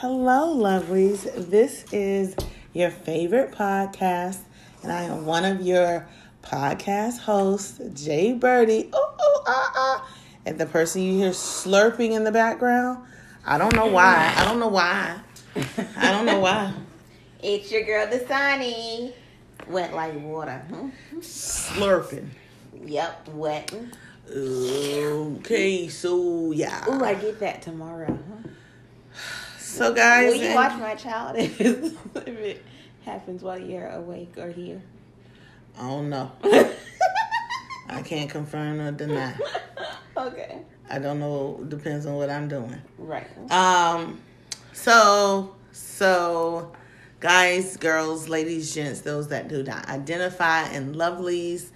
[0.00, 1.50] Hello, lovelies.
[1.50, 2.34] This is
[2.72, 4.38] your favorite podcast,
[4.82, 6.08] and I am one of your
[6.42, 8.88] podcast hosts, Jay Birdie.
[8.94, 10.10] Ooh, ooh, ah, ah.
[10.46, 13.04] And the person you hear slurping in the background,
[13.44, 14.32] I don't know why.
[14.38, 15.20] I don't know why.
[15.54, 16.72] I don't know why.
[17.42, 19.12] It's your girl, Dasani.
[19.68, 20.64] Wet like water.
[20.70, 20.88] Hmm?
[21.18, 22.28] Slurping.
[22.86, 23.74] Yep, wet.
[24.34, 26.86] Okay, so yeah.
[26.88, 28.06] Ooh, I get that tomorrow.
[28.06, 28.50] Huh?
[29.70, 32.64] So, guys, Will you watch my child if it
[33.04, 34.82] happens while you're awake or here?
[35.78, 36.32] I don't know.
[37.88, 39.32] I can't confirm or deny.
[40.16, 40.58] okay.
[40.90, 41.64] I don't know.
[41.68, 42.82] Depends on what I'm doing.
[42.98, 43.28] Right.
[43.52, 44.20] Um,
[44.72, 46.72] so so,
[47.20, 51.70] guys, girls, ladies, gents, those that do not identify and lovelies.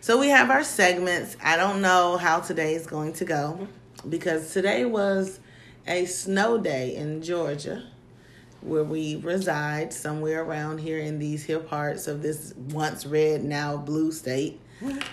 [0.00, 1.36] So we have our segments.
[1.40, 3.68] I don't know how today is going to go
[4.08, 5.38] because today was
[5.88, 7.82] a snow day in Georgia,
[8.60, 13.76] where we reside, somewhere around here in these hill parts of this once red, now
[13.76, 14.60] blue state.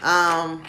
[0.03, 0.63] Um,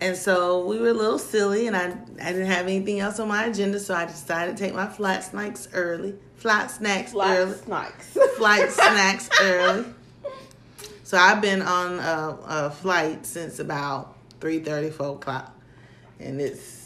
[0.00, 1.86] and so we were a little silly, and I
[2.22, 5.24] I didn't have anything else on my agenda, so I decided to take my flight
[5.24, 7.64] snacks early, flight snacks early, Flight
[8.02, 8.18] snacks.
[8.36, 9.86] flight snacks early.
[11.02, 15.58] So I've been on a, a flight since about 3 4 o'clock,
[16.20, 16.77] and it's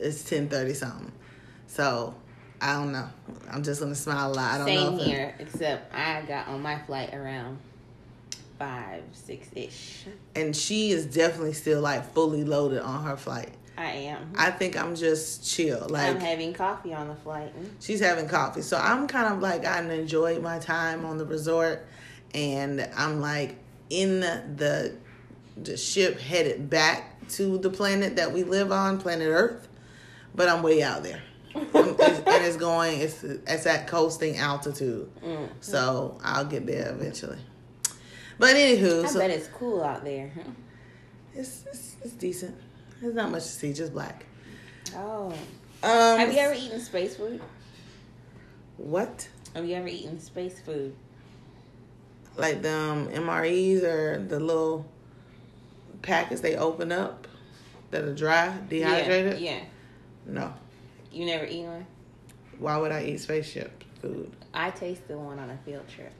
[0.00, 1.12] it's ten thirty something.
[1.66, 2.14] So
[2.60, 3.08] I don't know.
[3.50, 4.54] I'm just gonna smile a lot.
[4.54, 4.96] I don't Same know.
[4.96, 7.58] if it- here, except I got on my flight around
[8.58, 10.04] five, six ish.
[10.34, 13.50] and she is definitely still like fully loaded on her flight.
[13.78, 14.32] I am.
[14.36, 15.86] I think I'm just chill.
[15.88, 17.50] Like I'm having coffee on the flight.
[17.80, 18.60] she's having coffee.
[18.60, 21.86] So I'm kind of like I enjoyed my time on the resort
[22.34, 23.56] and I'm like
[23.88, 24.94] in the
[25.56, 29.66] the ship headed back to the planet that we live on, planet Earth,
[30.34, 31.20] but I'm way out there.
[31.54, 35.10] It's- and it's going it's it's at coasting altitude.
[35.22, 35.48] Mm.
[35.60, 37.38] So I'll get there eventually.
[38.38, 40.30] But anywho, I so bet it's cool out there.
[41.34, 42.56] it's, it's it's decent.
[43.00, 44.24] There's not much to see, just black.
[44.94, 45.32] Oh.
[45.82, 47.40] Um Have you ever eaten space food?
[48.76, 49.28] what?
[49.54, 50.94] Have you ever eaten space food?
[52.36, 54.86] like the um, MREs or the little
[56.00, 57.26] packets they open up
[57.90, 59.40] that are dry, dehydrated?
[59.40, 59.50] Yeah.
[59.56, 59.60] yeah.
[60.30, 60.54] No.
[61.12, 61.86] You never eat one?
[62.58, 64.30] Why would I eat spaceship food?
[64.54, 66.12] I tasted one on a field trip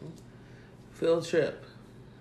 [0.92, 1.64] Field trip?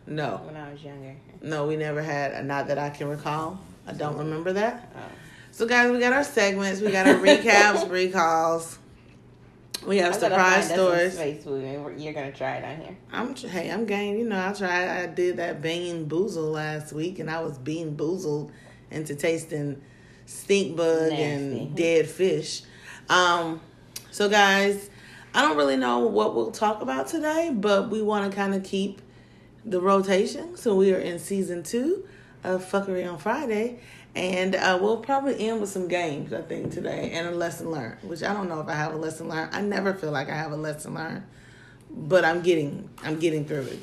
[0.05, 0.41] No.
[0.45, 1.15] when I was younger.
[1.41, 3.59] No, we never had, not that I can recall.
[3.87, 4.91] I don't remember that.
[4.95, 4.99] Oh.
[5.51, 8.77] So, guys, we got our segments, we got our recaps, recalls.
[9.85, 11.13] We have I gotta surprise stories.
[11.13, 12.97] Space food, and you're gonna try it on here.
[13.13, 14.17] I'm hey, I'm game.
[14.17, 14.89] You know, I tried.
[14.89, 18.51] I did that Bean Boozle last week, and I was bean boozled
[18.91, 19.81] into tasting
[20.29, 21.23] stink bug Nasty.
[21.23, 22.63] and dead fish.
[23.09, 23.61] Um,
[24.11, 24.89] so guys,
[25.33, 28.63] I don't really know what we'll talk about today, but we want to kind of
[28.63, 29.01] keep
[29.65, 30.57] the rotation.
[30.57, 32.07] So we are in season two
[32.43, 33.79] of Fuckery on Friday.
[34.15, 37.97] And uh, we'll probably end with some games, I think, today, and a lesson learned.
[38.01, 39.53] Which I don't know if I have a lesson learned.
[39.53, 41.23] I never feel like I have a lesson learned
[41.89, 43.79] but I'm getting I'm getting through it.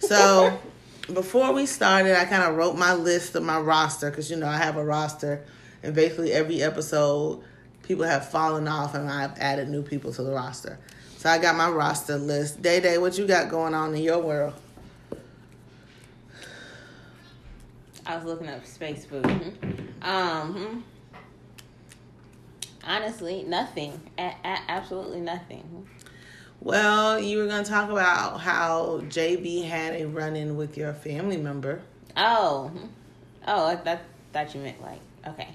[0.00, 0.58] So
[1.12, 4.48] before we started, I kind of wrote my list of my roster because you know
[4.48, 5.44] I have a roster,
[5.82, 7.42] and basically every episode
[7.82, 10.78] people have fallen off, and I've added new people to the roster.
[11.16, 12.62] So I got my roster list.
[12.62, 14.54] Day Day, what you got going on in your world?
[18.06, 19.24] I was looking up space food.
[20.02, 20.80] Um, hmm.
[22.82, 24.00] honestly, nothing.
[24.18, 25.86] A- a- absolutely nothing.
[26.60, 31.36] Well, you were gonna talk about how JB had a run in with your family
[31.36, 31.82] member.
[32.16, 32.70] Oh,
[33.46, 34.00] oh, I thought
[34.32, 35.48] thought you meant like okay.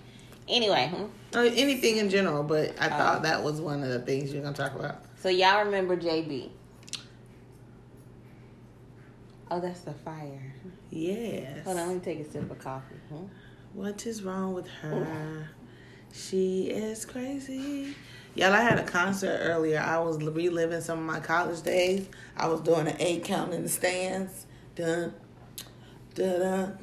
[0.48, 1.06] Anyway, hmm.
[1.38, 2.90] Uh, anything in general, but I Oh.
[2.90, 5.02] thought that was one of the things you're gonna talk about.
[5.20, 6.50] so y'all remember JB?
[9.52, 10.54] Oh, that's the fire.
[10.90, 11.64] Yes.
[11.66, 12.96] Hold on, let me take a sip of coffee.
[13.10, 13.26] Hmm?
[13.74, 15.50] What is wrong with her?
[16.14, 17.94] She is crazy.
[18.36, 19.80] Y'all, I had a concert earlier.
[19.80, 22.08] I was reliving some of my college days.
[22.38, 24.46] I was doing an eight count in the stands.
[24.76, 25.14] Dun,
[26.16, 26.78] dun, dun.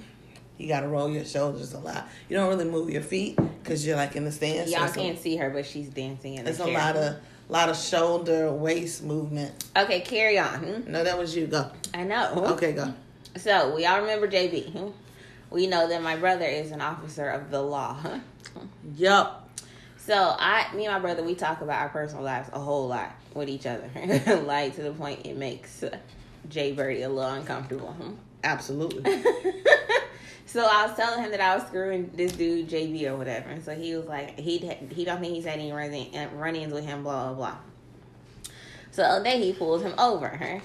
[0.58, 2.08] You gotta roll your shoulders a lot.
[2.28, 4.70] You don't really move your feet because you're like in the stands.
[4.70, 7.16] Y'all can't see her, but she's dancing in the It's a lot of
[7.49, 9.64] lot of shoulder waist movement.
[9.76, 10.60] Okay, carry on.
[10.60, 10.90] Hmm?
[10.90, 11.46] No, that was you.
[11.46, 11.70] Go.
[11.93, 12.32] I know.
[12.52, 12.93] Okay, go.
[13.37, 14.72] So we all remember JB.
[14.72, 14.88] hmm?
[15.50, 17.98] We know that my brother is an officer of the law.
[18.96, 19.50] Yup.
[19.98, 23.14] So I, me and my brother, we talk about our personal lives a whole lot
[23.34, 23.88] with each other,
[24.44, 25.84] like to the point it makes
[26.48, 27.93] Jay Birdie a little uncomfortable.
[27.93, 28.14] hmm?
[28.43, 29.22] Absolutely.
[30.46, 33.64] So I was telling him that I was screwing this dude JB or whatever, and
[33.64, 34.58] so he was like, he
[34.90, 35.92] he don't think he's had any run
[36.34, 37.56] run-ins with him, blah blah blah.
[38.90, 40.60] So the other day he pulls him over, huh?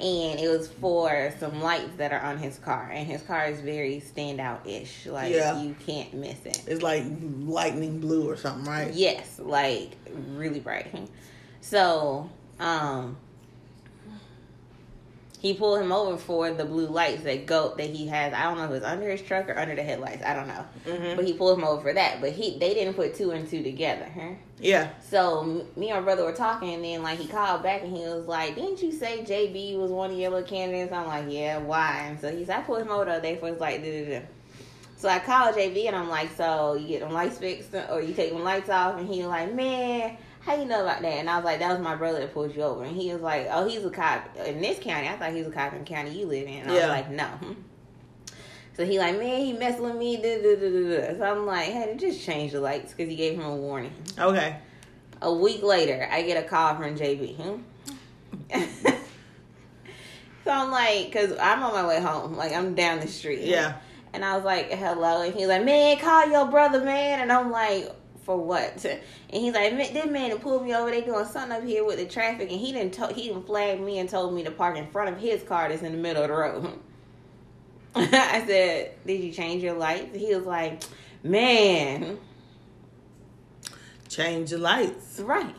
[0.00, 3.60] and it was for some lights that are on his car, and his car is
[3.60, 5.62] very standout ish, like Yeah.
[5.62, 6.62] you can't miss it.
[6.66, 7.04] It's like
[7.40, 8.92] lightning blue or something, right?
[8.92, 9.92] Yes, like
[10.34, 11.08] really bright.
[11.60, 12.28] So,
[12.58, 13.16] um,
[15.42, 18.32] he pulled him over for the blue lights that go that he has.
[18.32, 20.22] I don't know if it's under his truck or under the headlights.
[20.24, 21.16] I don't know, Mhm.
[21.16, 22.20] but he pulled him over for that.
[22.20, 24.06] But he they didn't put two and two together.
[24.14, 24.34] Huh?
[24.60, 24.90] Yeah.
[25.10, 28.04] So me and my brother were talking, and then like he called back and he
[28.04, 31.58] was like, "Didn't you say JB was one of your little candidates?" I'm like, "Yeah,
[31.58, 33.82] why?" And so he said, "I pulled him over the other day for his light."
[33.82, 34.24] Da, da, da.
[34.96, 38.14] So I called JB and I'm like, "So you get them lights fixed or you
[38.14, 41.08] take them lights off?" And he like, "Man." How you know about that?
[41.12, 42.82] And I was like, that was my brother that pulled you over.
[42.82, 45.06] And he was like, oh, he's a cop in this county.
[45.08, 46.54] I thought he was a cop in the county you live in.
[46.62, 46.80] And I Yeah.
[46.80, 47.28] was like, no.
[48.74, 50.16] So he like, man, he messing with me.
[50.22, 53.92] So I'm like, hey, just change the lights because he gave him a warning.
[54.18, 54.56] Okay.
[55.20, 57.36] A week later, I get a call from JB.
[57.36, 57.60] Hmm?
[60.44, 62.34] so I'm like, because I'm on my way home.
[62.34, 63.40] Like, I'm down the street.
[63.42, 63.74] Yeah.
[64.14, 65.20] And I was like, hello.
[65.20, 67.20] And he's like, man, call your brother, man.
[67.20, 67.94] And I'm like,
[68.24, 68.84] for what?
[69.32, 70.90] And he's like, "Man, this man pulled me over.
[70.90, 72.50] They doing something up here with the traffic.
[72.50, 75.14] And he didn't, to- he didn't flag me and told me to park in front
[75.14, 76.78] of his car that's in the middle of the road.
[77.94, 80.14] I said, did you change your lights?
[80.14, 80.82] He was like,
[81.22, 82.18] man.
[84.10, 85.20] Change your lights.
[85.20, 85.54] Right.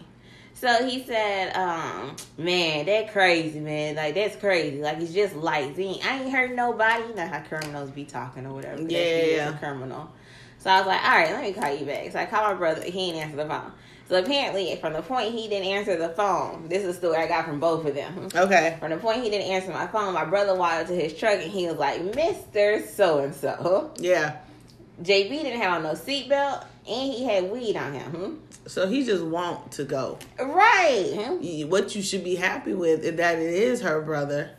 [0.54, 3.96] So he said, um, man, that crazy, man.
[3.96, 4.82] Like that's crazy.
[4.82, 5.78] Like it's just lights.
[5.78, 7.04] I ain't heard nobody.
[7.08, 8.82] You know how criminals be talking or whatever.
[8.82, 10.10] Yeah, he is a criminal.
[10.64, 12.10] So I was like, all right, let me call you back.
[12.14, 12.84] So I called my brother.
[12.86, 13.74] He didn't answer the phone.
[14.08, 17.28] So apparently, from the point he didn't answer the phone, this is the story I
[17.28, 18.30] got from both of them.
[18.34, 18.78] Okay.
[18.80, 21.52] From the point he didn't answer my phone, my brother walked to his truck and
[21.52, 23.92] he was like, Mister So and So.
[23.98, 24.38] Yeah.
[25.02, 28.12] JB didn't have on no seatbelt and he had weed on him.
[28.12, 28.36] Hmm?
[28.66, 30.18] So he just want to go.
[30.40, 31.66] Right.
[31.68, 34.52] What you should be happy with is that it is her brother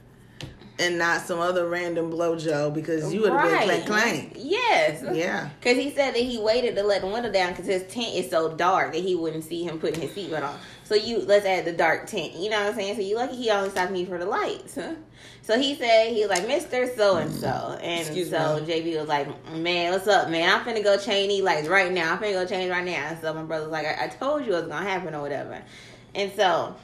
[0.78, 4.36] and not some other random blojo because you would have been clank clank.
[4.36, 5.04] Yes.
[5.12, 5.48] Yeah.
[5.60, 8.28] Because he said that he waited to let the window down because his tent is
[8.28, 10.58] so dark that he wouldn't see him putting his seatbelt on.
[10.82, 12.34] So you let's add the dark tent.
[12.34, 12.96] You know what I'm saying?
[12.96, 14.74] So you lucky he only stopped me for the lights.
[14.74, 14.94] Huh?
[15.42, 18.66] So he said he was like Mister So and So, and so me.
[18.66, 20.50] JB was like, "Man, what's up, man?
[20.50, 22.12] I'm finna go change these lights right now.
[22.12, 24.44] I'm finna go change right now." And so my brother was like, I, "I told
[24.44, 25.62] you it was gonna happen or whatever,"
[26.14, 26.74] and so.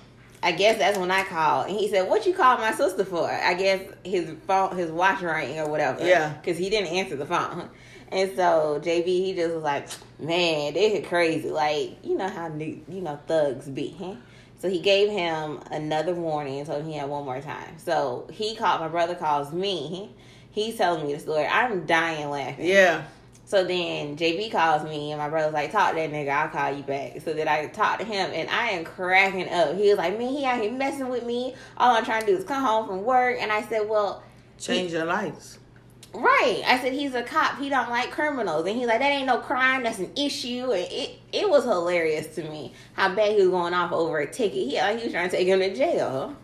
[0.42, 3.30] I guess that's when I called, and he said, "What you called my sister for?"
[3.30, 6.06] I guess his phone, his watch rang or whatever.
[6.06, 6.32] Yeah.
[6.34, 7.68] because he didn't answer the phone.
[8.12, 9.86] And so JB, he just was like,
[10.18, 11.50] "Man, they are crazy.
[11.50, 14.14] Like, you know how new- you know thugs be." Huh?
[14.60, 17.78] So he gave him another warning and told him he had one more time.
[17.78, 18.80] So he called.
[18.80, 20.10] My brother calls me.
[20.52, 21.46] He's telling me the story.
[21.46, 22.66] I'm dying laughing.
[22.66, 23.02] Yeah.
[23.50, 26.72] So then JB calls me and my brother's like, talk to that nigga, I'll call
[26.72, 27.20] you back.
[27.24, 29.76] So then I talk to him and I am cracking up.
[29.76, 31.56] He was like, man, he out here messing with me.
[31.76, 33.38] All I'm trying to do is come home from work.
[33.40, 34.22] And I said, well,
[34.56, 35.58] Change your lights.
[36.14, 36.62] right.
[36.64, 37.58] I said, he's a cop.
[37.58, 38.64] He don't like criminals.
[38.68, 39.82] And he's like, that ain't no crime.
[39.82, 40.70] That's an issue.
[40.70, 44.30] And it, it was hilarious to me how bad he was going off over a
[44.30, 44.68] ticket.
[44.68, 46.36] He, like, he was trying to take him to jail.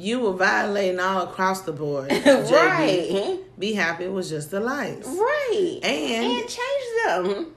[0.00, 2.10] You were violating all across the board.
[2.24, 3.40] Right.
[3.58, 5.08] Be happy it was just the lights.
[5.08, 5.80] Right.
[5.82, 7.54] And and change them.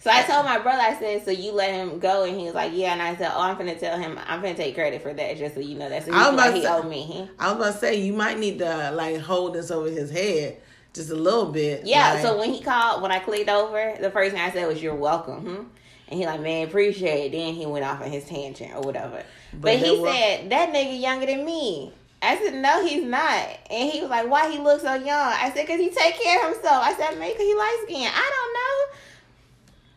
[0.00, 2.54] So I told my brother, I said, so you let him go, and he was
[2.54, 2.92] like, yeah.
[2.92, 5.54] And I said, oh, I'm gonna tell him, I'm gonna take credit for that, just
[5.56, 5.88] so you know.
[5.88, 7.28] That's the I was why he to- owed me.
[7.40, 10.58] I was about to say you might need to like hold this over his head
[10.92, 11.84] just a little bit.
[11.86, 12.12] Yeah.
[12.14, 14.80] like- So when he called, when I clicked over, the first thing I said was,
[14.80, 15.64] "You're welcome." Hmm?
[16.08, 17.32] And he like, man, appreciate it.
[17.32, 19.22] Then he went off on his tangent or whatever.
[19.52, 21.92] But, But he there wa- said that nigga younger than me.
[22.22, 23.46] I said no, he's not.
[23.70, 25.08] And he was like, why he look so young?
[25.10, 26.82] I said, cause he take care of himself.
[26.84, 28.10] I said, maybe 'cause he light skin.
[28.12, 28.30] I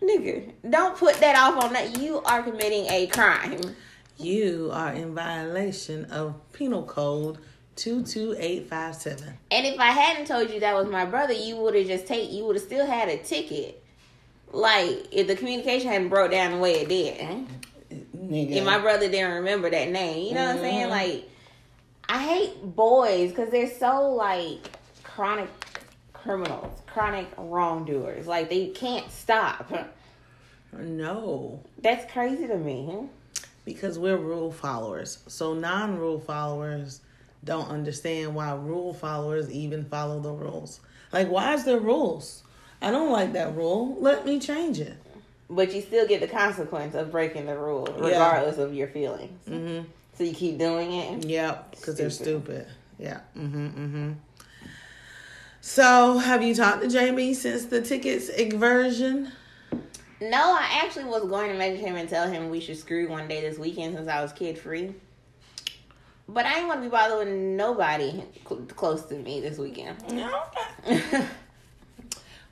[0.02, 0.52] don't know, nigga.
[0.70, 1.98] Don't put that off on that.
[2.00, 3.62] You are committing a crime.
[4.18, 7.38] you are in violation of Penal Code
[7.76, 9.38] two two eight five seven.
[9.52, 12.32] And if I hadn't told you that was my brother, you would have just take.
[12.32, 13.79] You would have still had a ticket.
[14.52, 17.48] Like if the communication hadn't broke down the way it did.
[18.16, 18.52] Nigga.
[18.58, 20.28] if my brother didn't remember that name.
[20.28, 20.88] You know what I'm saying?
[20.88, 20.90] Mhm.
[20.90, 21.30] Like,
[22.08, 24.70] I hate boys because they're so like
[25.04, 25.50] chronic
[26.14, 28.28] criminals, chronic wrongdoers.
[28.28, 29.72] Like they can't stop.
[30.78, 31.64] no.
[31.82, 33.08] That's crazy to me.
[33.66, 35.20] Because we're rule followers.
[35.28, 37.02] So non rule followers
[37.44, 40.82] don't understand why rule followers even follow the rules.
[41.12, 42.44] Like why is there rules?
[42.82, 43.98] I don't like that rule.
[44.00, 44.96] Let me change it.
[45.50, 48.06] But you still get the consequence of breaking the rule, Yeah.
[48.06, 49.38] regardless of your feelings.
[49.48, 49.88] Mm-hmm.
[50.14, 51.26] So you keep doing it.
[51.26, 52.68] Yep, because they're Stupid.
[52.98, 53.22] Yeah.
[53.38, 53.68] Mm-hmm.
[53.68, 54.12] Mm-hmm.
[55.62, 59.32] So, have you talked to Jamie since the tickets version?
[60.22, 63.28] No, I actually was going to message him and tell him we should screw one
[63.28, 64.94] day this weekend since I was kid free.
[66.28, 69.98] But I ain't gonna be bothered with nobody cl- close to me this weekend.
[70.08, 71.26] Okay.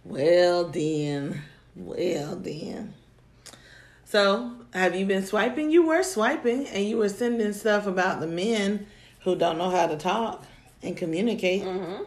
[0.07, 1.41] well then,
[1.75, 2.93] well then.
[4.05, 5.69] So, have you been swiping?
[5.69, 8.87] You were swiping, and you were sending stuff about the men
[9.21, 10.45] who don't know how to talk
[10.81, 11.63] and communicate.
[11.63, 12.03] hmm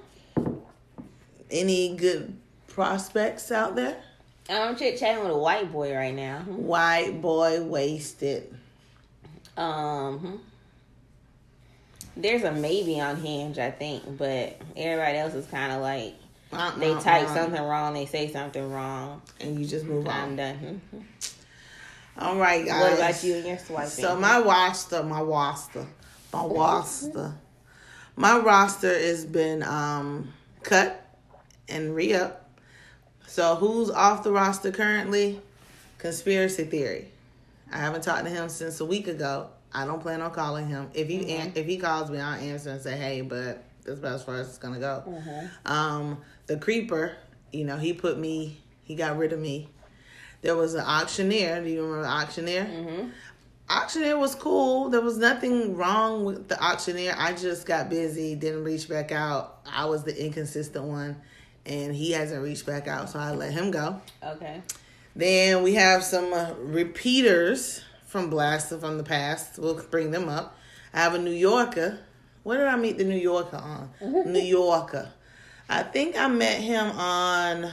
[1.51, 2.37] Any good
[2.69, 4.03] prospects out there?
[4.49, 6.41] I'm chit chatting with a white boy right now.
[6.41, 8.53] White boy wasted.
[9.57, 10.41] Um,
[12.17, 16.15] there's a maybe on Hinge, I think, but everybody else is kind of like
[16.51, 19.23] They type something wrong, they say something wrong.
[19.41, 20.37] and you just move I'm on.
[20.37, 20.81] done.
[20.95, 21.03] Mhm.
[22.19, 22.81] All right, guys.
[22.83, 23.89] What about you and your swiping?
[23.91, 25.87] So my roster, my roster,
[26.33, 27.35] my roster,
[28.17, 31.07] my roster has been um cut
[31.69, 32.49] and re up.
[33.27, 35.41] So who's off the roster currently?
[35.99, 37.07] Conspiracy theory.
[37.73, 39.49] I haven't talked to him since a week ago.
[39.73, 40.91] I don't plan on calling him.
[40.95, 44.15] If he an- if he calls me, I'll answer and say, "Hey," but that's about
[44.15, 45.05] as far as it's gonna go.
[45.07, 45.71] Mhm.
[45.71, 46.19] Um,
[46.51, 47.13] the creeper,
[47.53, 49.69] you know, he put me, he got rid of me.
[50.43, 51.63] There was an auctioneer.
[51.63, 52.65] Do you remember the auctioneer?
[52.65, 53.11] Mhm.
[53.71, 54.89] Auctioneer was cool.
[54.89, 57.15] There was nothing wrong with the auctioneer.
[57.17, 59.61] I just got busy, didn't reach back out.
[59.65, 61.23] I was the inconsistent one,
[61.65, 64.01] and he hasn't reached back out, so I let him go.
[64.25, 64.61] Okay.
[65.15, 69.57] Then we have some uh, repeaters from Blaster from the past.
[69.57, 70.57] We'll bring them up.
[70.93, 72.01] I have a New Yorker.
[72.43, 73.91] Where did I meet the New Yorker on?
[74.33, 75.13] New Yorker.
[75.71, 77.73] I think I met him on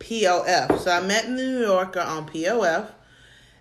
[0.00, 0.80] POF.
[0.80, 2.88] So I met the New Yorker on POF.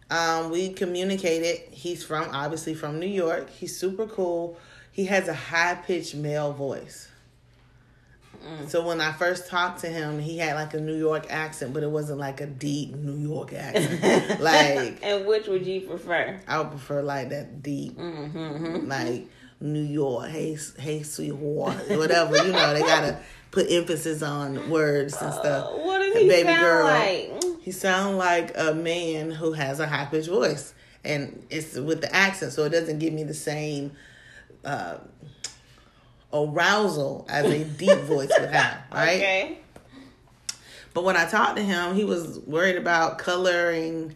[0.09, 1.71] Um, we communicated.
[1.71, 3.49] He's from obviously from New York.
[3.49, 4.57] He's super cool.
[4.91, 7.07] He has a high pitched male voice.
[8.67, 11.83] So when I first talked to him, he had like a New York accent, but
[11.83, 14.39] it wasn't like a deep New York accent.
[14.41, 16.39] like and which would you prefer?
[16.47, 18.87] I would prefer like that deep, Mm-hmm.
[18.89, 19.27] like
[19.61, 22.35] New York, hey, hey, sweetheart, whatever.
[22.37, 23.19] You know, they gotta
[23.51, 25.67] put emphasis on words and stuff.
[25.67, 26.85] Uh, what does he baby sound girl.
[26.85, 27.43] like?
[27.61, 32.13] He sounds like a man who has a high pitched voice, and it's with the
[32.13, 33.91] accent, so it doesn't give me the same
[34.65, 34.97] uh,
[36.33, 39.15] arousal as a deep voice would have, right?
[39.15, 39.57] Okay.
[40.93, 44.15] But when I talked to him, he was worried about coloring,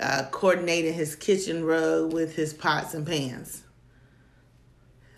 [0.00, 3.62] uh, coordinating his kitchen rug with his pots and pans.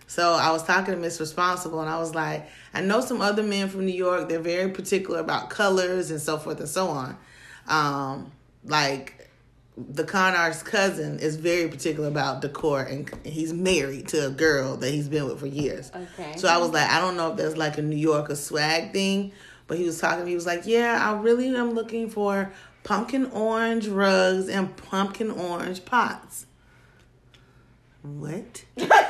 [0.08, 3.42] So I was talking to Miss Responsible, and I was like, I know some other
[3.42, 4.28] men from New York.
[4.28, 7.16] They're very particular about colors and so forth and so on.
[7.68, 8.32] Um,
[8.64, 9.28] like
[9.76, 14.76] the con artist's cousin is very particular about decor, and he's married to a girl
[14.78, 15.92] that he's been with for years.
[15.94, 16.36] Okay.
[16.36, 19.32] So I was like, I don't know if there's like a New Yorker swag thing,
[19.66, 20.26] but he was talking.
[20.26, 25.84] He was like, Yeah, I really am looking for pumpkin orange rugs and pumpkin orange
[25.84, 26.46] pots.
[28.02, 28.64] What?
[28.78, 29.06] oh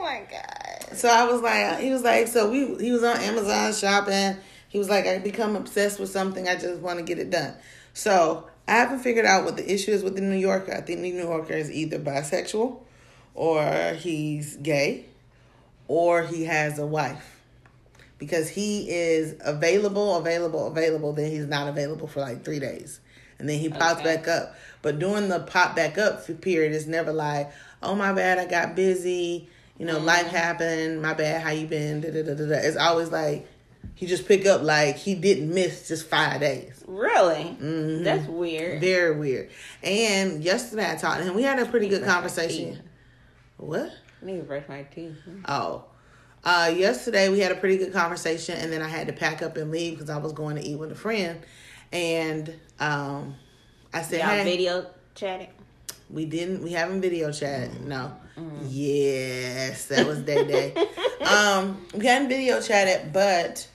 [0.00, 0.77] my god.
[0.94, 4.36] So I was like, uh, he was like, so we he was on Amazon shopping.
[4.68, 6.46] He was like, I become obsessed with something.
[6.48, 7.54] I just want to get it done.
[7.94, 10.72] So I haven't figured out what the issue is with the New Yorker.
[10.72, 12.78] I think the New Yorker is either bisexual,
[13.34, 15.06] or he's gay,
[15.88, 17.36] or he has a wife.
[18.18, 23.00] Because he is available, available, available, then he's not available for like three days.
[23.38, 24.16] And then he pops Okay.
[24.16, 24.56] back up.
[24.82, 27.50] But during the pop back up period, it's never like,
[27.82, 29.48] oh my bad, I got busy.
[29.78, 31.00] You know, life happened.
[31.00, 31.42] My bad.
[31.42, 32.00] How you been?
[32.00, 32.54] Da, da, da, da, da.
[32.56, 33.46] It's always like
[33.94, 36.82] he just pick up like he didn't miss just five days.
[36.86, 37.56] Really?
[37.60, 38.04] Mhm.
[38.04, 38.80] That's weird.
[38.80, 39.50] Very weird.
[39.82, 41.34] And yesterday I talked to him.
[41.34, 42.80] We had a pretty good conversation.
[43.56, 43.92] What?
[44.20, 45.16] I need to brush my teeth.
[45.46, 45.84] Oh.
[46.44, 49.56] Uh, yesterday we had a pretty good conversation, and then I had to pack up
[49.56, 51.40] and leave because I was going to eat with a friend.
[51.92, 53.34] And um,
[53.92, 55.48] I said, Y'all "Hey, video chatting?
[56.10, 56.62] we didn't.
[56.62, 57.80] We haven't video chat.
[57.80, 58.12] No.
[58.68, 60.74] Yes, that was day day.
[61.26, 63.66] um, we hadn't video chatted, but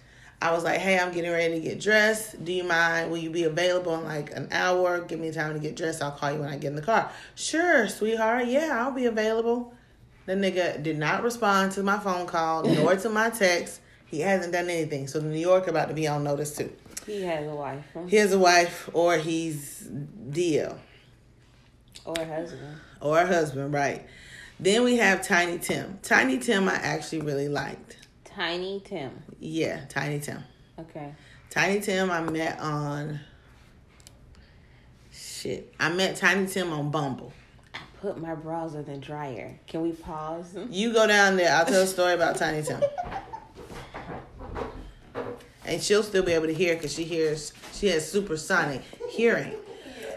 [0.42, 2.44] I was like, "Hey, I'm getting ready to get dressed.
[2.44, 3.12] Do you mind?
[3.12, 5.02] Will you be available in like an hour?
[5.02, 6.02] Give me time to get dressed.
[6.02, 8.48] I'll call you when I get in the car." Sure, sweetheart.
[8.48, 9.74] Yeah, I'll be available.
[10.26, 13.82] The nigga did not respond to my phone call nor to my text.
[14.06, 15.08] He hasn't done anything.
[15.08, 16.72] So the New York about to be on notice too.
[17.06, 18.04] He has a wife huh?
[18.08, 19.80] He has a wife, or he's
[20.30, 20.78] deal.
[22.06, 22.78] or a husband.
[23.02, 24.06] or her husband, right?
[24.64, 26.00] Then we have Tiny Tim.
[26.02, 27.98] Tiny Tim, I actually really liked.
[28.24, 29.12] Tiny Tim.
[29.42, 30.42] Yeah, Tiny Tim.
[30.80, 31.14] Okay.
[31.50, 33.20] Tiny Tim, I met on.
[35.12, 37.34] Shit, I met Tiny Tim on Bumble.
[37.76, 39.60] I put my browser in the dryer.
[39.68, 40.58] Can we pause?
[40.70, 41.54] You go down there.
[41.54, 42.82] I'll tell a story about Tiny Tim.
[45.66, 49.54] And she'll still be able to hear because she hears, she has supersonic hearing.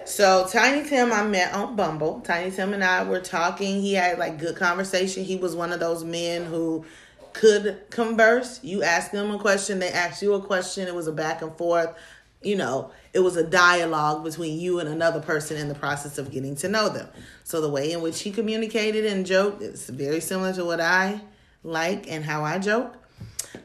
[0.06, 2.20] So Tiny Tim, I met on Bumble.
[2.20, 3.82] Tiny Tim and I were talking.
[3.82, 5.24] He had like good conversation.
[5.24, 6.84] He was one of those men who
[7.32, 8.60] could converse.
[8.62, 10.86] You ask them a question, they ask you a question.
[10.86, 11.92] It was a back and forth.
[12.40, 16.30] You know, it was a dialogue between you and another person in the process of
[16.30, 17.08] getting to know them.
[17.42, 21.20] So the way in which he communicated and joked is very similar to what I
[21.64, 22.94] like and how I joke.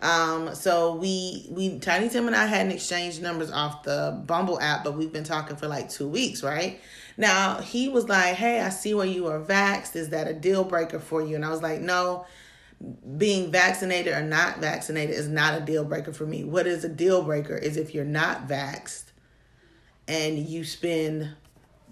[0.01, 4.83] Um, so we we Tiny Tim and I hadn't exchanged numbers off the Bumble app,
[4.83, 6.79] but we've been talking for like two weeks, right?
[7.17, 9.95] Now he was like, Hey, I see where you are vaxxed.
[9.95, 11.35] Is that a deal breaker for you?
[11.35, 12.25] And I was like, No,
[13.17, 16.43] being vaccinated or not vaccinated is not a deal breaker for me.
[16.43, 19.11] What is a deal breaker is if you're not vaxxed
[20.07, 21.35] and you spend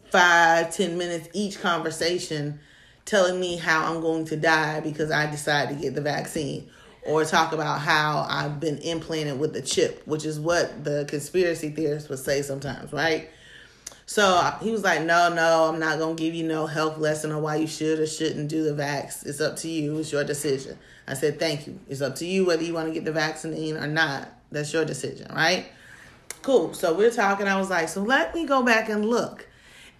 [0.05, 2.59] five, ten minutes each conversation
[3.05, 6.69] telling me how I'm going to die because I decided to get the vaccine.
[7.05, 11.69] Or talk about how I've been implanted with the chip, which is what the conspiracy
[11.69, 13.29] theorists would say sometimes, right?
[14.09, 17.31] So he was like, No, no, I'm not going to give you no health lesson
[17.31, 19.23] on why you should or shouldn't do the vax.
[19.23, 19.99] It's up to you.
[19.99, 20.79] It's your decision.
[21.07, 21.79] I said, Thank you.
[21.87, 24.27] It's up to you whether you want to get the vaccine or not.
[24.51, 25.67] That's your decision, right?
[26.41, 26.73] Cool.
[26.73, 27.47] So we're talking.
[27.47, 29.47] I was like, So let me go back and look.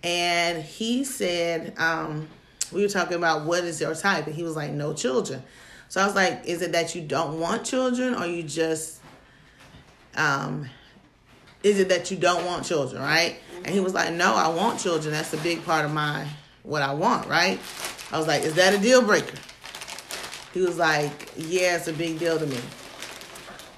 [0.03, 2.27] And he said, um,
[2.71, 4.25] We were talking about what is your type.
[4.25, 5.43] And he was like, No children.
[5.89, 9.01] So I was like, Is it that you don't want children or you just,
[10.15, 10.69] um,
[11.63, 13.37] is it that you don't want children, right?
[13.65, 15.11] And he was like, No, I want children.
[15.13, 16.25] That's a big part of my
[16.63, 17.59] what I want, right?
[18.11, 19.37] I was like, Is that a deal breaker?
[20.53, 22.59] He was like, Yeah, it's a big deal to me.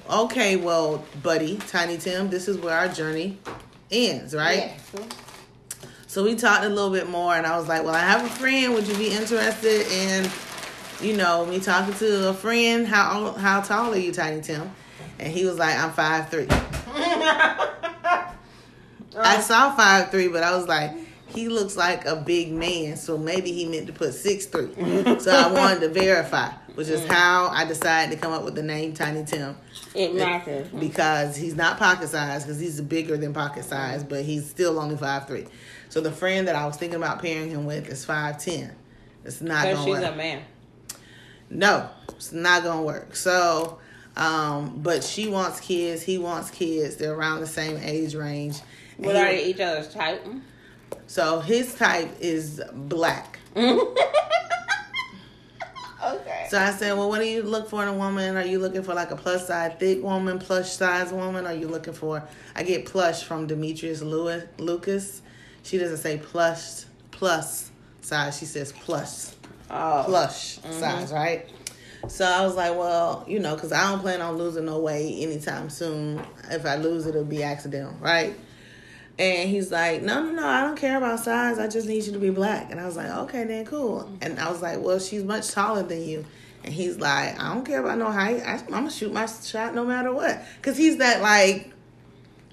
[0.10, 3.40] Okay, well, buddy, Tiny Tim, this is where our journey
[3.90, 4.58] ends, right?
[4.58, 4.92] Yes.
[6.08, 8.30] So we talked a little bit more, and I was like, Well, I have a
[8.30, 8.74] friend.
[8.74, 10.30] Would you be interested in,
[11.02, 12.88] you know, me talking to a friend?
[12.88, 14.72] How how tall are you, Tiny Tim?
[15.20, 16.48] And he was like, I'm five three.
[19.18, 20.92] I saw five three, but I was like,
[21.28, 24.74] he looks like a big man, so maybe he meant to put six three.
[25.20, 27.12] so I wanted to verify, which is mm-hmm.
[27.12, 29.58] how I decided to come up with the name Tiny Tim
[29.94, 30.68] It matters.
[30.70, 34.98] because he's not pocket size because he's bigger than pocket size, but he's still only
[34.98, 35.48] five three.
[35.90, 38.76] So the friend that I was thinking about pairing him with is five ten.
[39.24, 40.14] It's not Because gonna she's work.
[40.14, 40.42] a man.
[41.52, 43.16] No, it's not gonna work.
[43.16, 43.78] So,
[44.16, 46.02] um, but she wants kids.
[46.02, 46.96] He wants kids.
[46.96, 48.60] They're around the same age range.
[48.98, 50.26] What are each other's type?
[51.08, 53.40] So his type is black.
[53.58, 53.92] okay.
[56.50, 58.38] So I said, well, what do you look for in a woman?
[58.38, 61.46] Are you looking for like a plus size thick woman, plush size woman?
[61.46, 62.24] Are you looking for?
[62.56, 65.22] I get plush from Demetrius Lewis, Lucas.
[65.64, 68.38] She doesn't say plush plus size.
[68.38, 69.36] She says plus
[69.72, 70.04] oh.
[70.06, 70.80] plush mm-hmm.
[70.80, 71.50] size, right?
[72.08, 75.22] So I was like, well, you know, because I don't plan on losing no weight
[75.22, 76.22] anytime soon.
[76.50, 78.36] If I lose it, it'll be accidental, right?
[79.20, 81.60] And he's like, no, no, no, I don't care about size.
[81.60, 82.72] I just need you to be black.
[82.72, 84.04] And I was like, okay, then cool.
[84.04, 84.16] Mm-hmm.
[84.22, 86.26] And I was like, well, she's much taller than you.
[86.64, 88.42] And he's like, I don't care about no height.
[88.46, 90.44] I, I'm gonna shoot my shot no matter what.
[90.62, 91.72] Cause he's that like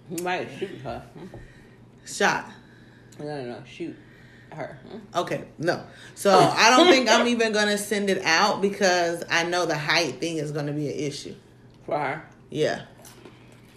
[0.08, 1.02] He might shoot her.
[2.04, 2.50] shot.
[3.18, 3.62] No, no, no.
[3.64, 3.96] Shoot
[4.52, 4.78] her.
[5.14, 5.82] Okay, no.
[6.14, 10.20] So I don't think I'm even gonna send it out because I know the height
[10.20, 11.34] thing is gonna be an issue.
[11.84, 12.22] For her.
[12.50, 12.82] Yeah.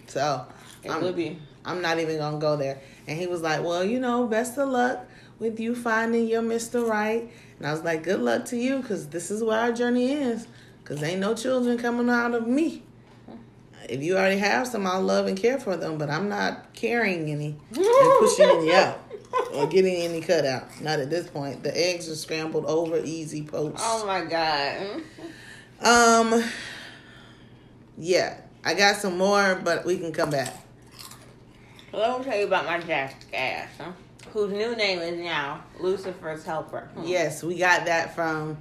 [0.08, 0.46] So
[0.84, 1.40] It I'm, would be.
[1.66, 2.82] I'm not even gonna go there.
[3.08, 5.06] And he was like, Well, you know, best of luck
[5.40, 6.88] with you finding your Mr.
[6.88, 7.32] Right.
[7.58, 10.48] And I was like, Good luck to you, because this is where our journey is.
[10.84, 12.84] Because ain't no children coming out of me.
[13.90, 17.30] If you already have some, I'll love and care for them, but I'm not carrying
[17.32, 19.00] any and pushing any out
[19.54, 20.82] or getting any cut out.
[20.82, 21.64] Not at this point.
[21.64, 23.80] The eggs are scrambled over, easy poached.
[23.80, 25.02] Oh my god.
[25.82, 26.44] Um,
[27.98, 30.56] yeah, I got some more, but we can come back.
[31.94, 33.92] Let me tell you about my jackass, huh?
[34.32, 36.90] whose new name is now Lucifer's Helper.
[36.94, 37.04] Hmm.
[37.04, 38.58] Yes, we got that from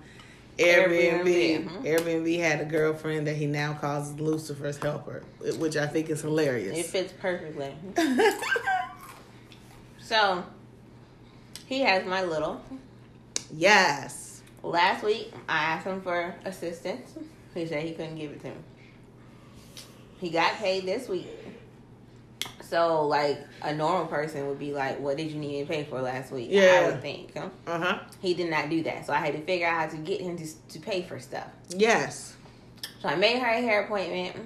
[0.58, 1.24] Airbnb.
[1.24, 1.84] Airbnb, mhm.
[1.84, 5.22] Airbnb had a girlfriend that he now calls Lucifer's helper,
[5.58, 6.76] which I think is hilarious.
[6.76, 7.74] It fits perfectly.
[10.10, 10.42] So,
[11.70, 12.60] he has my little.
[13.54, 14.42] yes.
[14.62, 17.14] Last week, I asked him for assistance.
[17.54, 18.54] He said he couldn't give it to me.
[20.20, 21.28] He got paid this week.
[22.62, 26.00] So, like, a normal person would be like, What did you need to pay for
[26.02, 26.48] last week?
[26.50, 26.82] Yeah.
[26.84, 27.36] I would think.
[27.36, 27.48] huh?
[27.66, 27.98] Uh huh.
[28.20, 29.06] He did not do that.
[29.06, 31.48] So, I had to figure out how to get him to, to pay for stuff.
[31.70, 32.36] Yes.
[33.00, 34.36] So, I made her a hair appointment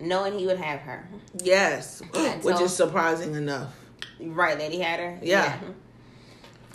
[0.00, 1.06] knowing he would have her.
[1.34, 2.00] Yes.
[2.42, 3.74] Which is surprising enough.
[4.18, 5.18] Right, that he had her?
[5.22, 5.58] Yeah.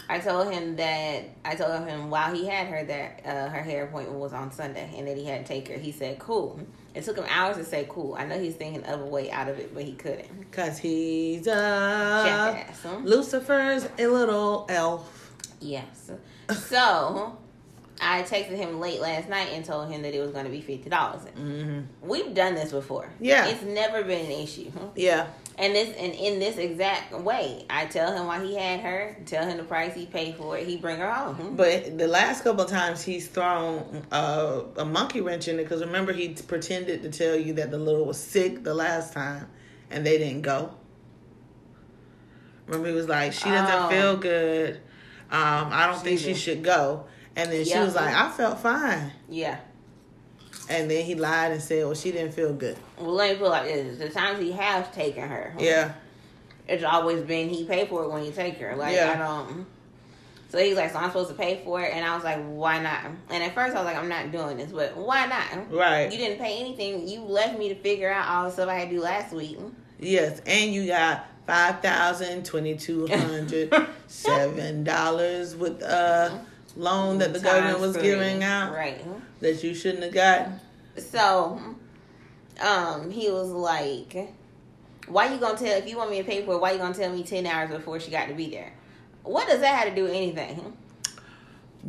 [0.07, 3.85] I told him that I told him while he had her that uh, her hair
[3.85, 5.77] appointment was on Sunday and that he had to take her.
[5.77, 6.59] He said, "Cool."
[6.93, 9.49] It took him hours to say "cool." I know he's thinking of a way out
[9.49, 10.51] of it, but he couldn't.
[10.51, 12.65] Cause he's a.
[13.03, 15.33] Lucifer's a little elf.
[15.59, 16.11] Yes.
[16.53, 17.37] So
[17.99, 20.61] I texted him late last night and told him that it was going to be
[20.61, 21.21] fifty dollars.
[21.35, 23.09] hmm We've done this before.
[23.19, 23.47] Yeah.
[23.47, 24.71] it's never been an issue.
[24.95, 25.27] Yeah.
[25.57, 29.47] And this and in this exact way, I tell him why he had her, tell
[29.47, 30.67] him the price he paid for it.
[30.67, 31.55] He bring her home.
[31.55, 35.81] But the last couple of times he's thrown uh, a monkey wrench in it because
[35.81, 39.47] remember he pretended to tell you that the little was sick the last time
[39.89, 40.73] and they didn't go.
[42.67, 43.89] Remember he was like, she doesn't Oh.
[43.89, 44.75] feel good.
[45.31, 47.05] Um, I don't think she should go.
[47.35, 49.11] And then she was like, I felt fine.
[49.29, 49.57] Yeah.
[50.69, 52.77] And then he lied and said, well, she didn't feel good.
[52.97, 55.93] Well, let me put it like this: the times he has taken her, Yeah.
[56.67, 58.75] it's always been he paid for it when you take her.
[58.75, 59.13] Like Yeah.
[59.13, 59.65] I don't.
[60.49, 62.79] So he's like, so I'm supposed to pay for it, and I was like, why
[62.81, 63.03] not?
[63.29, 65.71] And at first I was like, I'm not doing this, but why not?
[65.71, 66.09] Right.
[66.11, 67.07] You didn't pay anything.
[67.07, 69.57] You left me to figure out all the stuff I had to do last week.
[69.99, 73.73] Yes, and you got five thousand twenty two hundred
[74.07, 79.03] seven dollars with uh, a loan that the government was giving out Right.
[79.39, 80.49] that you shouldn't have got.
[80.97, 81.59] So,
[82.61, 84.33] um, he was like,
[85.07, 86.59] "Why you gonna tell if you want me to pay for it?
[86.59, 88.73] Why you gonna tell me ten hours before she got to be there?
[89.23, 90.77] What does that have to do with anything?"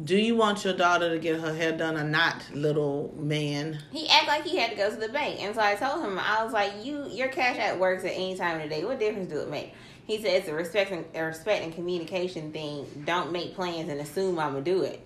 [0.05, 3.79] Do you want your daughter to get her hair done or not, little man?
[3.91, 6.19] He acted like he had to go to the bank, and so I told him,
[6.19, 8.85] I was like, "You, your cash app works at any time of the day.
[8.85, 9.73] What difference do it make?"
[10.07, 12.87] He said, "It's a respect and a respect and communication thing.
[13.07, 15.01] Don't make plans and assume I'm gonna do it."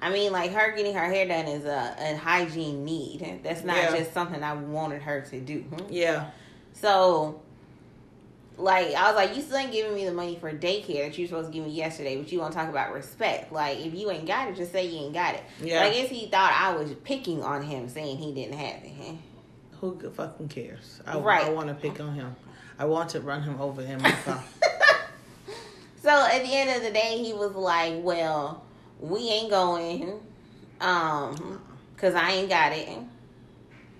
[0.00, 3.40] I mean, like her getting her hair done is a, a hygiene need.
[3.42, 3.96] That's not Yeah.
[3.96, 5.60] just something I wanted her to do.
[5.60, 5.86] Hmm?
[5.90, 6.30] Yeah,
[6.74, 7.40] So,
[8.58, 11.26] like, I was like, you still ain't giving me the money for daycare that you
[11.26, 13.50] supposed to give me yesterday, but you want to talk about respect.
[13.52, 15.42] Like, if you ain't got it, just say you ain't got it.
[15.62, 15.82] Yeah.
[15.82, 18.92] But I guess he thought I was picking on him, saying he didn't have it.
[19.80, 21.00] who fucking cares?
[21.06, 21.44] I, Right.
[21.46, 22.36] I want to pick on him.
[22.78, 24.42] I want to run him over in my car.
[26.04, 28.62] So at the end of the day, he was like, "Well,
[29.00, 30.20] we ain't going,
[30.78, 31.62] um,
[31.96, 32.90] cause I ain't got it.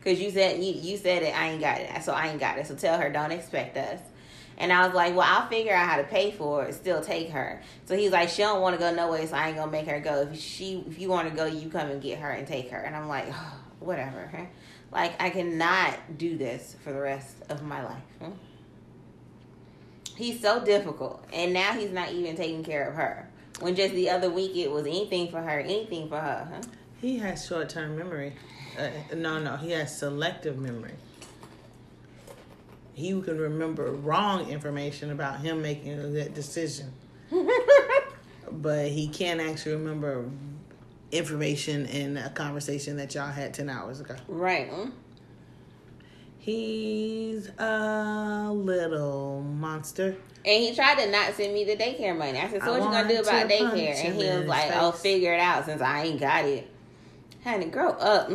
[0.04, 2.58] Cause you said you you said it, I ain't got it, so I ain't got
[2.58, 2.66] it.
[2.66, 4.00] So tell her don't expect us."
[4.58, 6.74] And I was like, "Well, I'll figure out how to pay for it.
[6.74, 9.48] Still take her." So he's like, "She don't want to go no way, so I
[9.48, 10.28] ain't gonna make her go.
[10.30, 12.78] If she if you want to go, you come and get her and take her."
[12.78, 14.48] And I'm like, oh, "Whatever."
[14.92, 18.32] Like I cannot do this for the rest of my life.
[20.16, 23.28] He's so difficult, and now he's not even taking care of her.
[23.60, 26.48] When just the other week it was anything for her, anything for her.
[26.52, 26.62] Huh?
[27.04, 28.32] he has short term memory.
[28.78, 30.94] Uh, no, no, he has selective memory.
[32.94, 36.92] He can remember wrong information about him making that decision.
[38.52, 40.28] but he can't actually remember
[41.12, 44.16] information in a conversation that y'all had 10 hours ago.
[44.28, 44.70] right.
[44.70, 44.90] mm.
[46.44, 50.14] He's a little monster.
[50.44, 52.38] And he tried to not send me the daycare money.
[52.38, 54.70] I said, "So I what you gonna do about to daycare?" And he was like,
[54.74, 55.00] "Oh, face.
[55.00, 56.68] figure it out since I ain't got it."
[57.44, 58.30] Honey, grow up.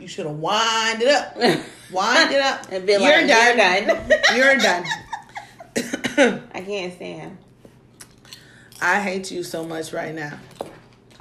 [0.00, 1.36] You should have wind it up.
[1.92, 2.72] Wind it up.
[2.72, 3.86] And be You're like, done.
[4.34, 4.84] "You're done."
[6.16, 6.42] You're done.
[6.52, 7.38] I can't stand.
[8.80, 10.40] I hate you so much right now.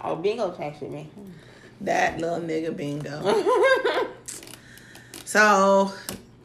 [0.03, 1.11] Oh, bingo texted me.
[1.81, 3.21] That little nigga bingo.
[5.31, 5.93] So,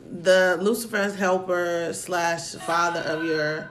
[0.09, 3.68] the Lucifer's helper slash father of your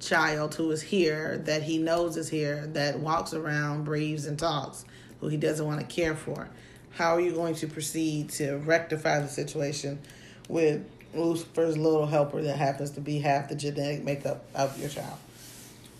[0.00, 4.84] child who is here, that he knows is here, that walks around, breathes, and talks,
[5.20, 6.50] who he doesn't want to care for.
[6.90, 9.98] How are you going to proceed to rectify the situation
[10.50, 15.16] with Lucifer's little helper that happens to be half the genetic makeup of your child?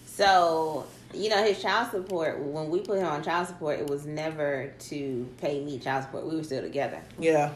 [0.05, 4.05] So, you know, his child support, when we put him on child support, it was
[4.05, 6.27] never to pay me child support.
[6.27, 7.01] We were still together.
[7.19, 7.55] Yeah.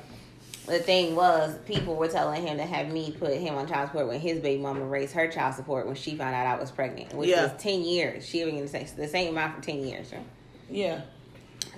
[0.66, 4.09] The thing was, people were telling him to have me put him on child support
[4.09, 7.12] when his baby mama raised her child support when she found out I was pregnant,
[7.12, 7.42] which Yeah.
[7.53, 8.27] was 10 years.
[8.27, 10.11] She was getting the same, the same amount for 10 years.
[10.12, 10.27] Right?
[10.70, 11.00] Yeah.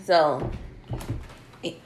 [0.05, 0.49] So,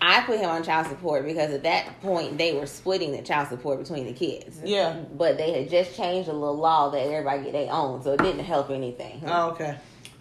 [0.03, 3.49] I put him on child support because at that point they were splitting the child
[3.49, 4.61] support between the kids.
[4.63, 4.97] Yeah.
[5.17, 8.19] But they had just changed a little law that everybody get their own, so it
[8.23, 9.23] didn't help anything.
[9.27, 9.77] Oh, okay.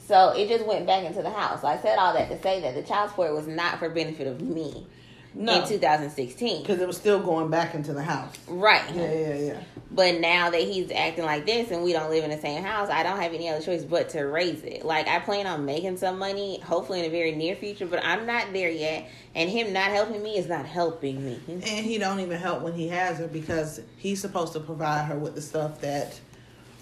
[0.07, 1.61] So it just went back into the house.
[1.61, 4.27] So I said all that to say that the child support was not for benefit
[4.27, 4.87] of me
[5.33, 5.61] No.
[5.61, 6.61] in 2016.
[6.61, 8.35] Because it was still going back into the house.
[8.47, 8.83] Right.
[8.93, 9.63] Yeah, yeah, yeah.
[9.91, 12.89] But now that he's acting like this and we don't live in the same house,
[12.89, 14.85] I don't have any other choice but to raise it.
[14.85, 18.25] Like I plan on making some money, hopefully in the very near future, but I'm
[18.25, 19.09] not there yet.
[19.35, 21.39] And him not helping me is not helping me.
[21.47, 25.17] And he don't even help when he has her because he's supposed to provide her
[25.17, 26.19] with the stuff that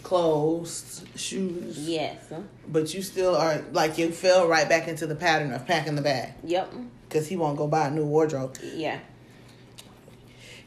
[0.03, 1.77] clothes, shoes.
[1.77, 2.31] Yes.
[2.67, 6.01] But you still are like you fell right back into the pattern of packing the
[6.01, 6.73] bag Yep.
[7.07, 8.57] Because he won't go buy a new wardrobe.
[8.61, 8.99] Yeah.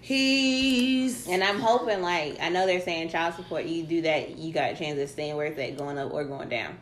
[0.01, 4.53] He's And I'm hoping, like, I know they're saying child support, you do that, you
[4.53, 6.77] got a chance of staying where it's at, going up or going down.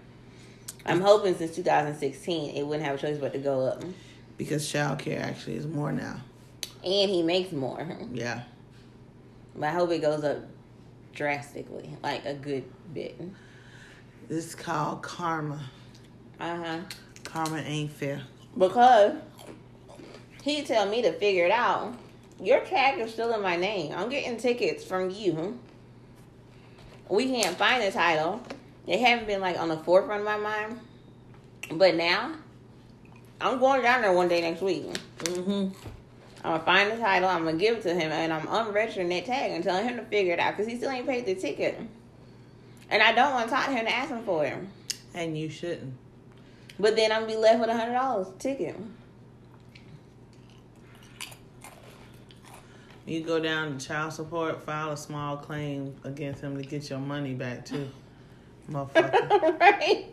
[0.87, 3.83] I'm hoping since 2016, it wouldn't have a choice but to go up.
[4.39, 6.21] because child care actually is more now.
[6.85, 7.87] And he makes more.
[8.13, 8.43] Yeah.
[9.55, 10.39] But I hope it goes up
[11.13, 13.21] drastically, like a good bit.
[14.29, 15.61] This is called karma.
[16.39, 16.79] Uh huh.
[17.25, 18.23] Karma ain't fair.
[18.57, 19.17] Because
[20.43, 21.95] he tell me to figure it out.
[22.41, 23.93] Your tag is still in my name.
[23.97, 25.59] I'm getting tickets from you.
[27.09, 28.41] We can't find the title.
[28.87, 30.81] They haven't been like on the forefront of my mind.
[31.73, 32.35] But now,
[33.41, 34.85] I'm going down there one day next week.
[35.19, 35.75] Mm-hmm.
[36.45, 37.29] I'm gonna find the title.
[37.29, 40.05] I'm gonna give it to him, and I'm unregistering that tag and telling him to
[40.05, 41.79] figure it out because he still ain't paid the ticket.
[42.91, 44.57] And I don't want to talk to him to ask him for it.
[45.15, 45.95] And you shouldn't.
[46.79, 48.77] But then I'm gonna be left with a hundred dollars ticket.
[53.09, 56.99] You go down to child support, file a small claim against him to get your
[56.99, 57.89] money back too.
[58.71, 59.59] Motherfucker.
[59.59, 60.05] right?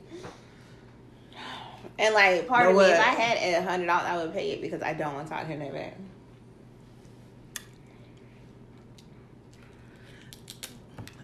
[1.99, 2.97] And like part of me, if?
[2.97, 5.41] I had a hundred dollars, I would pay it because I don't want to talk
[5.41, 5.93] to him that bad.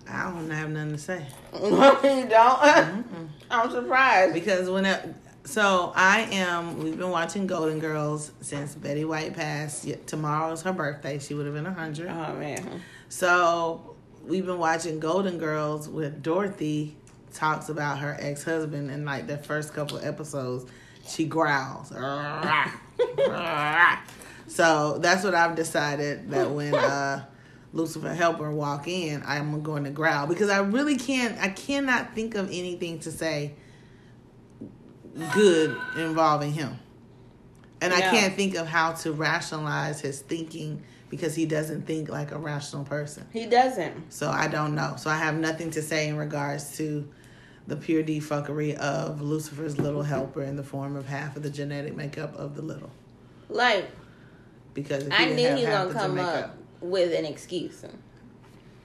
[0.10, 1.26] I don't have nothing to say.
[1.54, 2.60] you don't?
[2.60, 3.30] Mm-mm.
[3.50, 4.34] I'm surprised.
[4.34, 4.86] Because when
[5.44, 9.88] so I am we've been watching Golden Girls since Betty White passed.
[10.06, 11.20] Tomorrow's her birthday.
[11.20, 12.10] She would have been a hundred.
[12.10, 12.82] Oh man.
[13.10, 16.96] So we've been watching Golden Girls with Dorothy
[17.34, 20.70] talks about her ex husband and like the first couple episodes
[21.08, 21.90] she growls.
[24.48, 27.26] so that's what I've decided that when uh
[27.74, 32.36] Lucifer Helper walk in, I'm going to growl because I really can't I cannot think
[32.36, 33.54] of anything to say
[35.34, 36.78] good involving him.
[37.82, 42.32] And I can't think of how to rationalize his thinking because he doesn't think like
[42.32, 43.28] a rational person.
[43.34, 44.14] He doesn't.
[44.14, 44.96] So I don't know.
[44.98, 47.10] So I have nothing to say in regards to
[47.68, 51.50] the pure D fuckery of Lucifer's little helper in the form of half of the
[51.50, 52.92] genetic makeup of the little.
[53.50, 53.90] Like
[54.74, 57.84] Because I knew he was gonna come makeup- up with an excuse.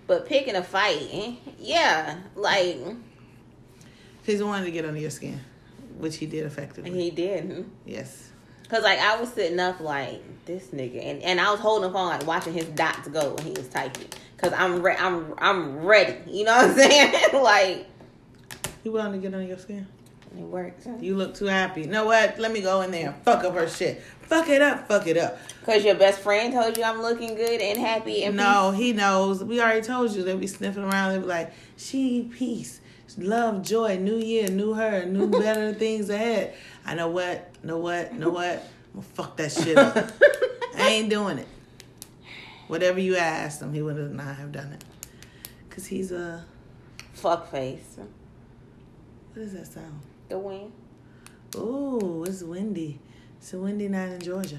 [0.07, 1.33] But picking a fight, eh?
[1.59, 2.79] yeah, like
[4.23, 5.41] He's wanted to get under your skin,
[5.99, 6.91] which he did effectively.
[6.91, 7.69] And he did.
[7.85, 8.31] yes.
[8.69, 11.93] Cause like I was sitting up like this nigga, and, and I was holding the
[11.95, 14.09] phone like watching his dots go when he was typing.
[14.39, 16.17] Cause I'm re- I'm I'm ready.
[16.29, 17.43] You know what I'm saying?
[17.43, 17.87] like
[18.83, 19.87] He wanted to get on your skin.
[20.37, 20.87] it works.
[21.01, 21.83] You look too happy.
[21.83, 22.41] You know what?
[22.41, 24.03] Let me go in there and fuck up her shit.
[24.23, 24.89] Fuck it up.
[24.89, 25.39] Fuck it up.
[25.65, 29.45] Cause your best friend told you I'm looking good and happy and No, he knows.
[29.45, 30.25] We already told you.
[30.25, 31.13] They be sniffing around.
[31.13, 32.81] They be like, she peace,
[33.19, 36.55] love, joy, new year, new her, new better things ahead.
[36.85, 38.63] I know what, know what, know what.
[38.95, 39.97] I'm gonna fuck that shit up.
[40.77, 41.49] I ain't doing it.
[42.69, 44.85] Whatever you asked him, he would not have done it.
[45.71, 46.45] Cause he's a
[47.13, 47.99] fuck face.
[47.99, 50.01] what does that sound?
[50.29, 50.73] The wind.
[51.55, 52.99] Ooh, it's windy.
[53.39, 54.59] It's a windy night in Georgia.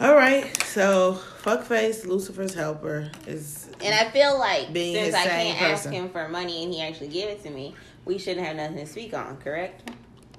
[0.00, 5.58] All right, so fuckface Lucifer's helper is And I feel like Being since I can't
[5.58, 5.72] person.
[5.72, 8.76] ask him for money and he actually give it to me, we shouldn't have nothing
[8.78, 9.36] to speak on.
[9.38, 9.90] Correct?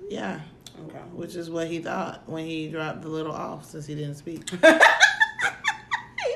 [0.09, 0.41] yeah,
[0.87, 0.97] Okay.
[1.13, 4.49] which is what he thought when he dropped the little off since he didn't speak.
[4.49, 4.57] he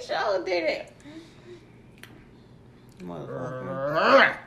[0.05, 0.93] sure did it.
[3.01, 4.37] Motherfucker.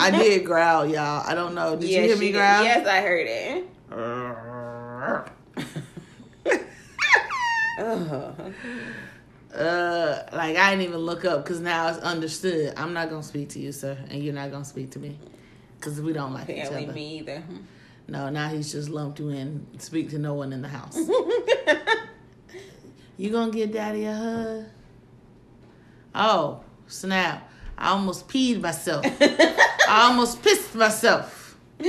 [0.00, 1.22] I did growl, y'all.
[1.26, 1.76] I don't know.
[1.76, 2.38] Did you hear me she did.
[2.38, 2.64] growl?
[2.64, 3.68] Yes, I heard it.
[7.78, 8.54] Ugh.
[9.54, 12.74] Uh, like I didn't even look up because now it's understood.
[12.76, 15.18] I'm not gonna speak to you, sir, and you're not gonna speak to me
[15.78, 16.92] because we don't like each other.
[16.92, 17.42] me either.
[18.08, 19.66] No, now he's just lumped you in.
[19.78, 20.98] Speak to no one in the house.
[23.16, 24.64] You gonna give daddy a hug?
[26.14, 27.48] Oh, snap.
[27.78, 29.04] I almost peed myself.
[29.20, 31.56] I almost pissed myself.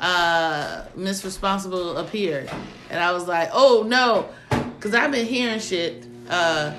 [0.00, 2.48] Uh, Miss Responsible appeared.
[2.88, 4.28] And I was like, oh no.
[4.76, 6.74] Because I've been hearing shit uh,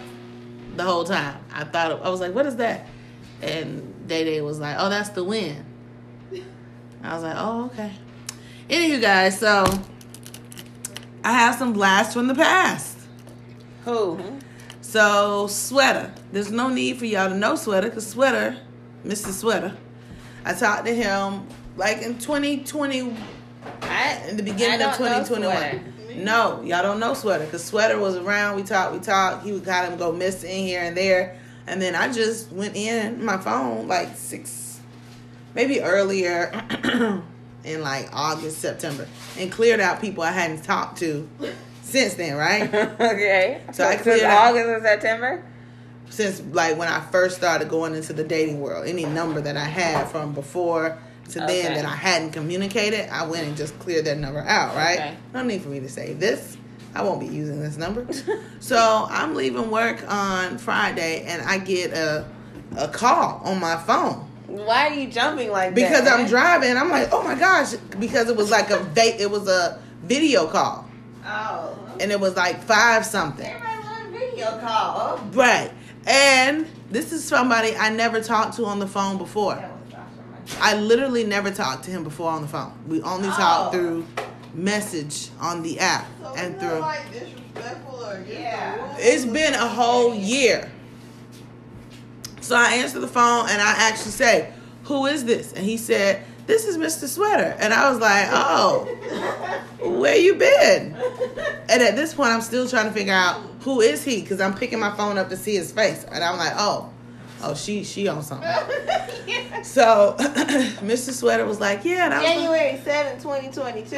[0.76, 1.40] the whole time.
[1.54, 2.88] I thought, I was like, what is that?
[3.42, 5.66] And Day Day was like, oh, that's the wind.
[7.04, 7.94] I was like, oh, okay.
[8.70, 9.66] Anywho, guys, so
[11.24, 12.98] I have some blasts from the past.
[13.86, 14.20] Who?
[14.82, 16.14] So sweater.
[16.32, 18.58] There's no need for y'all to know sweater because sweater,
[19.06, 19.32] Mr.
[19.32, 19.76] Sweater.
[20.46, 23.16] I talked to him like in 2020,
[23.82, 25.94] I, in the beginning of don't know 2021.
[26.24, 28.56] No, y'all don't know sweater because sweater was around.
[28.56, 29.44] We talked, we talked.
[29.46, 33.24] He would kind of go missing here and there, and then I just went in
[33.24, 34.80] my phone like six
[35.56, 36.52] maybe earlier
[37.64, 41.28] in like August, September, and cleared out people I hadn't talked to
[41.84, 42.74] since then, right?
[43.00, 43.62] okay.
[43.74, 45.44] So I Since cleared out- August and September.
[46.12, 49.66] Since like when I first started going into the dating world, any number that I
[49.66, 50.98] had from before
[51.30, 51.76] to then Okay.
[51.76, 55.00] that I hadn't communicated, I went and just cleared that number out, right?
[55.00, 55.18] Okay.
[55.34, 56.58] No need for me to say this.
[56.96, 58.08] I won't be using this number.
[58.60, 62.26] so I'm leaving work on Friday and I get a
[62.78, 64.26] a call on my phone.
[64.48, 66.04] Why are you jumping like because that?
[66.04, 66.78] Because I'm driving.
[66.78, 70.48] I'm like, oh my gosh, because it was like a va- it was a video
[70.48, 70.86] call,
[71.26, 71.78] Oh.
[72.00, 75.18] and it was like five something, Everybody video call.
[75.34, 75.72] right?
[76.08, 79.64] And this is somebody I never talked to on the phone before.
[80.50, 82.72] That was Josh I literally never talked to him before on the phone.
[82.88, 83.32] We only Oh.
[83.34, 84.06] talked through
[84.54, 86.80] message on the app So and through.
[86.80, 88.74] like disrespectful or Yeah.
[88.98, 90.70] It's been a whole year.
[92.42, 94.50] So I answer the phone and I actually say,
[94.86, 95.54] Who is this?
[95.54, 97.08] And he said, This is Mr.
[97.08, 97.56] Sweater.
[97.60, 98.86] And I was like, Oh,
[99.84, 100.96] where you been?
[101.70, 104.56] And at this point, I'm still trying to figure out who is he because I'm
[104.56, 106.04] picking my phone up to see his face.
[106.12, 106.90] And I'm like, Oh,
[107.42, 108.50] oh, she she on something.
[109.64, 111.12] So Mr.
[111.12, 113.96] Sweater was like, Yeah, was January 7, 2022.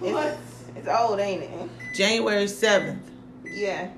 [0.00, 0.26] What?
[0.26, 1.50] It's, it's old, ain't it?
[1.94, 2.98] January 7th.
[3.44, 3.88] Yeah.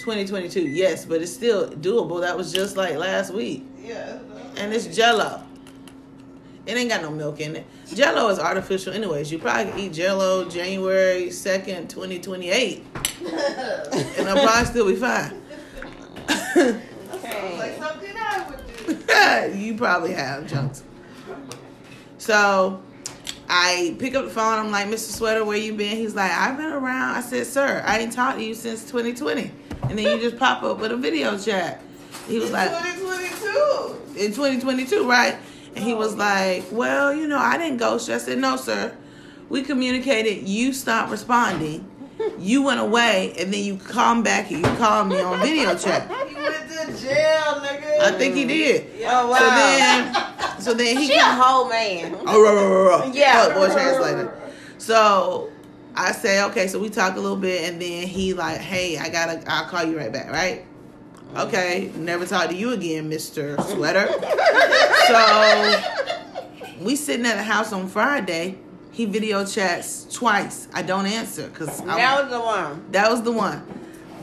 [0.00, 2.20] 2022, yes, but it's still doable.
[2.20, 3.64] That was just like last week.
[3.82, 4.18] Yeah.
[4.58, 5.42] and it's jello.
[6.66, 7.66] It ain't got no milk in it.
[7.94, 9.30] Jello is artificial, anyways.
[9.30, 12.84] You probably can eat Jello January second, twenty twenty eight,
[13.20, 15.42] and I'll probably still be fine.
[16.28, 19.58] Sounds like something I would do.
[19.58, 20.82] you probably have junks.
[22.18, 22.82] So
[23.48, 24.58] I pick up the phone.
[24.58, 25.12] I'm like, Mr.
[25.16, 25.96] Sweater, where you been?
[25.96, 27.16] He's like, I've been around.
[27.16, 29.50] I said, Sir, I ain't talked to you since 2020,
[29.82, 31.82] and then you just pop up with a video chat.
[32.26, 34.18] He was like, 2022.
[34.18, 35.36] in 2022, right?
[35.74, 38.14] And he oh, was like, Well, you know, I didn't ghost you.
[38.14, 38.96] I said, No, sir.
[39.48, 40.48] We communicated.
[40.48, 41.88] You stopped responding.
[42.38, 46.10] You went away, and then you come back and you called me on video chat.
[46.28, 48.00] He went to jail, nigga.
[48.00, 48.86] I think he did.
[49.06, 49.38] Oh, wow.
[49.38, 52.16] So then, so then he she a whole man.
[52.26, 53.10] Oh, ruh, ruh, ruh, ruh.
[53.12, 53.44] Yeah.
[53.44, 54.40] Fuck, boy, translator.
[54.78, 55.50] So
[55.96, 59.08] I say, okay, so we talk a little bit, and then he like, hey, I
[59.08, 60.66] gotta, I'll call you right back, right?
[61.36, 64.06] Okay, never talk to you again, Mister Sweater.
[65.08, 65.82] so
[66.80, 68.58] we sitting at the house on Friday.
[68.94, 70.68] He video chats twice.
[70.72, 72.84] I don't answer because That was the one.
[72.92, 73.66] that was the one.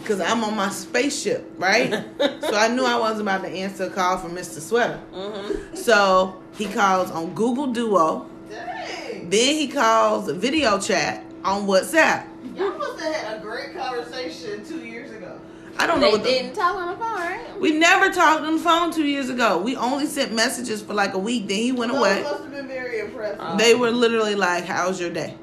[0.06, 1.92] Cause I'm on my spaceship, right?
[2.20, 4.62] so I knew I wasn't about to answer a call from Mr.
[4.62, 5.00] Sweater.
[5.14, 5.76] Mm-hmm.
[5.76, 8.30] So he calls on Google Duo.
[8.50, 9.30] Dang.
[9.30, 12.26] Then he calls video chat on WhatsApp.
[12.56, 15.38] Y'all must have had a great conversation two years ago.
[15.82, 17.60] I don't know They what the, didn't talk on the phone, right?
[17.60, 19.58] we never talked on the phone two years ago.
[19.60, 21.48] We only sent messages for like a week.
[21.48, 22.22] Then he went Those away.
[22.22, 23.58] must have been very impressive.
[23.58, 25.36] They were literally like, "How's your day?"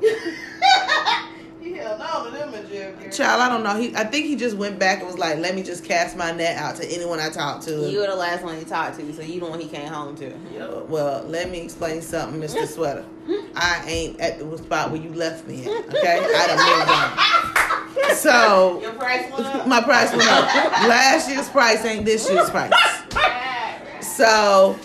[1.60, 3.80] he held on to them in Child, I don't know.
[3.80, 6.32] He, I think he just went back and was like, "Let me just cast my
[6.32, 9.12] net out to anyone I talk to." You were the last one he talked to,
[9.14, 10.34] so you the one he came home to.
[10.52, 10.88] Yep.
[10.88, 12.66] Well, let me explain something, Mr.
[12.66, 13.04] Sweater.
[13.54, 15.88] I ain't at the spot where you left me at.
[15.88, 17.52] Okay, I done moved on.
[18.14, 19.66] So Your price went up.
[19.66, 20.44] my price went up.
[20.88, 22.72] Last year's price ain't this year's price.
[24.00, 24.78] So,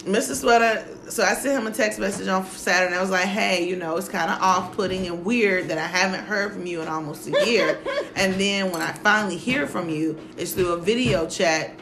[0.00, 0.34] Mr.
[0.34, 2.94] Sweater, so I sent him a text message on Saturday.
[2.96, 5.86] I was like, hey, you know, it's kind of off putting and weird that I
[5.86, 7.78] haven't heard from you in almost a year.
[8.16, 11.74] and then when I finally hear from you, it's through a video chat,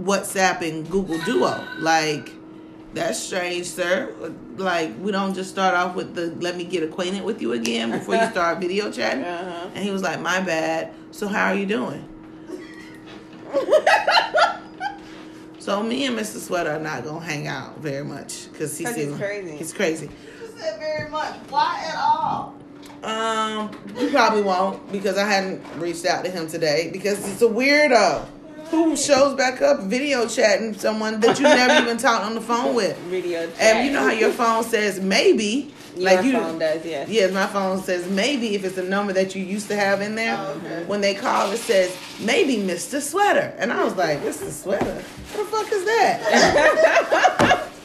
[0.00, 1.66] WhatsApp, and Google Duo.
[1.78, 2.30] Like,
[2.94, 4.14] that's strange, sir.
[4.56, 7.90] Like, we don't just start off with the let me get acquainted with you again
[7.90, 9.24] before you start video chatting.
[9.24, 9.70] Uh-huh.
[9.74, 10.92] And he was like, my bad.
[11.10, 12.08] So, how are you doing?
[15.68, 16.38] So me and Mr.
[16.38, 19.54] Sweater are not gonna hang out very much because he's, he's crazy.
[19.54, 20.08] He's crazy.
[20.40, 21.34] You said very much.
[21.50, 22.54] Why at all?
[23.02, 27.46] Um, you probably won't because I hadn't reached out to him today because it's a
[27.46, 28.26] weirdo
[28.70, 32.74] who shows back up video chatting someone that you never even talked on the phone
[32.74, 32.96] with.
[33.08, 33.60] Video chat.
[33.60, 36.32] And you know how your phone says maybe, Your like you.
[36.32, 37.08] phone does, yes.
[37.08, 40.14] Yes, my phone says maybe if it's a number that you used to have in
[40.14, 40.36] there.
[40.38, 40.84] Oh, okay.
[40.86, 43.00] When they call, it says maybe Mr.
[43.00, 44.50] Sweater, and I was like, Mr.
[44.50, 44.94] Sweater,
[45.32, 47.64] what the fuck is that?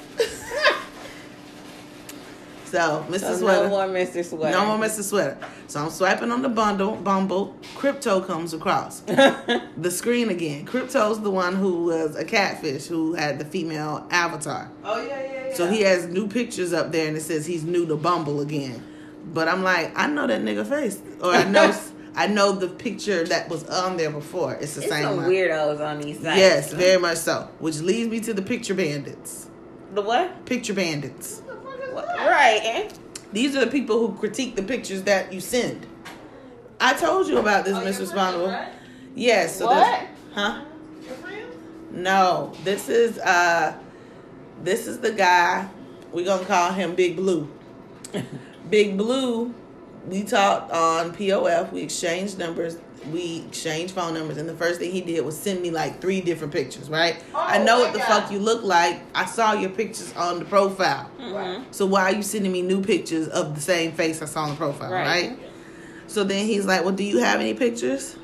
[2.73, 3.19] so, Mr.
[3.19, 4.25] So Sweater, no more Mr.
[4.25, 4.57] Sweater.
[4.57, 5.03] no more Mr.
[5.03, 5.37] Sweater.
[5.67, 7.55] So I'm swiping on the bundle, Bumble.
[7.75, 8.99] Crypto comes across
[9.77, 10.65] the screen again.
[10.65, 14.71] Crypto's the one who was a catfish who had the female avatar.
[14.83, 15.53] Oh yeah, yeah, yeah.
[15.53, 18.83] So he has new pictures up there, and it says he's new to Bumble again.
[19.23, 21.73] But I'm like, I know that nigga face, or I know,
[22.15, 24.55] I know the picture that was on there before.
[24.55, 25.29] It's the It's same one.
[25.29, 26.37] weirdos on these sites.
[26.39, 27.49] Yes, very much so.
[27.59, 29.47] Which leads me to the picture bandits.
[29.93, 30.45] The what?
[30.47, 31.42] Picture bandits.
[32.29, 32.89] Right.
[33.31, 35.85] These are the people who critique the pictures that you send.
[36.79, 38.47] I told you about this, Oh, Miss your Respondable.
[38.47, 38.79] friends, right?
[39.15, 39.57] Yes.
[39.57, 40.07] So What?
[40.33, 40.63] Huh?
[41.91, 42.53] No.
[42.63, 43.75] This is uh
[44.63, 45.67] this is the guy.
[46.11, 47.49] We're gonna call him Big Blue.
[48.69, 49.53] Big Blue,
[50.07, 52.77] we talked on POF, we exchanged numbers,
[53.11, 56.21] we exchanged phone numbers, and the first thing he did was send me like three
[56.21, 57.21] different pictures, right?
[57.35, 58.07] I Oh know what the God.
[58.07, 59.01] fuck you look like.
[59.15, 61.09] I saw your pictures on the profile.
[61.19, 61.65] Mhm.
[61.71, 64.49] So why are you sending me new pictures of the same face I saw on
[64.51, 65.05] the profile, Right.
[65.31, 65.39] right?
[66.07, 68.15] So then he's like, Well, do you have any pictures?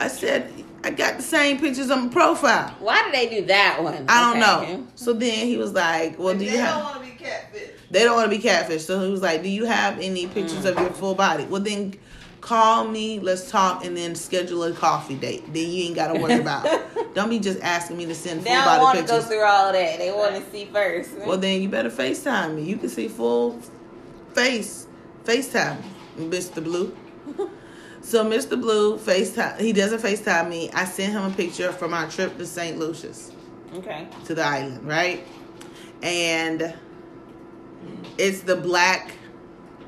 [0.00, 0.52] I said,
[0.84, 2.72] I got the same pictures on my profile.
[2.78, 4.04] Why did they do that one?
[4.08, 4.76] I don't Okay.
[4.76, 4.86] know.
[4.94, 7.16] So then he was like, Well, If do they you don't have want to be
[7.16, 7.70] catfish.
[7.90, 8.84] they don't want to be catfish.
[8.84, 11.44] So he was like, Do you have any pictures of your full body?
[11.46, 11.94] Well then
[12.40, 15.52] call me, let's talk, and then schedule a coffee date.
[15.52, 17.14] Then you ain't gotta worry about it.
[17.14, 19.42] Don't be just asking me to send They full don't body want to go through
[19.42, 19.98] all that.
[19.98, 21.16] They want to see first.
[21.18, 22.62] Well then you better FaceTime me.
[22.62, 23.60] You can see full
[24.34, 24.86] face.
[25.24, 25.82] FaceTime
[26.16, 26.62] Mr.
[26.62, 26.96] Blue.
[28.00, 28.58] So Mr.
[28.58, 30.70] Blue FaceTime he doesn't FaceTime me.
[30.72, 32.78] I sent him a picture from our trip to St.
[32.78, 33.32] Lucia's
[33.74, 34.08] okay.
[34.24, 35.26] to the island, right?
[36.02, 36.74] And
[38.16, 39.17] it's the black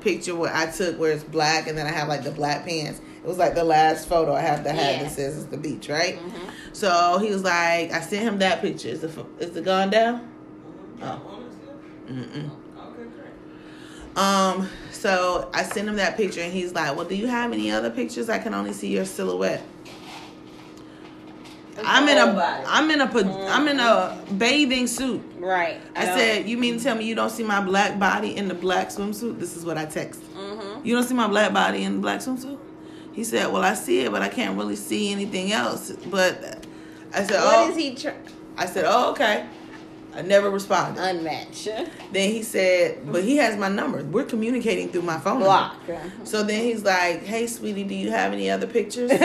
[0.01, 2.99] picture where I took where it's black and then I have like the black pants.
[3.23, 5.03] It was like the last photo I have that had Yeah.
[5.03, 6.19] that says it's the beach, right?
[6.19, 6.31] Mhm.
[6.73, 8.89] So he was like, I sent him that picture.
[8.89, 10.27] Is the is it gone down?
[11.01, 11.21] Oh.
[12.07, 12.49] Mm-mm.
[12.49, 14.17] Okay, great.
[14.17, 17.71] Um, so I sent him that picture and he's like, Well, do you have any
[17.71, 18.29] other pictures?
[18.29, 19.63] I can only see your silhouette.
[21.85, 22.63] I'm in a.
[22.67, 25.21] I'm in a I'm in a bathing suit.
[25.37, 25.79] Right.
[25.95, 28.53] I said, You mean to tell me you don't see my black body in the
[28.53, 29.39] black swimsuit?
[29.39, 30.21] This is what I text.
[30.35, 30.85] Mm-hmm.
[30.85, 32.57] You don't see my black body in the black swimsuit?
[33.13, 35.91] He said, Well, I see it, but I can't really see anything else.
[35.91, 36.65] But
[37.13, 37.97] I said, What Oh is he
[38.57, 39.47] I said, Oh, okay.
[40.13, 41.01] I never responded.
[41.01, 41.69] unmatched?
[42.11, 44.03] Then he said, But he has my number.
[44.03, 45.39] We're communicating through my phone.
[45.39, 45.77] Block.
[46.25, 49.09] So then he's like, "Hey, sweetie, do you have any other pictures?"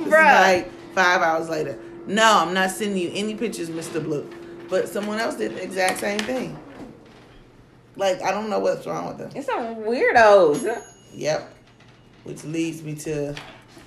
[0.00, 0.40] This is Bruh.
[0.40, 1.78] like five hours later.
[2.06, 4.02] No, I'm not sending you any pictures, Mr.
[4.02, 4.28] Blue.
[4.68, 6.58] But someone else did the exact same thing.
[7.96, 9.30] Like I don't know what's wrong with them.
[9.34, 10.82] it's some weirdos.
[11.12, 11.54] Yep.
[12.24, 13.34] Which leads me to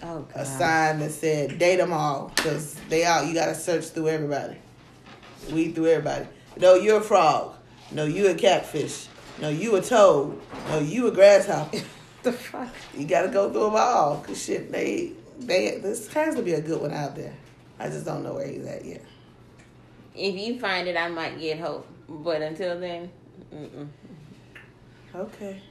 [0.05, 3.25] Oh a sign that said "Date them all" because they out.
[3.25, 4.57] You gotta search through everybody.
[5.51, 6.27] Weed through everybody.
[6.57, 7.55] No, you're a frog.
[7.91, 9.07] No, you a catfish.
[9.39, 10.39] No, you a toad.
[10.67, 11.77] No, you a grasshopper.
[12.23, 12.73] The fuck?
[12.97, 16.61] You gotta go through them all, cause shit, they, they, this has to be a
[16.61, 17.33] good one out there.
[17.79, 19.03] I just don't know where he's at yet.
[20.15, 21.87] If you find it, I might get hope.
[22.07, 23.09] But until then,
[23.53, 23.87] mm-mm.
[25.15, 25.61] Okay.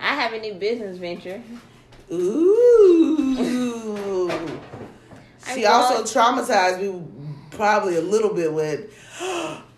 [0.00, 1.42] I have a new business venture.
[2.12, 3.70] Ooh.
[5.52, 7.06] She also traumatized me
[7.50, 8.90] probably a little bit with.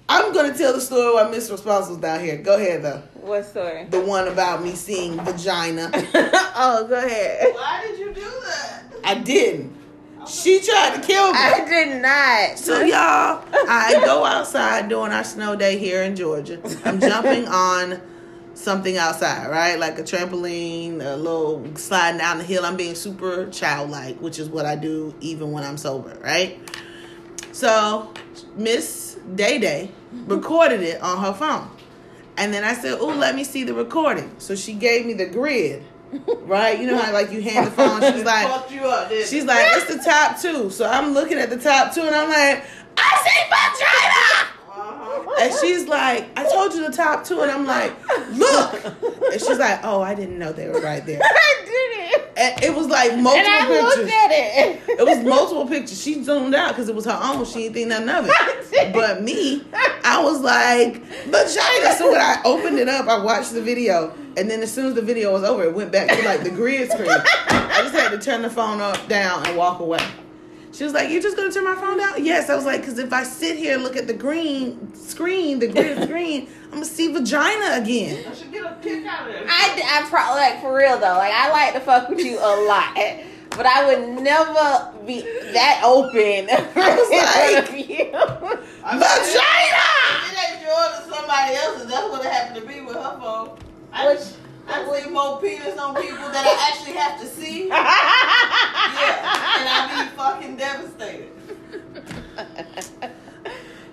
[0.09, 2.37] I'm gonna tell the story why Miss Response was down here.
[2.37, 3.03] Go ahead though.
[3.15, 3.87] What story?
[3.91, 5.91] The one about me seeing vagina.
[5.95, 7.55] oh, go ahead.
[7.55, 8.85] Why did you do that?
[9.03, 9.75] I didn't.
[10.29, 11.39] She tried to kill me.
[11.39, 12.59] I did not.
[12.59, 16.61] So y'all, I go outside during our snow day here in Georgia.
[16.85, 18.01] I'm jumping on
[18.55, 19.79] something outside, right?
[19.79, 22.65] Like a trampoline, a little sliding down the hill.
[22.65, 26.59] I'm being super childlike, which is what I do even when I'm sober, right?
[27.53, 28.13] So
[28.57, 29.91] Miss Day Day
[30.27, 31.71] recorded it on her phone.
[32.37, 34.31] And then I said, Oh, let me see the recording.
[34.39, 35.85] So she gave me the grid.
[36.43, 36.79] Right?
[36.79, 38.71] You know how like you hand the phone, she's like up,
[39.11, 40.71] She's like, it's the top two.
[40.71, 42.65] So I'm looking at the top two and I'm like,
[42.97, 44.56] I see vagina.
[45.41, 47.41] And she's like, I told you the top two.
[47.41, 47.93] And I'm like,
[48.33, 48.85] look.
[49.33, 51.21] And she's like, oh, I didn't know they were right there.
[51.25, 51.71] I did
[52.15, 52.33] it.
[52.37, 53.83] And it was like And multiple I pictures.
[53.99, 54.83] looked at it.
[55.01, 56.01] It was multiple pictures.
[56.03, 57.45] She zoomed out because it was her own.
[57.45, 58.27] She didn't think nothing of
[58.73, 58.93] it.
[58.93, 59.63] But me,
[60.05, 61.95] I was like, vagina.
[61.97, 64.15] So when I opened it up, I watched the video.
[64.37, 66.51] And then as soon as the video was over, it went back to like the
[66.51, 67.09] grid screen.
[67.11, 70.07] I just had to turn the phone up, down, and walk away.
[70.77, 72.99] She was like, "You're just gonna turn my phone down?" Yes, I was like, "Cause
[72.99, 76.85] if I sit here and look at the green screen, the green screen, I'm gonna
[76.85, 79.47] see vagina again." I should get a kick out of it.
[79.49, 81.17] I, I pro- like for real though.
[81.17, 82.95] Like I like to fuck with you a lot,
[83.57, 85.23] but I would never be
[85.55, 86.51] that open.
[86.77, 88.11] I was like, you.
[88.85, 89.87] I mean, Vagina!
[90.13, 93.19] If it ain't yours or somebody else's, that's what it happened to be with her
[93.19, 93.57] phone.
[93.95, 94.21] I, Which-
[94.69, 97.71] I see more penis on people that I actually have to see.
[98.97, 101.31] Yeah, and I be fucking devastated.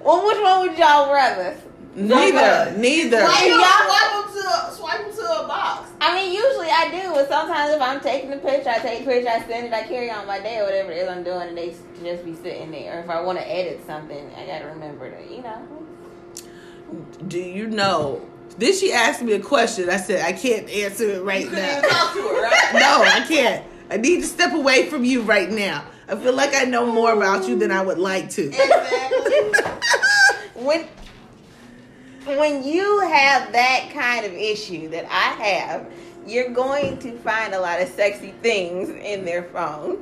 [0.04, 1.58] well, which one would y'all rather?
[1.96, 3.24] Neither, neither.
[3.24, 5.92] Why you y'all- swipe them to a, swipe 'em to a box?
[6.02, 9.12] I mean, usually I do, but sometimes if I'm taking the picture, I take the
[9.12, 11.50] picture, I send it, I carry on my day or whatever it is I'm doing,
[11.50, 12.98] and they just be sitting there.
[12.98, 15.62] Or if I want to edit something, I gotta remember to, you know.
[17.28, 18.22] Do you know?
[18.58, 19.90] Then she asked me a question.
[19.90, 21.82] I said I can't answer it right You now.
[21.82, 22.70] talk to her, right?
[22.74, 23.66] No, I can't.
[23.90, 25.86] I need to step away from you right now.
[26.08, 28.48] I feel like I know more about you than I would like to.
[28.48, 29.52] Exactly.
[30.64, 30.88] when
[32.26, 35.92] when you have that kind of issue that I have,
[36.26, 39.98] you're going to find a lot of sexy things in their phone.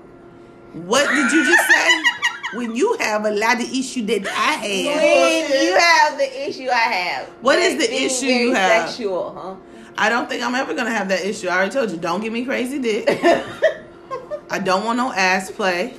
[0.74, 2.04] What did you just say?
[2.54, 5.02] When you have a lot of issue that I have.
[5.02, 7.28] When you have the issue I have.
[7.42, 8.90] What is the issue you have?
[8.90, 9.56] Sexual, huh?
[9.98, 11.48] I don't think I'm ever gonna have that issue.
[11.48, 13.08] I already told you, don't give me crazy dick.
[14.50, 15.94] I don't want no ass play.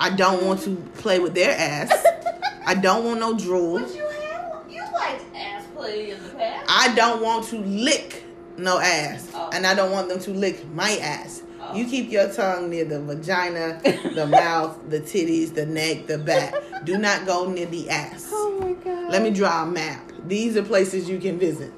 [0.00, 1.92] I don't want to play with their ass.
[2.66, 3.80] I don't want no drool.
[3.80, 6.66] But you have you like ass play in the past.
[6.68, 8.24] I don't want to lick
[8.56, 9.30] no ass.
[9.34, 9.50] Oh.
[9.52, 11.42] And I don't want them to lick my ass.
[11.64, 11.76] Oh.
[11.76, 13.80] You keep your tongue near the vagina,
[14.14, 16.54] the mouth, the titties, the neck, the back.
[16.84, 18.28] Do not go near the ass.
[18.32, 19.10] oh my god.
[19.10, 20.10] Let me draw a map.
[20.26, 21.72] These are places you can visit.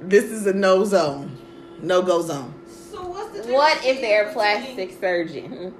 [0.00, 1.36] This is a no zone,
[1.82, 2.54] no go zone.
[2.66, 5.74] So what's the What if they're a plastic surgeon?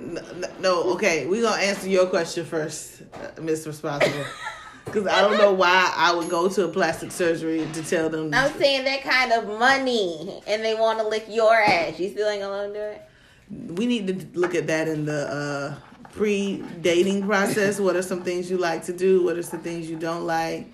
[0.00, 0.20] No,
[0.60, 4.24] no, okay, we're gonna answer your question first, uh, Miss Responsible.
[4.84, 8.32] Because I don't know why I would go to a plastic surgery to tell them.
[8.34, 11.98] I'm saying that kind of money, and they want to lick your ass.
[11.98, 13.08] You still ain't gonna do it?
[13.50, 15.74] we need to look at that in the uh,
[16.12, 17.78] pre-dating process.
[17.78, 19.24] what are some things you like to do?
[19.24, 20.68] What are some things you don't like?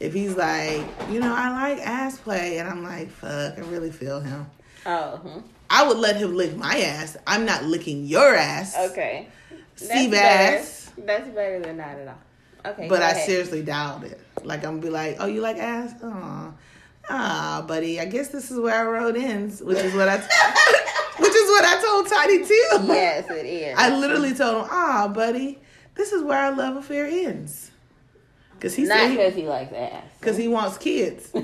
[0.00, 3.92] If he's like, you know, I like ass play, and I'm like, fuck, I really
[3.92, 4.46] feel him.
[4.84, 5.40] Oh, hmm.
[5.70, 7.16] I would let him lick my ass.
[7.26, 8.76] I'm not licking your ass.
[8.90, 9.28] okay.
[9.76, 10.58] Sea better.
[10.58, 10.90] bass.
[10.98, 12.18] That's better than not at all.
[12.64, 12.88] Okay.
[12.88, 13.26] But I ahead.
[13.26, 14.20] seriously doubt it.
[14.42, 15.94] Like I'm gonna be like, oh, you like ass?
[16.02, 16.52] Aw,
[17.10, 18.00] ah, buddy.
[18.00, 20.16] I guess this is where our road ends, which is what I,
[21.18, 22.86] which is what I told Tiny Tim.
[22.86, 23.78] Yes, it is.
[23.78, 25.58] I literally told him, ah, buddy,
[25.94, 27.70] this is where our love affair ends.
[28.60, 30.04] Cause he not because he likes ass.
[30.20, 31.32] because he wants kids.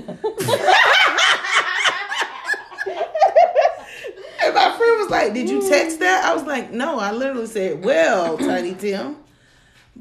[4.41, 6.25] And my friend was like, Did you text that?
[6.25, 9.17] I was like, No, I literally said, Well, Tiny Tim,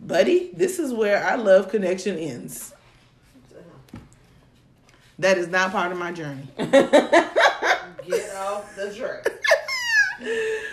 [0.06, 2.72] buddy, this is where our love connection ends.
[5.18, 6.46] That is not part of my journey.
[6.56, 6.70] Get
[8.36, 9.26] off the track.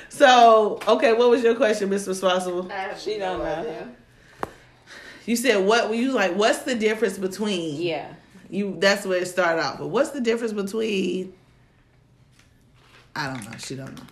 [0.10, 2.08] So, okay, what was your question, Mr.
[2.08, 2.68] Responsible?
[2.98, 3.90] She no don't know idea.
[5.26, 8.08] You said what were you like, what's the difference between Yeah.
[8.50, 11.34] you that's where it started out, but what's the difference between
[13.16, 14.04] I don't know, she don't know.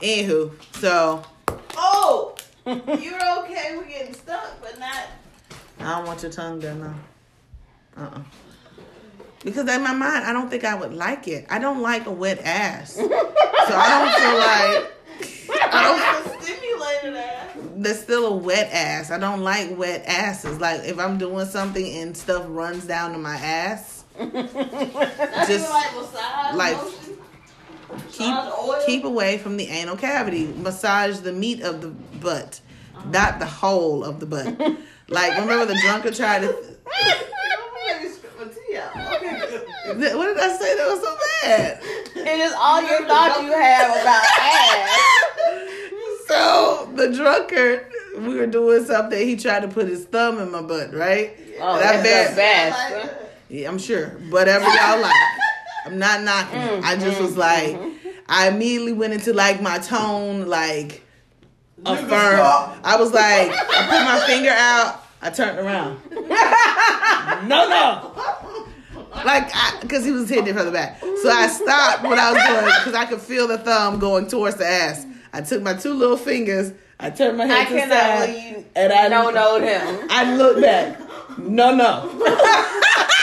[0.00, 0.50] Anywho,
[0.80, 1.22] so
[1.76, 2.31] Oh,
[2.66, 5.06] you're okay with getting stuck, but not.
[5.80, 6.94] I don't want your tongue there now.
[7.96, 8.20] Uh uh
[9.44, 11.46] Because in my mind, I don't think I would like it.
[11.50, 12.94] I don't like a wet ass.
[12.94, 17.56] so I don't feel like I don't stimulated ass.
[17.76, 19.10] there's still a wet ass.
[19.10, 20.60] I don't like wet asses.
[20.60, 26.54] Like if I'm doing something and stuff runs down to my ass, Just like massage
[26.54, 26.78] like-.
[28.10, 28.34] Keep
[28.86, 30.46] keep away from the anal cavity.
[30.56, 32.60] Massage the meat of the butt,
[33.10, 34.76] not the whole of the butt.
[35.08, 36.46] Like remember the drunkard tried to.
[36.46, 38.96] Let me spit my tea out.
[39.16, 39.64] Okay,
[39.94, 40.16] good.
[40.16, 41.80] What did I say that was so bad?
[42.16, 45.00] It is all your thoughts you have about ass.
[46.28, 49.18] So the drunkard, we were doing something.
[49.26, 51.36] He tried to put his thumb in my butt, right?
[51.60, 52.78] Oh, I that's bet- the best.
[52.78, 53.08] I like huh?
[53.08, 53.32] that.
[53.50, 54.08] Yeah, I'm sure.
[54.30, 55.12] Whatever y'all like.
[55.84, 56.84] I'm not knocking it.
[56.84, 58.08] I just mm, was like, mm-hmm.
[58.28, 61.02] I immediately went into like my tone, like
[61.84, 62.40] affirm.
[62.84, 65.04] I was like, I put my finger out.
[65.20, 66.00] I turned around.
[67.48, 68.12] no, no.
[69.24, 71.00] Like, because he was hitting it from the back.
[71.00, 74.56] So I stopped what I was doing because I could feel the thumb going towards
[74.56, 75.06] the ass.
[75.32, 76.72] I took my two little fingers.
[76.98, 78.26] I turned my I head to the cannot side.
[78.26, 80.08] believe And I don't know him.
[80.10, 80.98] I looked back.
[81.38, 82.08] No, no.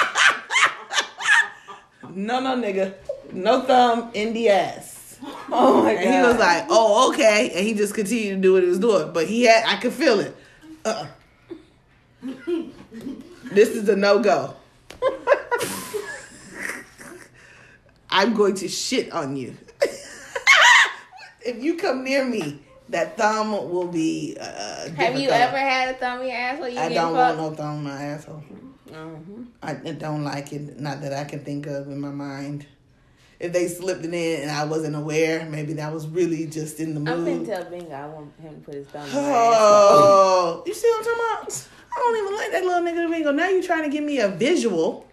[2.13, 2.93] no, no, nigga.
[3.31, 5.17] No thumb in the ass.
[5.51, 6.03] Oh my god.
[6.03, 7.51] And he was like, oh, okay.
[7.53, 9.11] And he just continued to do what he was doing.
[9.13, 10.35] But he had, I could feel it.
[10.85, 11.07] Uh-uh.
[13.51, 14.55] this is a no go.
[18.09, 19.55] I'm going to shit on you.
[21.45, 24.35] if you come near me, that thumb will be.
[24.39, 25.31] Uh, Have you difficult.
[25.31, 27.83] ever had a thumb in your ass while you I don't want no thumb in
[27.83, 28.43] my asshole.
[28.91, 29.45] Mhm.
[29.63, 30.79] I I don't like it.
[30.79, 32.65] Not that I can think of in my mind.
[33.39, 36.93] If they slipped it in and I wasn't aware, maybe that was really just in
[36.93, 37.09] the mood.
[37.09, 37.47] I'm finna mood.
[37.47, 39.25] tell Bingo I want him to put his thumb in my ass.
[39.57, 41.67] Oh, you see what I'm talking about?
[41.91, 43.31] I don't even like that little nigga Bingo.
[43.31, 45.05] Now you're trying to give me a visual.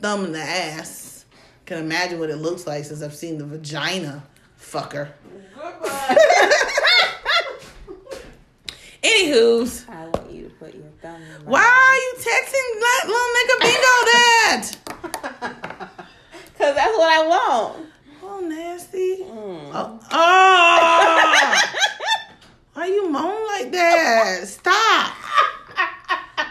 [0.00, 1.24] thumb in the ass.
[1.64, 4.22] Can imagine what it looks like since I've seen the vagina
[4.60, 5.08] fucker.
[5.54, 6.16] Goodbye.
[9.02, 13.32] Anywho's, I want you to put your thumb in why are you texting that little
[13.36, 15.90] nigga bingo that?
[16.58, 17.86] Because that's what I want.
[18.22, 19.18] Oh, nasty.
[19.24, 19.70] Mm.
[19.74, 21.62] Oh, oh.
[22.72, 24.48] why you moan like that?
[24.48, 25.12] Stop.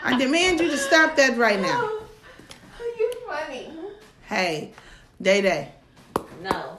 [0.03, 1.85] I demand you to stop that right now.
[1.85, 3.71] Are you funny.
[4.27, 4.73] Hey,
[5.19, 5.71] Day Day,
[6.43, 6.77] No.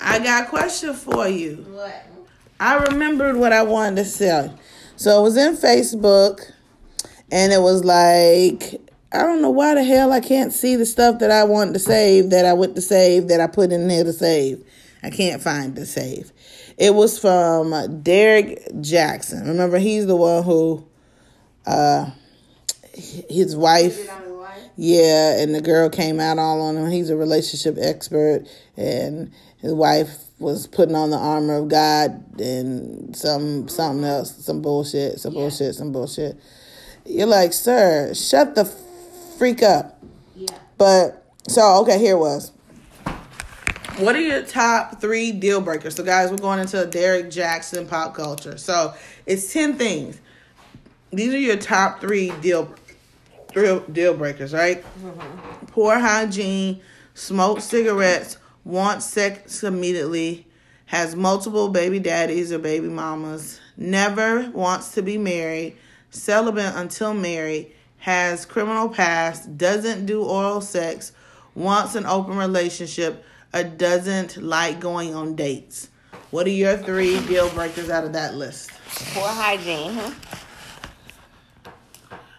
[0.00, 1.66] I got a question for you.
[1.68, 2.06] What?
[2.58, 4.50] I remembered what I wanted to say.
[4.96, 6.52] So it was in Facebook,
[7.30, 8.80] and it was like,
[9.12, 11.80] I don't know why the hell I can't see the stuff that I wanted to
[11.80, 14.64] save, that I went to save, that I put in there to save.
[15.02, 16.32] I can't find the save.
[16.78, 19.46] It was from Derrick Jaxn.
[19.46, 20.86] Remember, he's the one who,
[21.66, 22.10] uh,
[22.94, 24.08] his wife.
[24.76, 26.90] Yeah, and the girl came out all on him.
[26.90, 33.16] He's a relationship expert, and his wife was putting on the armor of God and
[33.16, 36.38] some something else, some bullshit, some bullshit, some bullshit.
[37.06, 38.64] You're like, sir, shut the
[39.38, 40.02] freak up.
[40.34, 40.48] Yeah.
[40.76, 42.52] But so okay, here it was.
[43.98, 45.94] What are your top three deal breakers?
[45.94, 48.58] So guys, we're going into Derrick Jaxn pop culture.
[48.58, 48.94] So
[49.26, 50.20] it's ten things.
[51.10, 52.74] These are your top three deal
[53.54, 54.82] deal, deal breakers, right?
[54.82, 55.66] Mm-hmm.
[55.66, 56.80] Poor hygiene,
[57.14, 60.46] smoke cigarettes, wants sex immediately,
[60.86, 65.76] has multiple baby daddies or baby mamas, never wants to be married,
[66.10, 71.12] celibate until married, has criminal past, doesn't do oral sex,
[71.54, 75.88] wants an open relationship, or doesn't like going on dates.
[76.30, 78.70] What are your three deal breakers out of that list?
[79.12, 80.00] Poor hygiene.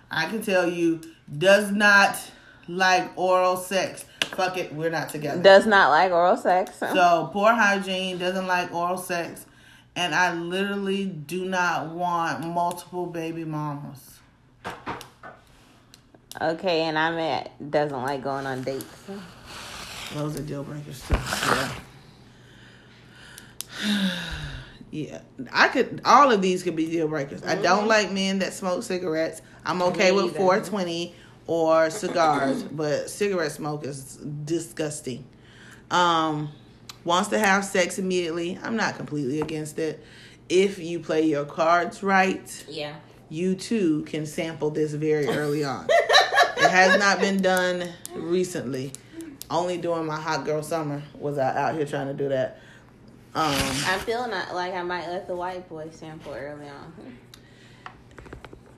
[0.09, 1.01] I can tell you,
[1.37, 2.19] does not
[2.67, 4.05] like oral sex.
[4.25, 5.41] Fuck it, we're not together.
[5.41, 6.77] Does not like oral sex.
[6.79, 9.45] So poor hygiene, doesn't like oral sex,
[9.95, 14.19] and I literally do not want multiple baby mamas.
[16.41, 18.85] Okay, and I'm at doesn't like going on dates.
[20.13, 21.15] Those are deal breakers too.
[21.15, 21.71] Yeah.
[24.93, 25.21] Yeah,
[25.51, 26.01] I could.
[26.05, 27.41] All of these could be deal breakers.
[27.41, 27.87] I don't mm-hmm.
[27.87, 29.41] like men that smoke cigarettes.
[29.65, 30.37] I'm okay Me with either.
[30.37, 31.15] 420
[31.47, 34.15] or cigars, but cigarette smoke is
[34.45, 35.25] disgusting.
[35.91, 36.49] Um,
[37.03, 38.57] wants to have sex immediately.
[38.63, 40.03] I'm not completely against it.
[40.49, 42.95] If you play your cards right, Yeah.
[43.29, 45.87] you too can sample this very early on.
[45.89, 48.91] it has not been done recently.
[49.49, 52.59] Only during my hot girl summer was I out here trying to do that.
[53.35, 53.53] Um,
[53.87, 56.93] I'm feeling not like I might let the white boy sample early on.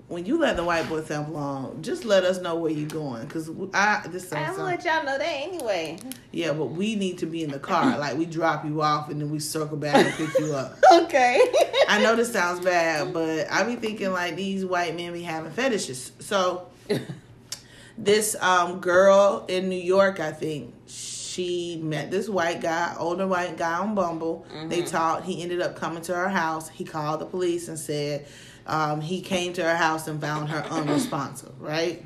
[0.07, 3.25] When you let the white boy sample on, just let us know where you're going,
[3.27, 5.97] cause I this I'm gonna let y'all know that anyway.
[6.31, 7.97] yeah, but we need to be in the car.
[8.05, 10.77] Like we drop you off and then we circle back and pick you up.
[11.05, 11.41] Okay.
[11.89, 15.51] I know this sounds bad, but I be thinking like these white men be having
[15.51, 16.11] fetishes.
[16.19, 16.67] So
[17.97, 23.57] this um girl in New York, I think she met this white guy, older white
[23.57, 24.45] guy on Bumble.
[24.67, 25.25] They talked.
[25.25, 26.69] He ended up coming to her house.
[26.69, 28.27] He called the police and said
[28.67, 31.53] um, he came to her house and found her unresponsive.
[31.61, 32.03] Right.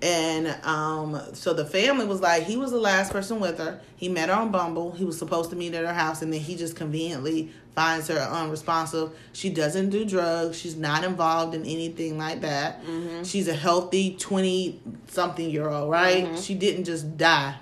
[0.00, 3.80] And um, so the family was like, he was the last person with her.
[3.96, 4.90] He met her on Bumble.
[4.90, 8.18] He was supposed to meet at her house, and then he just conveniently finds her
[8.18, 9.12] unresponsive.
[9.32, 10.58] She doesn't do drugs.
[10.58, 12.80] She's not involved in anything like that.
[13.22, 16.36] She's a healthy 20 something year old, right?
[16.36, 17.54] She didn't just die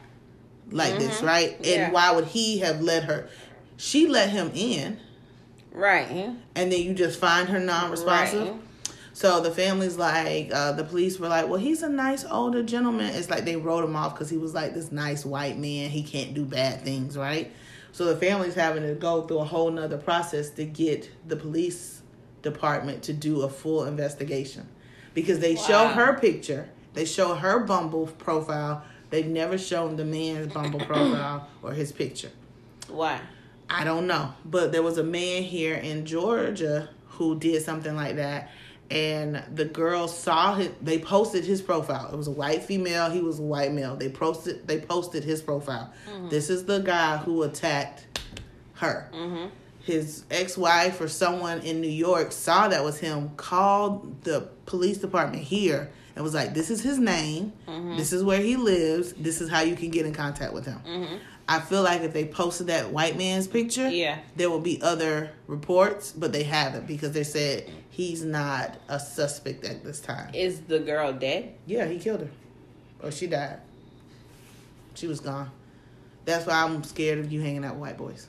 [0.70, 1.56] like this, right?
[1.56, 1.90] And Yeah.
[1.90, 3.28] why would he have let her?
[3.76, 4.98] She let him in,
[5.72, 6.08] right.
[6.54, 8.48] And then you just find her non responsive.
[8.48, 8.60] Right.
[9.12, 13.14] So the family's like, uh, the police were like, well, he's a nice older gentleman.
[13.14, 15.90] It's like they wrote him off because he was like this nice white man.
[15.90, 17.52] He can't do bad things, right?
[17.92, 22.02] So the family's having to go through a whole nother process to get the police
[22.42, 24.66] department to do a full investigation
[25.12, 28.84] because they show her picture, they show her Bumble profile.
[29.10, 32.30] They've never shown the man's Bumble profile or his picture.
[32.88, 33.20] Why?
[33.70, 38.16] I don't know, but there was a man here in Georgia who did something like
[38.16, 38.50] that,
[38.90, 40.70] and the girl saw his.
[40.82, 42.10] They posted his profile.
[42.12, 43.08] It was a white female.
[43.10, 43.94] He was a white male.
[43.94, 44.66] They posted.
[44.66, 45.92] They posted his profile.
[46.10, 46.30] Mm-hmm.
[46.30, 48.06] This is the guy who attacked
[48.74, 49.08] her.
[49.14, 49.50] Mm-hmm.
[49.82, 53.30] His ex-wife or someone in New York saw that was him.
[53.36, 57.52] Called the police department here and was like, "This is his name.
[57.68, 57.96] Mm-hmm.
[57.96, 59.12] This is where he lives.
[59.12, 60.80] This is how you can get in contact with him."
[61.52, 64.20] I feel like if they posted that white man's picture, Yeah.
[64.36, 69.64] there will be other reports, but they haven't because they said he's not a suspect
[69.64, 70.32] at this time.
[70.32, 71.54] Is the girl dead?
[71.66, 72.30] Yeah, he killed her.
[73.02, 73.58] or she died.
[74.94, 75.50] She was gone.
[76.24, 78.28] That's why I'm scared of you hanging out with white boys.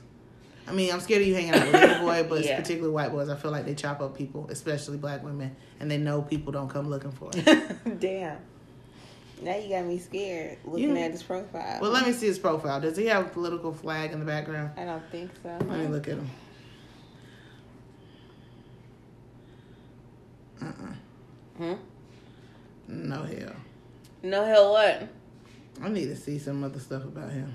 [0.66, 2.56] I mean, I'm scared of you hanging out with little boy, but Yeah.
[2.60, 3.28] particularly white boys.
[3.28, 6.68] I feel like they chop up people, especially black women, and they know people don't
[6.68, 7.76] come looking for it.
[8.00, 8.38] Damn.
[9.42, 11.78] Now you got me scared looking You- at his profile.
[11.80, 12.80] well, let me see his profile.
[12.80, 14.70] Does he have a political flag in the background?
[14.76, 15.48] I don't think so.
[15.48, 16.30] Let me look at him.
[20.60, 20.94] Uh-uh.
[21.58, 21.72] Hmm?
[22.88, 23.52] No hell.
[24.22, 25.08] No hell what?
[25.82, 27.52] I need to see some other stuff about him.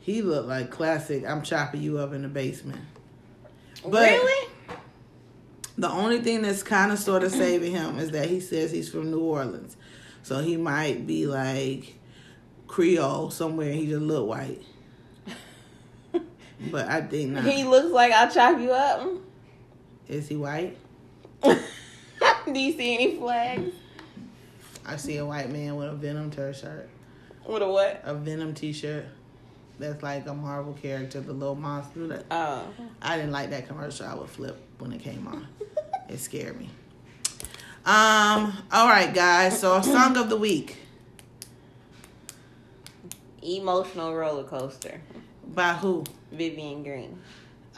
[0.00, 1.26] He looked like classic.
[1.26, 2.80] I'm chopping you up in the basement.
[3.84, 4.48] But- really?
[5.76, 8.88] The only thing that's kind of sort of saving him is that he says he's
[8.90, 9.76] from New Orleans,
[10.22, 11.94] so he might be like
[12.66, 13.70] Creole somewhere.
[13.70, 14.62] and He just look white,
[16.70, 17.44] but I think not.
[17.44, 19.08] He looks like I'll chop you up.
[20.08, 20.76] Is he white?
[21.42, 23.74] Do you see any flags?
[24.86, 26.88] I see a white man with a Venom t-shirt,
[27.46, 28.00] With a what?
[28.04, 29.04] a Venom t-shirt.
[29.78, 32.06] That's like a Marvel character, the little monster.
[32.08, 32.64] That Oh.
[33.02, 34.06] I didn't like that commercial.
[34.06, 35.46] I would flip when it came on.
[36.08, 36.70] it scared me.
[37.88, 38.52] Um.
[38.70, 39.58] All right, guys.
[39.60, 40.76] So, song of the week
[43.42, 45.00] Emotional roller coaster.
[45.54, 46.04] by who?
[46.30, 47.18] Vivian Green.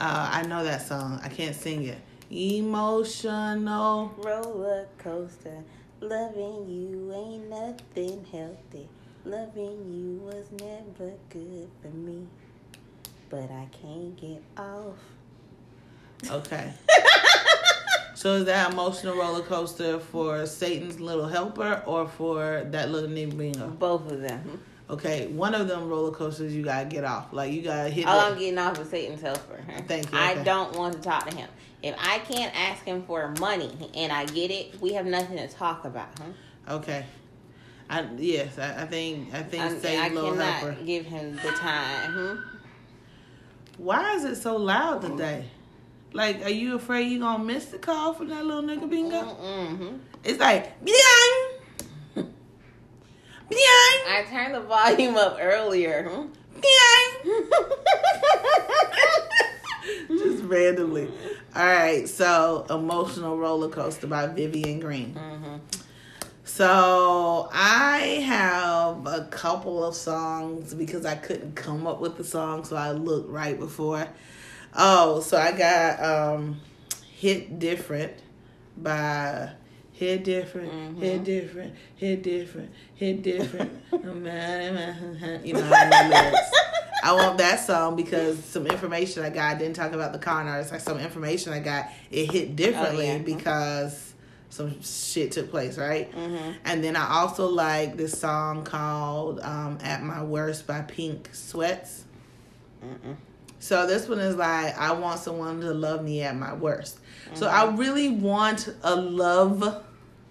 [0.01, 1.21] Uh, I know that song.
[1.23, 1.99] I can't sing it.
[2.29, 4.13] Emotional.
[4.19, 5.63] Roller coaster.
[6.01, 8.89] Loving you ain't nothing healthy.
[9.25, 12.27] Loving you was never good for me.
[13.29, 14.99] But I can't get off.
[16.29, 16.73] Okay.
[18.21, 23.39] so is that emotional roller coaster for Satan's little helper or for that little nigga?
[23.39, 24.61] Being both of them.
[24.91, 27.33] Okay, one of them roller coasters you gotta get off.
[27.33, 28.05] Like you gotta hit.
[28.05, 29.65] All I'm getting off is Satan's helper.
[29.89, 30.45] Thank you, I okay.
[30.45, 31.49] don't want to talk to him.
[31.83, 35.49] If I can't ask him for money and I get it, we have nothing to
[35.49, 36.11] talk about.
[36.19, 36.75] Huh?
[36.75, 37.07] Okay.
[37.89, 40.77] I yes, I, I think I think I, I Satan's little helper.
[40.85, 42.13] give him the time.
[42.13, 42.37] Hmm?
[43.79, 45.47] Why is it so loud today?
[46.13, 49.23] Like, are you afraid you gonna miss the call from that little nigga bingo?
[49.23, 49.97] Mm-hmm.
[50.25, 51.51] It's like, Biang!
[52.17, 52.27] Biang!
[53.51, 56.09] I turned the volume up earlier.
[56.09, 56.27] Hmm?
[60.09, 61.11] Just randomly.
[61.55, 65.15] All right, so Emotional Roller Coaster by Vivian Green.
[65.15, 65.57] hmm
[66.45, 72.65] So I have a couple of songs because I couldn't come up with the song,
[72.65, 74.07] so I looked right before.
[74.75, 76.61] Oh, so I got um
[77.17, 78.15] Hit Different
[78.77, 79.51] by
[79.93, 83.83] Hit Different, Hit Different, Hit Different, Hit Different.
[83.93, 85.47] I'm mad, I'm mad.
[85.47, 86.51] you know, I know the lyrics.
[87.03, 90.47] I want that song because some information I got I didn't talk about the con
[90.47, 90.73] artist.
[90.73, 93.19] Like some information I got, it hit differently yeah.
[93.19, 94.15] because
[94.51, 96.13] some shit took place, right?
[96.13, 101.31] hmm And then I also like this song called um, "At My Worst" by Pink
[101.33, 102.05] Sweats.
[102.85, 103.17] Mm-mm.
[103.61, 106.99] So this one is like I want someone to love me at my worst.
[107.35, 107.77] So I mm-hmm.
[107.77, 109.85] really want a love,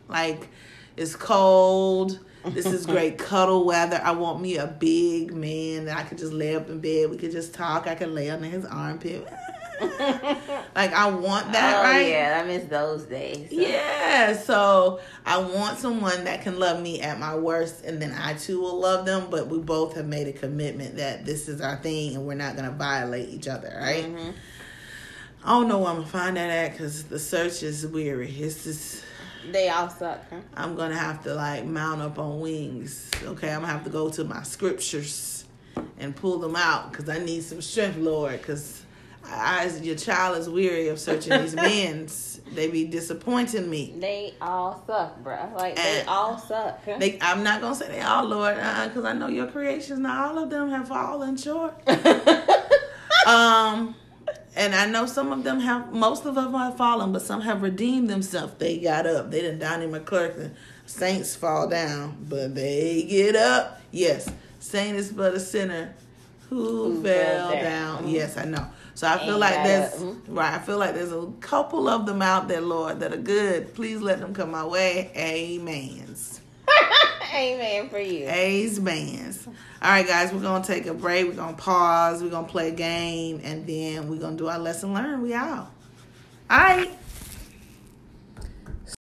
[0.09, 0.49] like
[0.97, 2.19] it's cold.
[2.45, 4.01] This is great cuddle weather.
[4.03, 7.09] I want me a big man that I could just lay up in bed.
[7.09, 7.87] We could just talk.
[7.87, 9.27] I could lay under his armpit.
[10.75, 12.07] Like I want that, oh right?
[12.07, 13.47] yeah, I miss those days.
[13.51, 18.33] Yeah, so I want someone that can love me at my worst, and then I
[18.33, 19.27] too will love them.
[19.29, 22.55] But we both have made a commitment that this is our thing, and we're not
[22.55, 24.05] gonna violate each other, right?
[24.05, 24.33] Mhm.
[25.43, 28.29] I don't know where I'm gonna find that at because the search is weary.
[28.29, 29.03] It's just
[29.51, 30.19] They all suck.
[30.29, 30.35] Huh?
[30.55, 33.09] I'm gonna have to like mount up on wings.
[33.23, 35.45] Okay, I'm gonna have to go to my scriptures
[35.97, 38.33] and pull them out because I need some strength, Lord.
[38.41, 38.83] Because
[39.31, 42.41] I, your child is weary of searching these men's.
[42.53, 43.93] They be disappointing me.
[43.97, 45.53] They all suck, bruh.
[45.55, 46.83] Like they all suck.
[46.85, 49.99] They, I'm not gonna say they all, Lord, because I know your creations.
[49.99, 51.75] Not all of them have fallen short.
[53.27, 53.95] Um,
[54.55, 55.91] and I know some of them have.
[55.91, 58.53] Most of them have fallen, but some have redeemed themselves.
[58.57, 59.29] They got up.
[59.29, 60.51] They didn't Donnie McClurkin.
[60.85, 63.81] Saints fall down, but they get up.
[63.91, 65.93] Yes, saint is but a sinner
[66.49, 68.03] who, Who fell fell down.
[68.03, 68.07] down.
[68.09, 68.65] Yes, I know.
[68.99, 69.93] So I feel like there's.
[69.93, 70.19] Mhm.
[70.27, 70.55] right.
[70.55, 73.73] I feel like there's a couple of them out there, Lord, that are good.
[73.73, 75.09] Please let them come my way.
[75.15, 76.41] Amens.
[77.33, 78.27] Amen for you.
[78.27, 79.47] Amens.
[79.47, 79.53] All
[79.89, 81.27] right, guys, we're gonna take a break.
[81.29, 82.21] We're gonna pause.
[82.21, 85.21] We're gonna play a game, and then we're gonna do our lesson learn.
[85.21, 85.71] We out.
[86.49, 86.91] All right,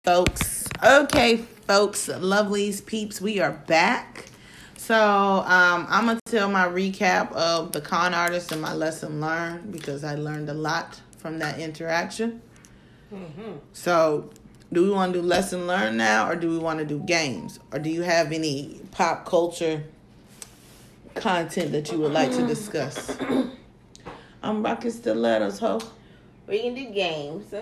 [0.05, 0.67] folks.
[0.83, 4.25] Okay, folks, lovelies, peeps, we are back.
[4.87, 9.69] So um, I'm gonna tell my recap of the con artist and my lesson learned
[9.69, 12.41] because I learned a lot from that interaction.
[13.73, 14.29] So
[14.71, 17.59] do we want to do lesson learned now or do we want to do games?
[17.73, 19.83] Or do you have any pop culture
[21.15, 23.17] content that you would like to discuss?
[24.41, 25.81] I'm rocking stilettos, ho.
[26.47, 27.53] We can do games.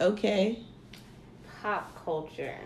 [0.00, 0.60] Okay.
[1.60, 2.56] Pop culture.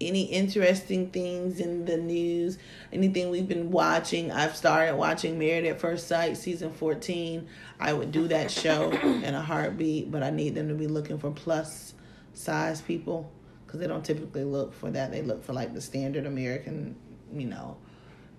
[0.00, 2.58] Any interesting things in the news?
[2.92, 4.32] Anything we've been watching?
[4.32, 7.46] I've started watching Married at First Sight season 14.
[7.78, 11.18] I would do that show in a heartbeat, but I need them to be looking
[11.18, 11.94] for plus
[12.32, 13.30] size people
[13.64, 15.10] because they don't typically look for that.
[15.10, 16.96] They look for like the standard American,
[17.32, 17.76] you know,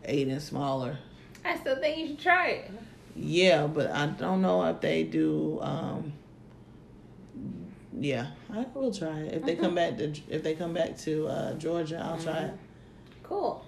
[0.03, 0.97] eight and smaller.
[1.43, 2.71] I still think you should try it.
[3.15, 5.59] Yeah, but I don't know if they do.
[5.61, 6.13] Um,
[7.99, 9.33] yeah, I will try it.
[9.33, 12.53] If they come back to if they come back to uh, Georgia, I'll try it.
[13.23, 13.63] Cool.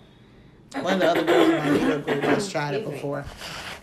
[0.73, 3.25] One of the other girls in my group has tried it before,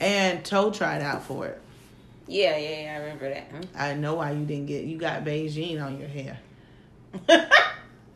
[0.00, 1.60] and Toe tried out for it.
[2.26, 2.94] Yeah, yeah, yeah.
[2.94, 3.50] I remember that.
[3.74, 4.84] I know why you didn't get.
[4.84, 6.38] You got Beijing on your hair,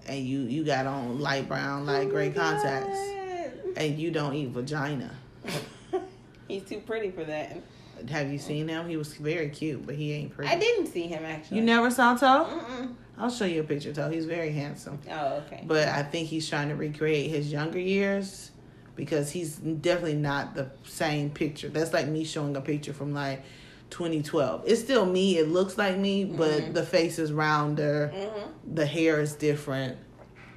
[0.07, 2.99] and you you got on light brown, light gray contacts,
[3.76, 5.14] and you don't eat vagina.
[6.49, 7.57] He's too pretty for that.
[8.11, 8.88] Have you seen him?
[8.88, 10.51] He was very cute, but he ain't pretty.
[10.53, 11.59] I didn't see him actually.
[11.59, 12.46] You never saw Toe?
[12.51, 12.94] Mm-mm.
[13.16, 14.11] I'll show you a picture, Toe.
[14.11, 14.99] He's very handsome.
[15.11, 15.64] Oh, okay.
[15.66, 18.53] But I think he's trying to recreate his younger years
[18.94, 21.68] because he's definitely not the same picture.
[21.68, 23.42] That's like me showing a picture from like
[23.90, 24.64] 2012.
[24.66, 25.38] It's still me.
[25.38, 26.74] It looks like me, but Mhm.
[26.74, 28.09] the face is rounder.
[28.14, 29.96] hmm The hair is different.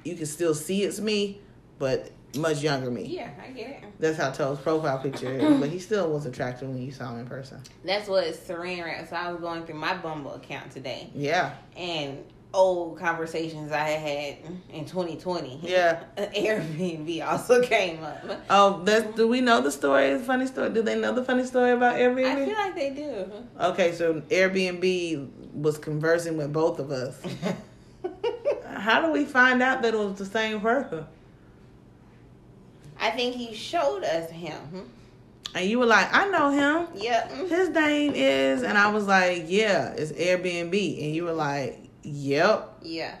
[0.04, 1.40] You can still see it's me,
[1.78, 3.04] but much younger me.
[3.04, 3.84] Yeah, I get it.
[3.98, 5.60] That's how Toe's profile picture is.
[5.60, 7.60] But he still was attractive when you saw him in person.
[7.84, 9.08] That's what Saran wrote.
[9.08, 11.54] So I was going through my Bumble account today Yeah.
[11.76, 12.24] and
[12.54, 15.60] old conversations I had had in 2020.
[15.62, 16.02] Yeah.
[16.18, 18.22] Airbnb also came up.
[18.50, 20.18] Oh, that's, do we know the story?
[20.18, 20.70] Funny story?
[20.70, 22.26] Do they know the funny story about Airbnb?
[22.26, 23.32] I feel like they do.
[23.58, 27.20] Okay, so Airbnb was conversing with both of us.
[28.74, 31.06] How do we find out that it was the same person?
[33.02, 34.88] I think he showed us him.
[35.54, 36.86] And you were like, I know him.
[36.94, 37.48] Yep.
[37.48, 41.04] His name is, and I was like, yeah, it's Airbnb.
[41.04, 42.78] And you were like, yep.
[42.80, 43.16] Yeah.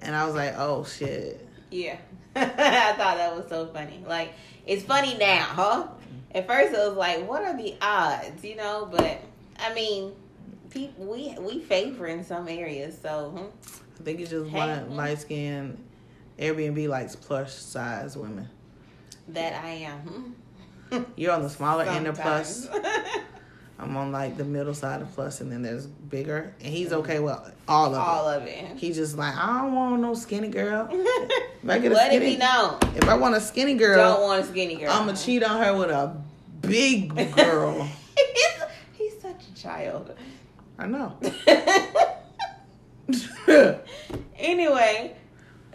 [0.00, 1.46] And I was like, oh shit.
[1.70, 1.98] Yeah.
[2.34, 4.02] I thought that was so funny.
[4.06, 4.32] Like,
[4.66, 5.88] it's funny now, huh?
[6.34, 8.88] At first it was like, what are the odds, you know?
[8.90, 9.20] But,
[9.58, 10.12] I mean,
[10.70, 13.68] people, we we favor in some areas, so hmm,
[14.00, 14.58] I think it's just Hey.
[14.58, 15.82] one light skinned
[16.38, 18.48] Airbnb likes plush size women.
[19.28, 20.36] That I am.
[21.16, 22.68] You're on the smaller end of plus.
[23.80, 26.52] I'm on like the middle side of plus, and then there's bigger.
[26.60, 27.00] And he's mm-hmm.
[27.00, 27.98] okay with all of it.
[27.98, 28.76] All of it.
[28.76, 30.88] He just like, I don't want no skinny girl.
[31.60, 32.78] If I get a Let it skinny, be known.
[32.94, 34.92] if I want a skinny girl, Don't want a skinny girl.
[34.92, 36.16] I'm gonna cheat on her with a
[36.60, 37.82] big girl.
[38.16, 38.54] he's,
[38.92, 40.14] he's such a child.
[40.78, 41.18] I know.
[44.38, 45.16] anyway,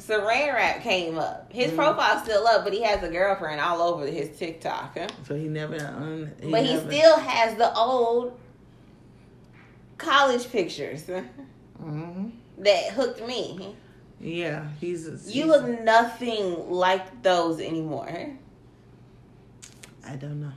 [0.07, 1.51] Saran Wrap came up.
[1.51, 1.75] His Mm.
[1.77, 4.97] profile's still up, but he has a girlfriend all over his TikTok.
[4.97, 5.07] huh?
[5.25, 5.75] so he never.
[5.75, 8.37] Un, he but he still has the old
[9.97, 11.03] college pictures
[11.81, 12.31] Mhm.
[12.57, 13.75] that hooked me.
[14.19, 15.07] Yeah, he's.
[15.07, 18.09] A, You he's- look nothing like those anymore.
[20.05, 20.51] I don't know.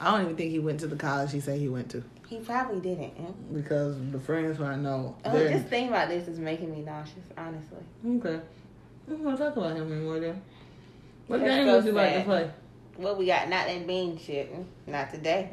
[0.00, 2.38] I don't even think he went to the college he said he went to He
[2.38, 3.54] probably didn't.
[3.54, 5.16] because the friends who I know.
[5.24, 7.78] Oh, just thinking about this is making me nauseous, honestly.
[8.16, 8.40] okay.
[9.06, 10.20] I don't want to talk about him anymore.
[10.20, 10.42] Then.
[11.26, 12.50] What That's game so would you like to play?
[12.96, 13.48] What we got?
[13.48, 14.54] Not that bean shit.
[14.86, 15.50] Not today.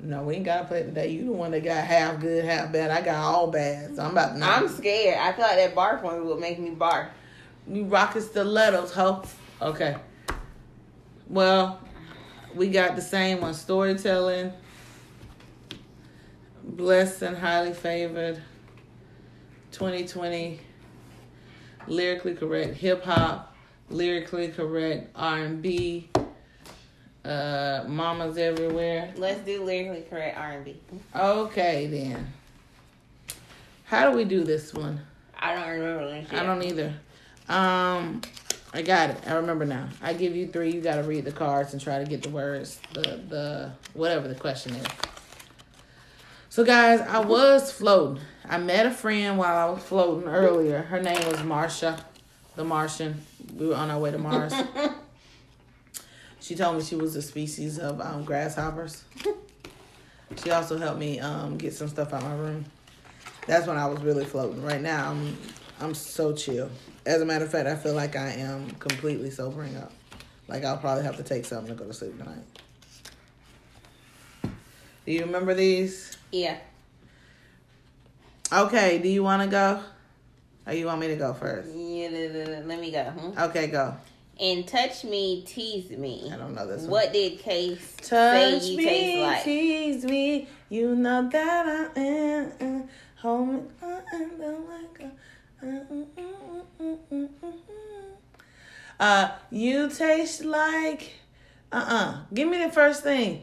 [0.00, 1.08] No, we ain't gotta play today.
[1.08, 2.90] You the one that got half good, half bad.
[2.90, 3.96] I got all bad.
[3.96, 4.36] So I'm about.
[4.36, 5.18] to I'm scared.
[5.18, 7.08] I feel like that barf one would make me barf.
[7.68, 9.22] You rocking stilettos, ho.
[9.60, 9.96] Okay.
[11.28, 11.80] Well,
[12.54, 14.52] we got the same one: storytelling,
[16.66, 18.42] blessed and highly favored,
[19.72, 20.60] 2020,
[21.86, 23.54] lyrically correct hip hop,
[23.88, 26.08] lyrically correct R and B,
[27.26, 29.12] uh, mamas everywhere.
[29.16, 30.76] Let's do lyrically correct R&B.
[31.14, 32.32] Okay, then.
[33.84, 35.00] How do we do this one?
[35.38, 36.26] I don't remember.
[36.32, 36.94] I don't either.
[37.48, 38.20] Um,
[38.72, 39.18] I got it.
[39.26, 39.88] I remember now.
[40.02, 40.72] I give you three.
[40.72, 42.80] You got to read the cards and try to get the words.
[42.94, 44.86] The the whatever the question is.
[46.56, 48.22] So guys, I was floating.
[48.48, 50.80] I met a friend while I was floating earlier.
[50.80, 52.00] Her name was Marsha,
[52.54, 53.20] the Martian.
[53.54, 54.54] We were on our way to Mars.
[56.40, 59.04] she told me she was a species of um, grasshoppers.
[60.42, 62.64] She also helped me um, get some stuff out of my room.
[63.46, 64.62] That's when I was really floating.
[64.62, 65.36] Right now, I'm
[65.78, 66.70] I'm so chill.
[67.04, 69.92] As a matter of fact, I feel like I am completely sobering up.
[70.48, 72.46] Like I'll probably have to take something to go to sleep tonight.
[74.42, 76.15] Do you remember these?
[76.32, 76.58] Yeah.
[78.52, 79.80] Okay, do you want to go?
[80.66, 81.68] Or you want me to go first?
[81.74, 82.08] Yeah,
[82.64, 83.04] let me go.
[83.04, 83.38] Hmm?
[83.38, 83.94] Okay, go.
[84.38, 86.30] And touch me, tease me.
[86.32, 86.90] I don't know this one.
[86.90, 89.44] What did Case Touch say you me, taste like?
[89.44, 90.48] tease me.
[90.68, 92.52] You know that I am.
[92.60, 92.86] uh,
[93.22, 93.60] Hold me.
[93.82, 93.98] uh, uh,
[94.68, 97.46] like a- uh, uh, uh, uh,
[99.00, 101.12] uh, you taste like.
[101.72, 103.42] Uh uh Give me the first thing.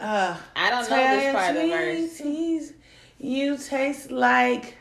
[0.00, 2.18] Uh, I don't know this part of the verse.
[2.18, 2.72] tease.
[3.18, 4.76] You taste like.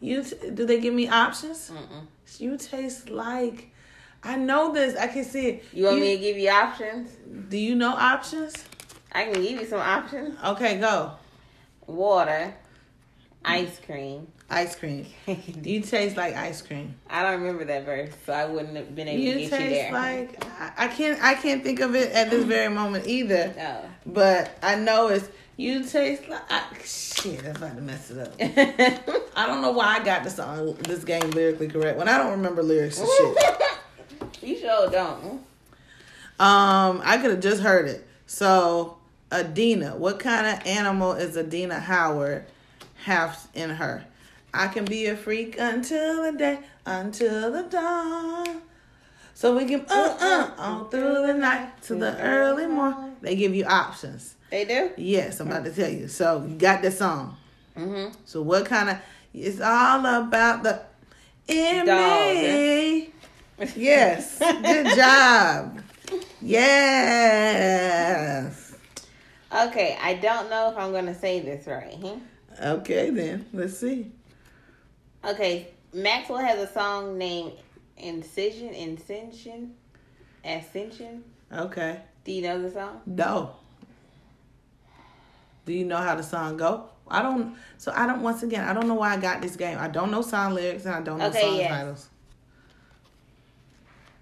[0.00, 1.70] You t- do they give me options?
[1.70, 2.06] Mm-mm.
[2.38, 3.70] You taste like.
[4.24, 4.96] I know this.
[4.96, 5.64] I can see it.
[5.72, 7.10] You want me to give you options?
[7.48, 8.54] Do you know options?
[9.12, 10.36] I can give you some options.
[10.44, 11.12] Okay, go.
[11.86, 12.54] Water,
[13.44, 14.28] ice cream.
[14.52, 15.06] Ice cream.
[15.62, 16.94] You taste like ice cream.
[17.08, 19.62] I don't remember that verse, so I wouldn't have been able You to get taste
[19.62, 19.92] you there.
[19.92, 20.44] like
[20.78, 21.22] I- can't.
[21.22, 23.54] I can't think of it at this very moment either.
[23.58, 23.88] oh.
[24.04, 27.44] But I know it's you taste like I, shit.
[27.44, 28.34] I'm about to mess it up.
[29.36, 32.32] I don't know why I got this song, this game lyrically correct when I don't
[32.32, 34.42] remember lyrics and shit.
[34.42, 35.42] you sure don't.
[36.38, 38.06] Um, I could have just heard it.
[38.26, 38.98] So,
[39.30, 42.44] Adina, what kind of animal is Adina Howard
[43.04, 44.04] have in her?
[44.54, 48.62] I can be a freak until the day, until the dawn.
[49.34, 53.16] So we can uh uh all through the night to the early morning.
[53.22, 54.34] They give you options.
[54.50, 54.90] They do?
[54.96, 56.08] Yes, I'm about to tell you.
[56.08, 57.36] So you got this song.
[57.76, 58.12] Mm-hmm.
[58.26, 58.98] So what kind of?
[59.32, 60.82] It's all about the
[61.48, 63.10] in me.
[63.74, 64.38] Yes.
[64.38, 65.80] Good job.
[66.42, 67.82] Yes.
[69.54, 71.94] Okay, I don't know if I'm going to say this right.
[71.94, 72.18] Hmm?
[72.60, 73.46] Okay then.
[73.52, 74.12] Let's see.
[75.24, 77.52] Okay, Maxwell has a song named
[77.96, 79.74] Incision, Ascension,
[80.44, 81.22] Ascension.
[81.52, 82.00] Okay.
[82.24, 83.00] Do you know the song?
[83.06, 83.56] No.
[85.64, 86.88] Do you know how the song go?
[87.08, 87.56] I don't.
[87.78, 88.22] So I don't.
[88.22, 89.78] Once again, I don't know why I got this game.
[89.78, 91.70] I don't know song lyrics and I don't know Okay, song yes.
[91.70, 92.08] titles.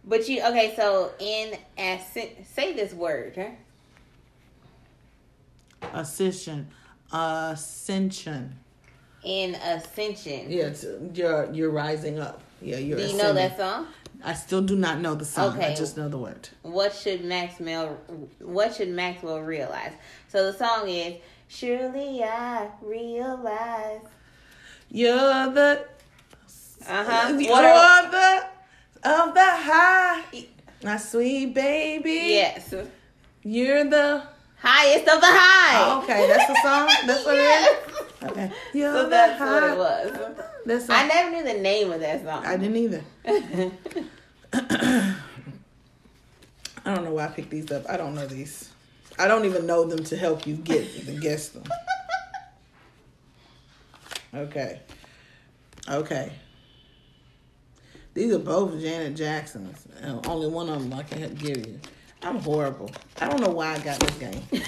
[0.05, 0.75] But you okay?
[0.77, 3.37] So in ascent, say this word.
[3.37, 3.51] Huh?
[5.95, 6.69] Ascension.
[7.13, 8.59] Ascension.
[9.23, 10.51] In ascension.
[10.51, 10.73] Yeah,
[11.13, 12.41] you're you're rising up.
[12.63, 12.99] Yeah, you're.
[12.99, 13.87] Do you know that song?
[14.23, 15.57] I still do not know the song.
[15.57, 15.73] Okay.
[15.73, 16.49] I just know the word.
[16.63, 17.99] What should Maxwell
[18.41, 19.93] What should Maxwell realize?
[20.29, 21.15] So the song is
[21.49, 24.03] Surely I realize.
[24.91, 25.17] You're
[25.53, 25.85] the.
[26.87, 27.29] Uh huh.
[27.39, 28.11] You're What?
[28.11, 28.45] the
[29.09, 30.47] of the high.
[30.85, 32.11] My sweet baby.
[32.29, 32.75] Yes.
[33.43, 34.23] You're the.
[34.63, 35.91] Highest of the high.
[35.91, 36.89] Oh, okay, that's the song.
[37.07, 37.79] That's what it yes.
[38.23, 38.31] is.
[38.31, 38.53] Okay.
[38.75, 40.13] You're So the that's what it was.
[40.67, 42.45] That's I never knew the name of that song.
[42.45, 43.03] I didn't either.
[46.85, 47.89] I don't know why I picked these up.
[47.89, 48.71] I don't know these.
[49.19, 51.65] I don't even know them to help you get to guess them.
[54.35, 54.81] Okay.
[55.89, 56.33] Okay.
[58.13, 59.87] These are both Janet Jacksons.
[60.27, 61.81] Only one of them I can give you.
[62.23, 62.91] I'm horrible.
[63.21, 64.43] I don't know why I got this game.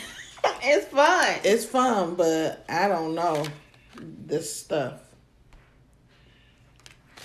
[0.62, 1.36] it's fun.
[1.44, 3.46] It's fun, but I don't know
[4.00, 5.00] this stuff.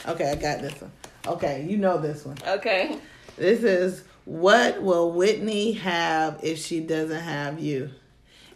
[0.07, 0.91] Okay, I got this one.
[1.25, 2.37] Okay, you know this one.
[2.45, 2.99] Okay.
[3.37, 7.89] This is what will Whitney have if she doesn't have you?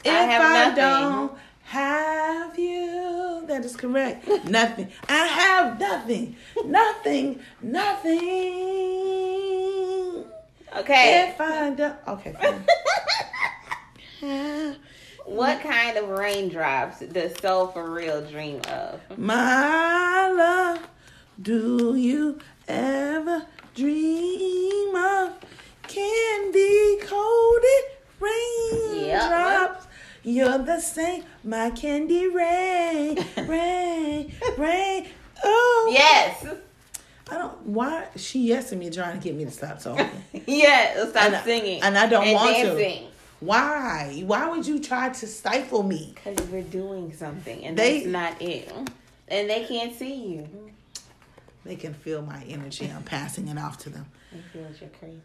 [0.06, 4.28] I if have I don't have you, that is correct.
[4.46, 4.90] nothing.
[5.08, 6.36] I have nothing.
[6.66, 7.40] Nothing.
[7.62, 9.31] Nothing.
[10.78, 11.30] Okay.
[11.30, 11.96] If I don't.
[12.08, 12.34] Okay.
[12.40, 12.66] fine.
[15.26, 19.02] what kind of raindrops does Soul for Real dream of?
[19.18, 20.88] My love,
[21.42, 23.46] do you ever
[23.76, 25.34] dream of
[25.88, 27.86] candy coated
[28.20, 29.88] raindrops?
[30.24, 33.18] You're the same, my candy rain,
[33.48, 35.08] rain, rain.
[35.44, 36.46] Oh, Yes.
[37.72, 37.74] I.
[37.74, 40.10] Why she yesing me, trying to get me to stop talking?
[40.48, 41.10] yes.
[41.10, 41.82] Stop And I- singing.
[41.82, 42.64] and I don't and want to.
[42.64, 43.08] dancing.
[43.40, 44.22] Why?
[44.26, 46.14] Why would you try to stifle me?
[46.16, 48.72] Because we're doing something, and They- that's not it.
[49.28, 50.48] And they can't see you.
[51.64, 52.92] They can feel my energy.
[52.94, 54.06] I'm passing it off to them.
[54.32, 55.22] They feel you're crazy.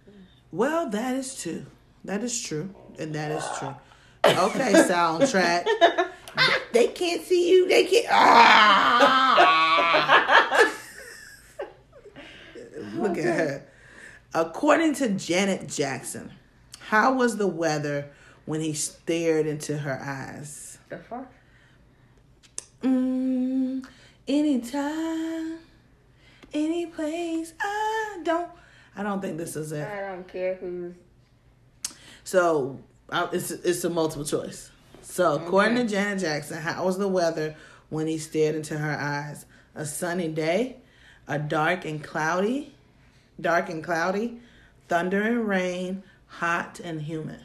[0.53, 1.67] Well, that is true.
[2.05, 2.71] That is true.
[2.99, 3.75] And that is true.
[4.25, 5.67] Okay, soundtrack.
[6.73, 7.67] They can't see you.
[7.67, 8.07] They can't.
[8.11, 9.33] Ah!
[13.03, 13.67] Look at her.
[14.35, 16.33] According to Janet Jackson,
[16.79, 18.11] how was the weather
[18.45, 20.79] when he stared into her eyes?
[20.89, 21.33] The fuck?
[22.83, 23.87] Mm,
[24.29, 25.59] anytime,
[26.53, 27.55] any place.
[27.61, 28.51] I don't.
[28.97, 29.87] I don't think this is it.
[29.87, 30.95] I don't care who's.
[32.25, 32.79] So
[33.11, 34.71] I- it's it's a multiple choice.
[35.03, 37.55] So according to Janet Jackson, how was the weather
[37.89, 39.47] when he stared into her eyes.
[39.75, 40.77] A sunny day,
[41.29, 42.75] a dark and cloudy,
[43.41, 44.41] dark and cloudy,
[44.89, 47.41] thunder and rain, hot and humid.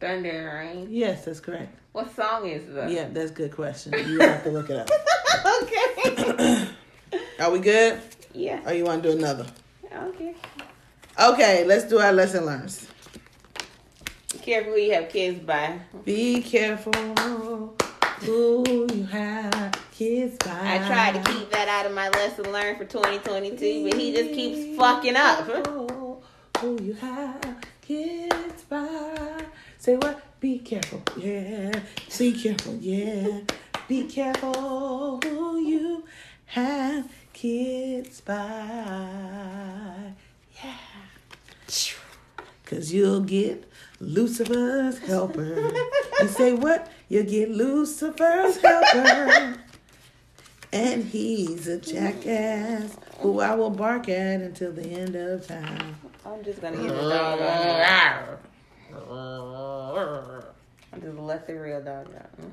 [0.00, 0.88] Thunder and rain.
[0.90, 1.78] Yes, that's correct.
[1.92, 2.90] What song is that?
[2.90, 3.92] Yeah, that's a good question.
[4.08, 4.90] You have to look it up.
[5.62, 6.68] okay.
[7.38, 8.00] Are we good?
[8.32, 8.60] yeah.
[8.68, 9.46] Or you want to do another?
[9.92, 10.34] Okay.
[11.20, 12.88] Okay, let's do our lesson learns.
[14.42, 15.78] Careful you have kids by.
[16.04, 17.76] Be careful
[18.24, 20.50] who you have kids by.
[20.52, 24.30] I tried to keep that out of my lesson learned for 2022, but he just
[24.30, 25.44] keeps fucking up.
[26.60, 29.44] Who you have kids by.
[29.78, 30.22] Say what?
[30.40, 31.02] Be careful.
[31.16, 31.80] Yeah.
[32.18, 32.74] Be careful.
[32.80, 33.40] Yeah.
[33.88, 36.04] Be careful who you
[36.46, 39.08] have kids by.
[40.62, 40.76] Yeah.
[42.64, 43.70] Cause you'll get
[44.00, 45.70] Lucifer's helper.
[46.20, 46.90] you say what?
[47.14, 49.54] You'll get Lucifer's helper.
[50.72, 55.94] And he's a jackass who I will bark at until the end of time.
[56.26, 58.40] I'm just gonna get the dog out.
[60.92, 62.50] I'm just let the real dog out.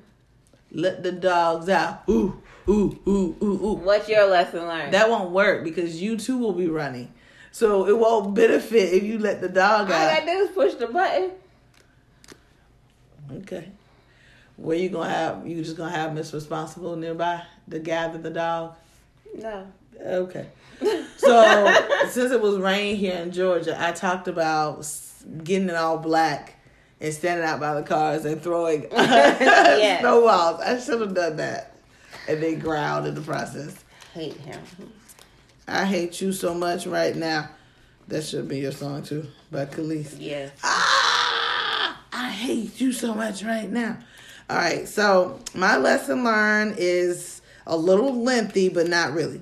[0.71, 2.03] Let the dogs out.
[2.07, 2.39] Ooh,
[2.69, 3.79] ooh, ooh, ooh, ooh.
[3.83, 4.93] What's your lesson learned?
[4.93, 7.11] That won't work because you too will be running.
[7.51, 9.99] So it won't benefit if you let the dog out.
[9.99, 11.31] All I gotta do is push the button.
[13.37, 13.71] Okay.
[14.61, 17.41] Where you gonna have you just gonna have Miss Responsible nearby
[17.71, 18.75] to gather the dog?
[19.35, 19.65] No.
[19.99, 20.47] Okay.
[21.17, 21.75] So
[22.09, 24.85] since it was rain here in Georgia, I talked about
[25.43, 26.55] getting it all black
[26.99, 30.01] and standing out by the cars and throwing Yes.
[30.01, 30.61] snowballs.
[30.61, 31.75] I should have done that,
[32.27, 33.75] and they growled in the process.
[34.13, 34.61] Hate him.
[35.67, 37.49] I hate you so much right now.
[38.07, 40.17] That should be your song too, by Kelis.
[40.19, 40.51] Yes.
[40.63, 43.97] Ah, I hate you so much right now.
[44.51, 49.39] All right, so my lesson learned is a little lengthy, but not really.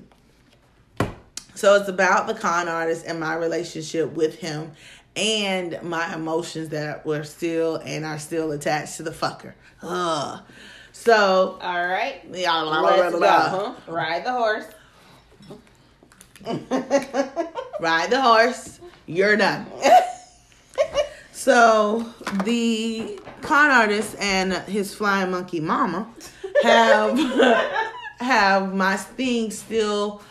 [1.55, 4.73] So it's about the con artist and my relationship with him
[5.15, 9.53] and my emotions that were still and are still attached to the fucker.
[9.81, 10.41] Ugh.
[10.91, 12.21] So, All right.
[12.31, 13.19] yeah, Let's go.
[13.19, 13.73] Huh?
[13.91, 14.65] Ride the horse.
[17.79, 18.79] ride the horse.
[19.07, 19.65] You're done.
[21.39, 22.05] So
[22.43, 26.13] the con artist and his flying monkey mama
[26.63, 27.17] have
[28.19, 30.21] have my thing still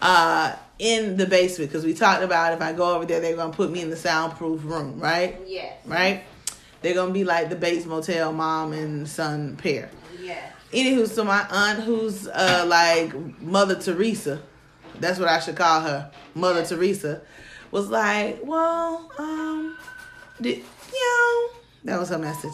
[0.00, 3.52] uh in the basement because we talked about if I go over there they're gonna
[3.52, 5.38] put me in the soundproof room, right?
[5.46, 5.76] Yes.
[5.84, 6.24] Right?
[6.80, 9.90] They're gonna be like the Bates Motel mom and son pair.
[10.22, 10.54] Yes.
[10.72, 14.40] Anywho, so my aunt, who's uh like Mother Teresa,
[15.00, 17.20] that's what I should call her, Mother Teresa,
[17.70, 19.76] was like, well, um,
[20.40, 20.58] did
[20.92, 21.48] you know
[21.84, 22.52] that was her message.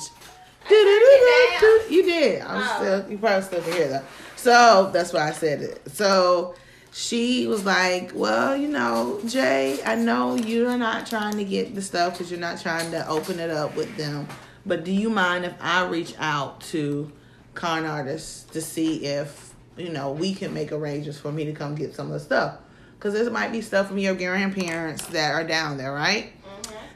[1.91, 2.43] You did.
[2.43, 2.76] I'm Oh.
[2.82, 3.11] still.
[3.11, 4.05] You probably still can hear that.
[4.37, 5.80] So that's why I said it.
[5.93, 6.55] So
[6.93, 11.82] she was like, "Well, you know, Jay, I know you're not trying to get the
[11.82, 14.26] stuff because you're not trying to open it up with them.
[14.64, 17.12] But do you mind if I reach out to
[17.55, 21.74] con artists to see if you know we can make arrangements for me to come
[21.74, 22.57] get some of the stuff?
[22.99, 26.32] Because there might be stuff from your grandparents that are down there, right?"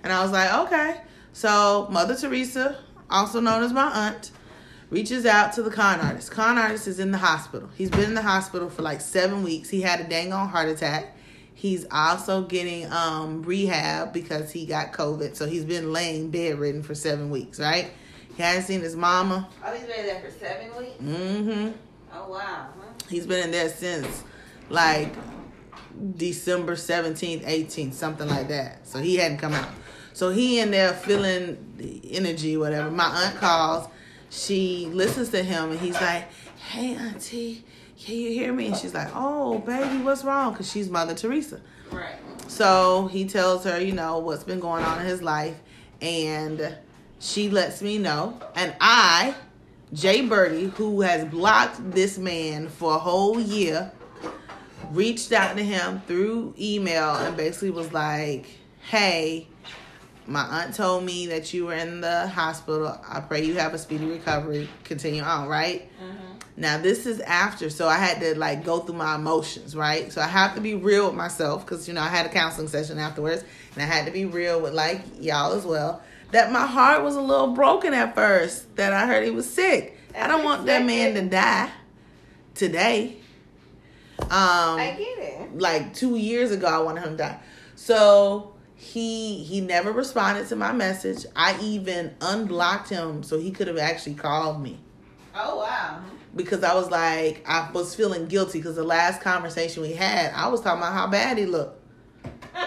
[0.03, 1.01] And I was like, okay.
[1.33, 2.79] So Mother Teresa,
[3.09, 4.31] also known as my aunt,
[4.91, 6.31] reaches out to the con artist.
[6.31, 7.69] Con artist is in the hospital.
[7.77, 9.69] He's been in the hospital for like seven weeks.
[9.69, 11.17] He had a dang on heart attack.
[11.55, 15.37] He's also getting um, rehab because he got COVID.
[15.37, 17.91] So he's been laying bedridden for seven weeks, right?
[18.37, 19.49] He hasn't seen his mama.
[19.65, 21.03] Oh, he's been there for seven weeks.
[21.03, 21.71] Mm-hmm.
[22.15, 22.69] Oh wow.
[22.79, 22.87] Huh?
[23.09, 24.25] He's been in there since
[24.71, 25.15] like
[26.17, 28.87] December 17th, 18th, something like that.
[28.87, 29.69] So he hadn't come out.
[30.21, 32.91] So he in there feeling the energy, whatever.
[32.91, 33.89] My aunt calls.
[34.29, 36.27] She listens to him and he's like,
[36.59, 37.65] Hey, Auntie,
[37.99, 38.67] can you hear me?
[38.67, 40.53] And she's like, Oh, baby, what's wrong?
[40.53, 41.63] Because she's Mother Teresa.
[41.91, 42.17] Right.
[42.49, 45.59] So he tells her, you know, what's been going on in his life.
[46.03, 46.77] And
[47.19, 48.39] she lets me know.
[48.55, 49.35] And I,
[49.95, 53.91] Jay Birdie, who has blocked this man for a whole year,
[54.91, 58.51] reached out to him through email and basically was like,
[58.83, 59.49] hey,
[60.31, 62.97] my aunt told me that you were in the hospital.
[63.09, 64.69] I pray you have a speedy recovery.
[64.85, 65.91] Continue on, right?
[66.57, 70.13] Now this is after, so I had to like go through my emotions, right?
[70.13, 72.69] So I have to be real with myself because you know I had a counseling
[72.69, 73.43] session afterwards,
[73.75, 76.03] and I had to be real with like y'all as well.
[76.33, 78.77] That my heart was a little broken at first.
[78.77, 79.99] That I heard he was sick.
[80.17, 81.71] I don't want that man to die
[82.55, 83.17] today.
[84.21, 85.59] Um, I get it.
[85.59, 87.41] like two years ago, I wanted him to die.
[87.75, 91.27] So he he never responded to my message.
[91.37, 94.81] I even unblocked him so he could have actually called me.
[95.35, 96.01] Oh wow.
[96.35, 100.49] because I was like, I was feeling guilty because the last conversation we had, I
[100.49, 101.79] was talking about how bad he looked.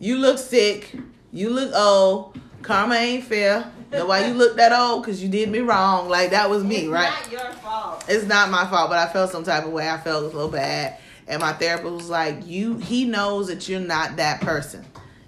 [0.00, 0.92] You look sick.
[1.32, 2.36] You look old.
[2.62, 3.70] Karma ain't fair.
[3.90, 6.08] That's why you look that old because you did me wrong.
[6.08, 7.10] Like that was me, it's right?
[7.10, 8.04] not your fault.
[8.08, 9.88] It's not my fault, but I felt some type of way.
[9.88, 10.98] I felt a little bad.
[11.28, 14.84] And my therapist was like, You he knows that you're not that person.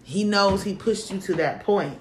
[0.06, 1.98] He knows he pushed you to that point.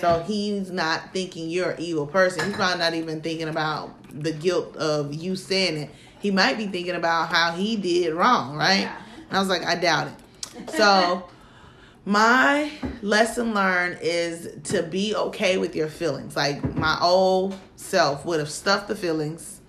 [0.00, 2.46] So he's not thinking you're an evil person.
[2.46, 5.90] He's probably not even thinking about the guilt of you saying it.
[6.20, 8.82] He might be thinking about how he did wrong, right?
[8.82, 8.96] Yeah.
[9.28, 10.70] And I was like, I doubt it.
[10.70, 11.28] So
[12.04, 12.70] my
[13.02, 16.36] lesson learned is to be okay with your feelings.
[16.36, 19.60] Like my old self would have stuffed the feelings,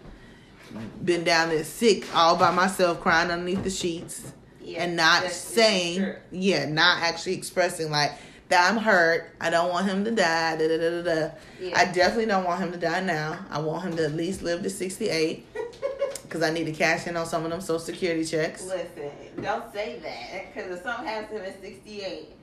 [1.04, 4.34] been down there sick all by myself, crying underneath the sheets,
[4.64, 8.12] Yeah, and not saying, yeah, not actually expressing like
[8.52, 9.30] that I'm hurt.
[9.40, 10.58] I don't want him to die.
[10.58, 11.32] Da, da, da, da, da.
[11.60, 11.78] Yeah.
[11.78, 13.40] I definitely don't want him to die now.
[13.50, 15.46] I want him to at least live to 68
[16.24, 18.66] because I need to cash in on some of them Social Security checks.
[18.66, 19.12] Listen,
[19.42, 22.36] don't say that because if something happens to him at 68,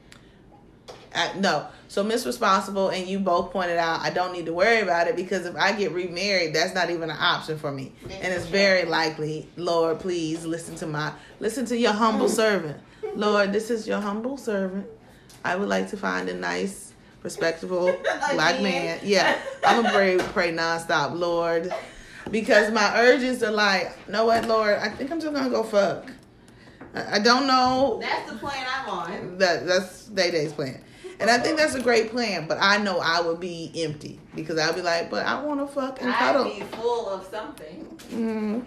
[1.15, 1.67] I, no.
[1.89, 5.17] So Miss Responsible and you both pointed out I don't need to worry about it
[5.17, 7.93] because if I get remarried, that's not even an option for me.
[8.11, 12.79] And it's very likely, Lord, please listen to my listen to your humble servant.
[13.15, 14.87] Lord, this is your humble servant.
[15.45, 17.87] I would like to find a nice, respectable
[18.33, 19.01] black man.
[19.03, 19.39] Yeah.
[19.65, 21.73] I'm gonna pray pray nonstop, Lord.
[22.31, 25.63] Because my urges are like, you know what, Lord, I think I'm just gonna go
[25.63, 26.11] fuck.
[26.95, 29.39] I I don't know that's the plan I'm on.
[29.39, 30.83] that that's Day Day's plan.
[31.21, 34.59] And I think that's a great plan, but I know I would be empty because
[34.59, 36.45] I'd be like, but I want to fuck and I'd cuddle.
[36.45, 37.99] be full of something.
[38.11, 38.65] Mm.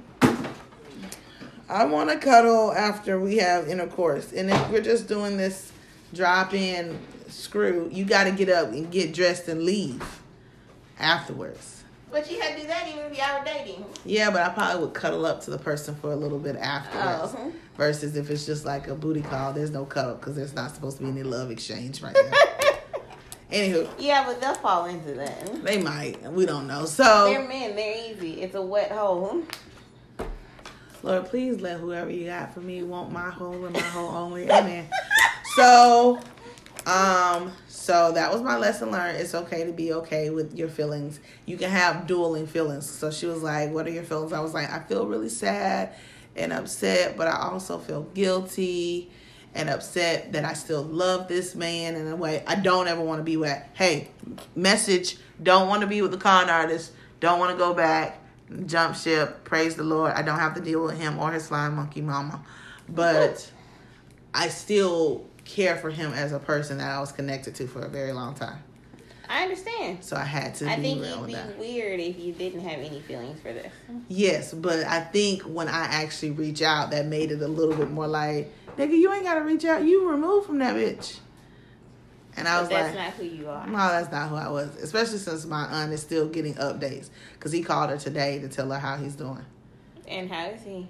[1.69, 4.33] I want to cuddle after we have intercourse.
[4.33, 5.71] And if we're just doing this
[6.13, 6.99] drop in
[7.29, 10.03] screw, you got to get up and get dressed and leave
[10.99, 11.80] afterwards.
[12.11, 13.85] But you had to do that even if y'all were dating.
[14.05, 17.33] Yeah, but I probably would cuddle up to the person for a little bit afterwards.
[17.37, 17.53] Oh.
[17.77, 20.97] Versus if it's just like a booty call, there's no cuddle because there's not supposed
[20.97, 22.37] to be any love exchange right now.
[23.51, 25.63] Anywho, Yeah, but they'll fall into that.
[25.63, 26.21] they might.
[26.31, 26.85] We don't know.
[26.85, 27.75] So, They're men.
[27.75, 28.41] They're easy.
[28.41, 29.43] It's a wet hole.
[31.03, 34.49] Lord, please let whoever you got for me want my hole and my hole only.
[34.51, 34.87] Amen.
[35.55, 36.19] So,
[36.85, 37.51] um,
[37.81, 39.17] so that was my lesson learned.
[39.17, 41.19] It's okay to be okay with your feelings.
[41.47, 42.87] You can have dueling feelings.
[42.87, 45.95] So she was like, "What are your feelings?" I was like, "I feel really sad
[46.35, 49.09] and upset, but I also feel guilty
[49.55, 53.19] and upset that I still love this man in a way I don't ever want
[53.19, 54.11] to be with." Hey,
[54.55, 56.91] message: Don't want to be with the con artist.
[57.19, 58.19] Don't want to go back.
[58.67, 59.43] Jump ship.
[59.43, 60.13] Praise the Lord.
[60.13, 62.43] I don't have to deal with him or his slime monkey mama,
[62.87, 63.51] but
[64.35, 67.89] I still care for him as a person that I was connected to for a
[67.89, 68.63] very long time.
[69.29, 70.03] I understand.
[70.03, 71.57] So I had to I think you'd be that.
[71.57, 73.71] weird if you didn't have any feelings for this.
[74.09, 77.89] Yes, but I think when I actually reach out, that made it a little bit
[77.89, 79.83] more like, nigga, you ain't gotta reach out.
[79.85, 81.19] You removed from that bitch.
[82.35, 83.67] And I But was that's like, "That's not who you are.
[83.67, 84.75] no, that's not who I was.
[84.77, 88.69] Especially since my aunt is still getting updates because he called her today to tell
[88.71, 89.45] her how he's doing.
[90.07, 90.87] And how is he?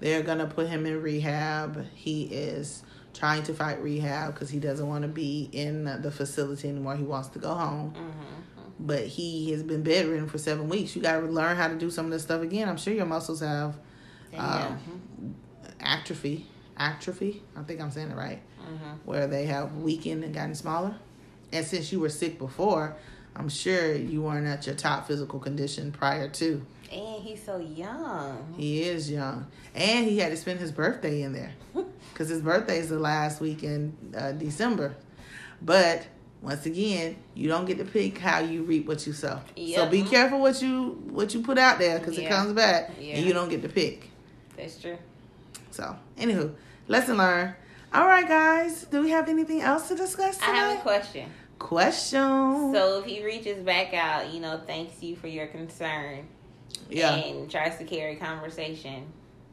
[0.00, 1.86] They're gonna put him in rehab.
[1.94, 2.82] He is
[3.14, 6.96] trying to fight rehab because he doesn't want to be in the facility anymore.
[6.96, 7.90] He wants to go home.
[7.96, 8.40] Mm-hmm.
[8.80, 10.96] But he has been bedridden for seven weeks.
[10.96, 12.68] You got to learn how to do some of this stuff again.
[12.68, 13.76] I'm sure your muscles have
[14.32, 14.66] Yeah.
[14.66, 15.34] um,
[15.80, 16.46] atrophy.
[16.76, 17.42] Atrophy.
[17.56, 18.40] I think I'm saying it right.
[18.60, 18.90] Mm-hmm.
[19.04, 20.96] Where they have weakened and gotten smaller.
[21.52, 22.96] And since you were sick before,
[23.36, 26.64] I'm sure you weren't at your top physical condition prior to.
[26.92, 28.54] And he's so young.
[28.56, 31.52] He is young, and he had to spend his birthday in there
[32.12, 34.94] because his birthday is the last week in uh, December.
[35.62, 36.06] But
[36.42, 39.40] once again, you don't get to pick how you reap what you sow.
[39.74, 43.14] So be careful what you what you put out there because it comes back, Yeah.
[43.16, 44.10] and you don't get to pick.
[44.56, 44.98] That's true.
[45.70, 46.54] So, anywho,
[46.88, 47.54] lesson learned.
[47.94, 50.58] All right, guys, do we have anything else to discuss I today?
[50.58, 51.30] have a question.
[51.58, 52.72] Question.
[52.74, 56.26] So if he reaches back out, you know, thanks you for your concern,
[56.90, 57.14] yeah.
[57.14, 59.04] and tries to carry conversation,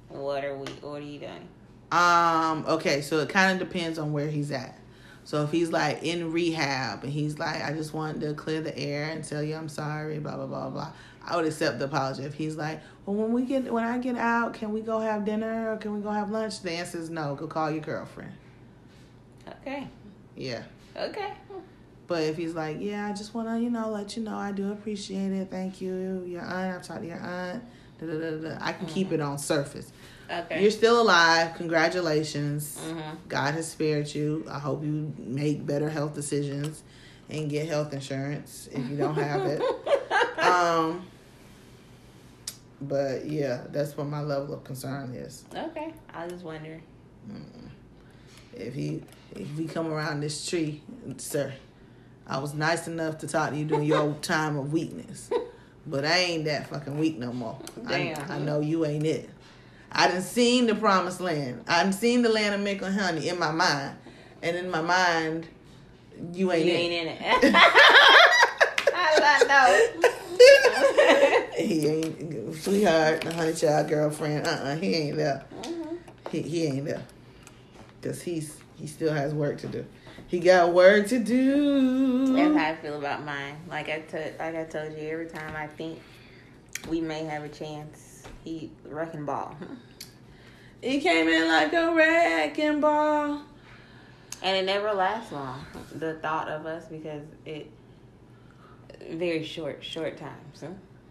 [0.09, 0.67] what are we?
[0.81, 1.47] What are you doing?
[1.91, 4.77] Um, okay, so it kind of depends on where he's at.
[5.23, 8.75] So if he's like in rehab and he's like, I just wanted to clear the
[8.77, 10.91] air and tell you I'm sorry, blah blah blah blah,
[11.23, 12.23] I would accept the apology.
[12.23, 15.25] If he's like, Well when we get when I get out, can we go have
[15.25, 16.61] dinner or can we go have lunch?
[16.61, 18.33] The answer is no, go call your girlfriend.
[19.61, 19.87] Okay.
[20.35, 20.63] Yeah.
[20.95, 21.33] Okay.
[22.09, 24.71] But if he's like, Yeah, I just wanna, you know, let you know I do
[24.71, 25.49] appreciate it.
[25.49, 26.23] Thank you.
[26.27, 27.63] Your aunt, I've talked to your aunt.
[27.99, 28.57] Da, da, da, da.
[28.59, 29.91] I can keep it on surface.
[30.31, 30.61] Okay.
[30.61, 31.53] You're still alive.
[31.55, 32.79] Congratulations.
[32.83, 33.15] mm-hmm.
[33.27, 34.43] God has spared you.
[34.49, 36.83] I hope you make better health decisions
[37.29, 39.61] and get health insurance if you don't have it.
[40.39, 41.05] um,
[42.81, 45.45] But yeah, that's what my level of concern is.
[45.53, 46.81] Okay, I was just wondering.
[48.55, 49.03] If he
[49.35, 50.81] if he come around this tree,
[51.17, 51.53] sir,
[52.29, 55.29] I was nice enough to talk to you during your time of weakness.
[55.87, 57.57] But I ain't that fucking weak no more.
[57.87, 58.31] I, Damn.
[58.31, 59.29] I know you ain't it.
[59.91, 61.63] I done seen the promised land.
[61.67, 63.97] I done seen the land of milk and honey in my mind.
[64.43, 65.47] And in my mind,
[66.33, 66.75] you ain't You it.
[66.75, 67.55] ain't in it.
[69.21, 70.01] I know?
[71.57, 74.45] he ain't sweetheart, the honey child girlfriend.
[74.47, 75.43] Uh uh he ain't there.
[76.31, 77.01] He he ain't there.
[78.01, 79.85] Cause he's he still has work to do.
[80.29, 82.35] He got work to do.
[82.35, 83.55] That's how I feel about mine.
[83.67, 85.99] Like I told, like I told you, every time I think
[86.87, 89.57] we may have a chance, he wrecking ball,
[90.81, 93.41] He came in like a wrecking ball.
[94.41, 95.65] and it never lasts long.
[95.95, 97.69] The thought of us because it
[99.11, 100.61] very short, short times.
[100.61, 100.67] Huh?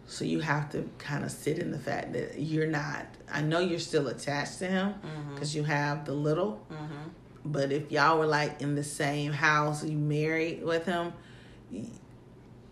[0.07, 3.05] So you have to kind of sit in the fact that you're not.
[3.31, 4.95] I know you're still attached to him
[5.35, 6.65] because you have the little.
[6.73, 7.09] Mm-hmm.
[7.44, 11.12] But if y'all were like in the same house, you married with him,
[11.70, 11.85] y-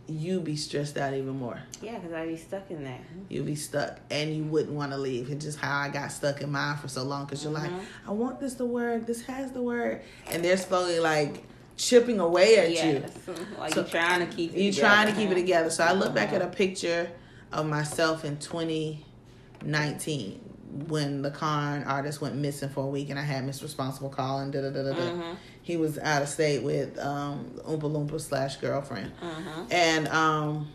[0.09, 1.61] you be stressed out even more.
[1.83, 3.01] Yeah, because I'd be stuck in there.
[3.29, 5.31] You'd be stuck and you wouldn't want to leave.
[5.31, 8.09] It's just how I got stuck in mine for so long because you're like, mm-hmm.
[8.09, 9.07] I want this to work.
[9.07, 10.03] This has to work.
[10.31, 11.43] And they're slowly like
[11.77, 13.01] chipping away at you.
[13.01, 13.13] Yes,
[13.59, 14.55] like So- you're trying to keep.
[14.55, 15.71] it You together, trying to keep it together.
[15.71, 16.53] So I look back at mm-hmm.
[16.53, 17.11] a picture
[17.53, 20.41] of myself in 2019
[20.89, 24.51] when the con artist went missing for a week and I had Miss Responsible calling.
[24.51, 25.01] Da da da da da.
[25.01, 25.37] Mhm.
[25.63, 29.73] He was out of state with um, Oompa Loompa slash girlfriend, Mhm.
[29.73, 30.69] and um,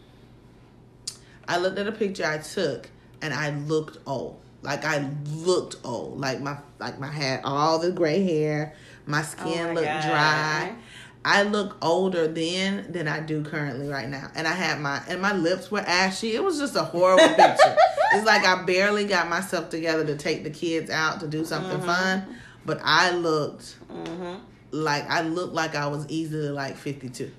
[1.48, 2.90] I looked at a picture I took
[3.22, 4.40] and I looked old.
[4.64, 6.20] Like I looked old.
[6.20, 8.76] Like my like my had all the gray hair.
[9.06, 10.02] My skin Oh my looked God.
[10.04, 10.76] dry.
[11.24, 14.32] I look older then than I do currently right now.
[14.36, 16.34] And I had my and my lips were ashy.
[16.34, 17.78] It was just a horrible picture.
[18.14, 21.78] It's like I barely got myself together to take the kids out to do something
[21.78, 21.86] Mm-hmm.
[21.86, 22.36] fun.
[22.66, 24.40] But I looked Mhm.
[24.72, 27.32] like I looked like I was easily like fifty two.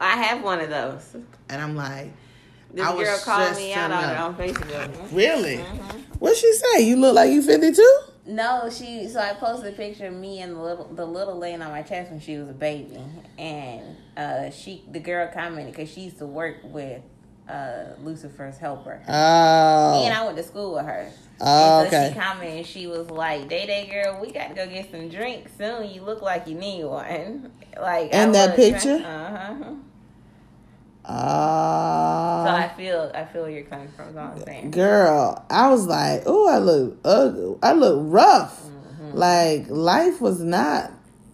[0.00, 1.16] I have one of those.
[1.48, 2.12] And I'm like,
[2.72, 5.12] This I girl called me out on it on Facebook.
[5.12, 5.56] Really?
[5.56, 6.02] Mhm.
[6.20, 6.82] What'd she say?
[6.82, 7.98] You look like you fifty two?
[8.28, 9.08] No, she.
[9.08, 11.82] So I posted a picture of me and the little, the little laying on my
[11.82, 12.98] chest when she was a baby,
[13.38, 17.00] and uh, she, the girl commented because she used to work with
[17.48, 19.92] uh, Lucifer's helper, Oh.
[19.98, 21.10] Me and I went to school with her.
[21.40, 22.12] oh and so okay.
[22.12, 25.52] she commented, she was like, "Day Day girl, we got to go get some drinks
[25.56, 25.88] soon.
[25.90, 28.96] You look like you need one." Like In that picture?
[28.96, 29.72] Uh huh.
[31.08, 32.56] So Ah.
[32.56, 34.16] I feel, I feel where you're coming from.
[34.18, 34.70] All I'm saying.
[34.72, 37.56] girl, I was like, oh, I look ugly.
[37.62, 38.62] I look rough.
[38.62, 39.16] Mm-hmm.
[39.16, 40.92] Like life was not.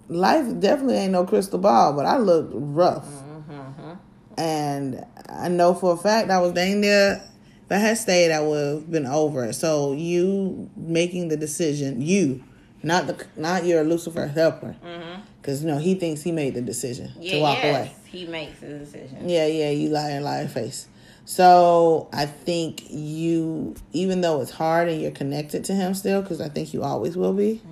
[0.08, 3.08] Life definitely ain't no crystal ball, but I looked rough.
[3.08, 3.94] Mm-hmm.
[4.38, 7.20] And I know for a fact I was dang near.
[7.66, 9.54] If I had stayed, I would have been over it.
[9.54, 12.44] So you making the decision, you,
[12.84, 15.20] not the not your Lucifer helper, Mm-hmm.
[15.40, 17.92] because you know he thinks he made the decision Yeah, to walk yes, away.
[18.06, 19.28] he makes the decision.
[19.28, 20.88] Yeah, yeah, you lie liar, liar face.
[21.26, 26.40] So I think you, even though it's hard and you're connected to him still, because
[26.40, 27.62] I think you always will be,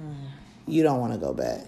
[0.67, 1.61] you don't want to go back.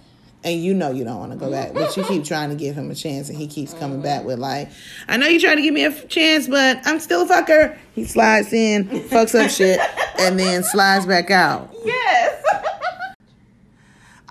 [0.44, 2.74] And you know you don't want to go back, but you keep trying to give
[2.74, 4.68] him a chance, and he keeps coming back with like,
[5.08, 8.04] "I know you trying to give me a chance, but I'm still a fucker." He
[8.04, 9.80] slides in, fucks up shit,
[10.18, 11.74] and then slides back out.
[11.84, 12.44] Yes.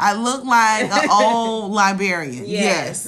[0.04, 2.44] I look like an old librarian.
[2.46, 3.08] Yes.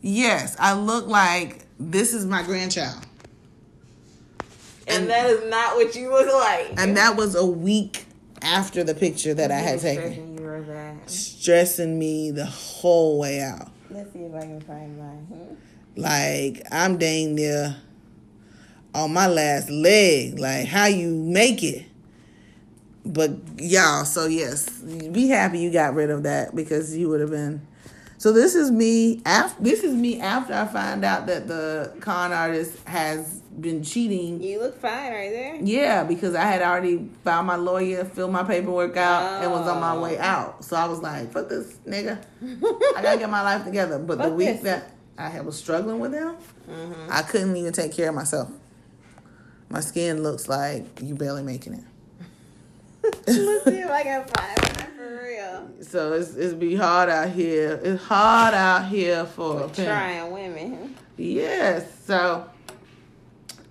[0.00, 3.04] yes, I look like this is my grandchild.
[4.86, 6.72] And, And- that is not what you look like.
[6.78, 8.06] And that was a week
[8.40, 10.04] after the picture that I had taken.
[10.12, 11.10] Stressing you were bad.
[11.10, 13.70] Stressing me the whole way out.
[13.90, 15.56] Let's see if I can find mine.
[15.94, 17.76] Like, I'm dang near
[18.94, 20.38] on my last leg.
[20.38, 21.84] Like, how you make it.
[23.08, 27.30] But, y'all, so yes, be happy you got rid of that because you would have
[27.30, 27.66] been.
[28.18, 32.32] So this is me after this is me after I find out that the con
[32.32, 35.54] artist has been cheating You look fine right there.
[35.62, 39.80] Yeah, because I had already found my lawyer, filled my paperwork out, and was on
[39.80, 40.02] my Oh.
[40.02, 40.64] way out.
[40.64, 42.18] So I was like, "Fuck this nigga!
[42.96, 44.56] I gotta get my life together." But the week this.
[44.56, 44.64] Mm-hmm.
[44.66, 46.34] that I had was struggling with him,
[47.08, 48.50] I couldn't even take care of myself.
[49.70, 51.84] My skin looks like you barely making it.
[53.26, 55.68] Let's see if I can find mine for real.
[55.82, 57.80] So it's it's be hard out here.
[57.82, 59.68] It's hard out here for.
[59.68, 60.94] Trying women.
[61.16, 62.04] Yes.
[62.04, 62.48] So,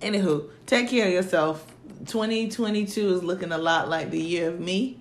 [0.00, 1.66] anywho, take care of yourself.
[2.06, 5.00] 2022 is looking a lot like the year of me.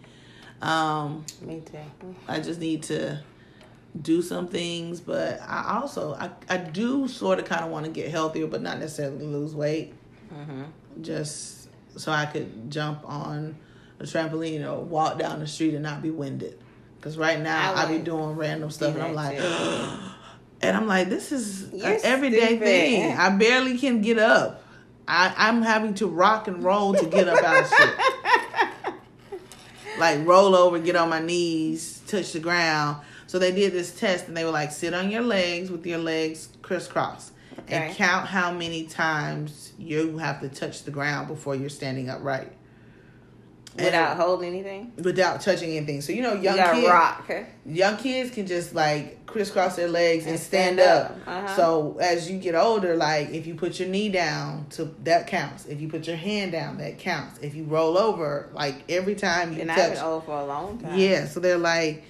[0.61, 2.15] Um, Me too.
[2.27, 3.21] I just need to
[4.01, 7.91] do some things, but I also I, I do sort of kind of want to
[7.91, 9.93] get healthier, but not necessarily lose weight.
[10.33, 10.63] Mm-hmm.
[11.01, 11.69] Just
[11.99, 13.55] so I could jump on
[13.99, 16.59] a trampoline or walk down the street and not be winded.
[16.97, 19.39] Because right now I I, be doing random stuff and I'm like,
[20.61, 22.63] and I'm like, this is You're an everyday stupid.
[22.63, 23.17] thing.
[23.17, 24.63] I barely can get up.
[25.07, 27.95] I, I'm having to rock and roll to get up out of shit.
[29.99, 32.97] Like roll over, get on my knees, touch the ground.
[33.25, 35.97] So they did this test and they were like, sit on your legs with your
[35.97, 37.75] legs crisscross Okay.
[37.75, 42.51] and count how many times you have to touch the ground before you're standing upright.
[43.75, 44.91] And- Without holding anything.
[44.97, 46.01] without touching anything.
[46.01, 47.31] So you know, young you kids, rock.
[47.65, 51.11] young kids can just like crisscross their legs and, And stand, stand up.
[51.11, 51.17] up.
[51.27, 51.55] Uh-huh.
[51.55, 55.65] So as you get older, like if you put your knee down, to that counts.
[55.67, 57.37] If you put your hand down, that counts.
[57.43, 60.45] If you roll over, like every time you And I've been touch, old for a
[60.45, 60.97] long time.
[60.97, 61.27] yeah.
[61.27, 62.03] So they're like,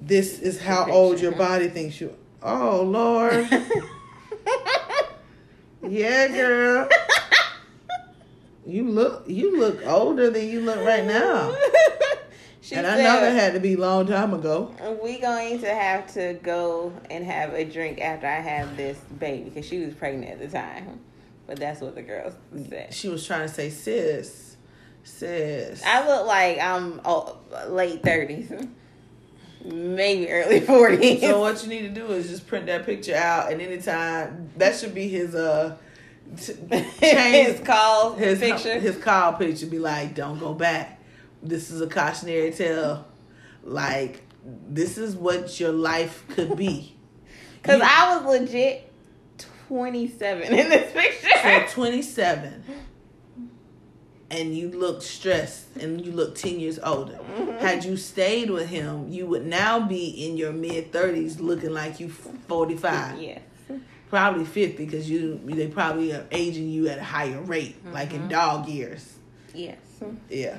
[0.00, 0.96] this is how Picture.
[0.96, 2.14] old your body thinks you.
[2.40, 3.48] Oh Lord,
[5.88, 6.88] yeah, girl.
[8.68, 11.56] You look you look older than you look right now.
[12.60, 14.74] she and said, I know that had to be a long time ago.
[15.02, 19.44] we going to have to go and have a drink after I have this baby
[19.44, 21.00] because she was pregnant at the time.
[21.46, 22.34] But that's what the girls
[22.68, 22.92] said.
[22.92, 24.56] She was trying to say, sis,
[25.02, 25.82] sis.
[25.82, 27.38] I look like I'm oh,
[27.68, 28.52] late thirties,
[29.64, 31.22] maybe early forties.
[31.22, 34.76] so what you need to do is just print that picture out, and anytime that
[34.76, 35.78] should be his uh,
[36.70, 38.78] his call his picture.
[38.78, 39.66] his call picture.
[39.66, 41.00] Be like, don't go back.
[41.42, 43.06] This is a cautionary tale.
[43.62, 44.24] Like
[44.68, 46.94] this is what your life could be.
[47.62, 48.92] Because You- I was legit
[49.66, 51.28] twenty seven in this picture.
[51.36, 51.74] So picture.
[51.74, 52.64] 27,
[54.30, 57.14] and you look stressed, and you look 10 years older.
[57.14, 57.58] Mm-hmm.
[57.58, 61.98] Had you stayed with him, you would now be in your mid 30s, looking like
[61.98, 63.40] you 45, yes.
[64.08, 68.28] Probably 50, because you they probably are aging you at a higher rate, like in
[68.28, 69.14] dog years.
[69.54, 69.78] Yes.
[70.30, 70.58] Yeah,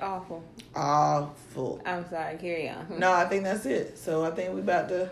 [0.00, 0.42] Awful.
[0.74, 1.80] awful.
[1.86, 2.36] I'm sorry.
[2.36, 2.98] Carry on.
[2.98, 3.96] No, I think that's it.
[3.98, 5.08] So I think we about to.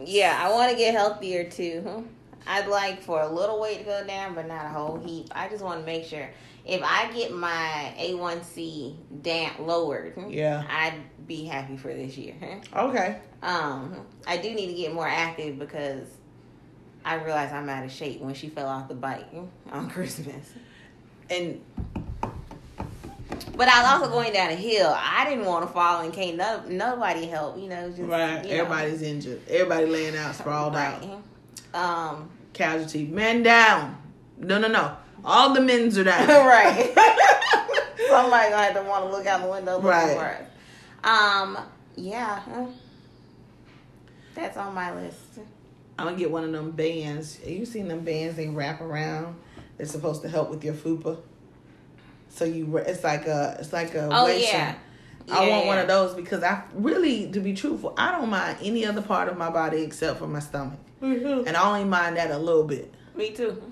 [0.00, 2.06] Yeah, I want to get healthier too.
[2.46, 5.28] I'd like for a little weight to go down, but not a whole heap.
[5.34, 6.28] I just want to make sure
[6.66, 10.62] if I get my A1C down lowered, Yeah.
[10.68, 12.34] I'd be happy for this year.
[12.76, 13.18] Okay.
[13.42, 16.06] Um, I do need to get more active because
[17.04, 19.26] I realized I'm out of shape when she fell off the bike
[19.72, 20.52] on Christmas.
[21.30, 21.60] And
[23.56, 24.94] But I was also going down a hill.
[24.96, 27.58] I didn't want to fall and can't no, nobody help.
[27.58, 28.64] You know, just right, you know.
[28.64, 29.40] everybody's injured.
[29.48, 31.04] Everybody laying out, sprawled out.
[31.74, 33.04] Um, Casualty.
[33.06, 33.96] Men down.
[34.38, 34.96] No, no, no.
[35.24, 36.26] All the men's are down.
[36.28, 36.92] right.
[38.08, 40.16] Somebody gonna have to want to look out the window looking Right.
[40.16, 40.42] for us.
[41.04, 41.58] Um,
[41.96, 42.40] yeah.
[44.34, 45.18] That's on my list.
[45.98, 47.38] I'm gonna get one of them bands.
[47.46, 49.36] You seen them bands they wrap around?
[49.76, 51.18] They're supposed to help with your fupa.
[52.28, 54.08] So you, it's like a, it's like a.
[54.12, 54.74] Oh waist yeah.
[55.30, 58.58] I Yeah, want one of those because I really, to be truthful, I don't mind
[58.62, 61.46] any other part of my body except for my stomach, mm-hmm.
[61.46, 62.92] and I only mind that a little bit.
[63.14, 63.62] Me too.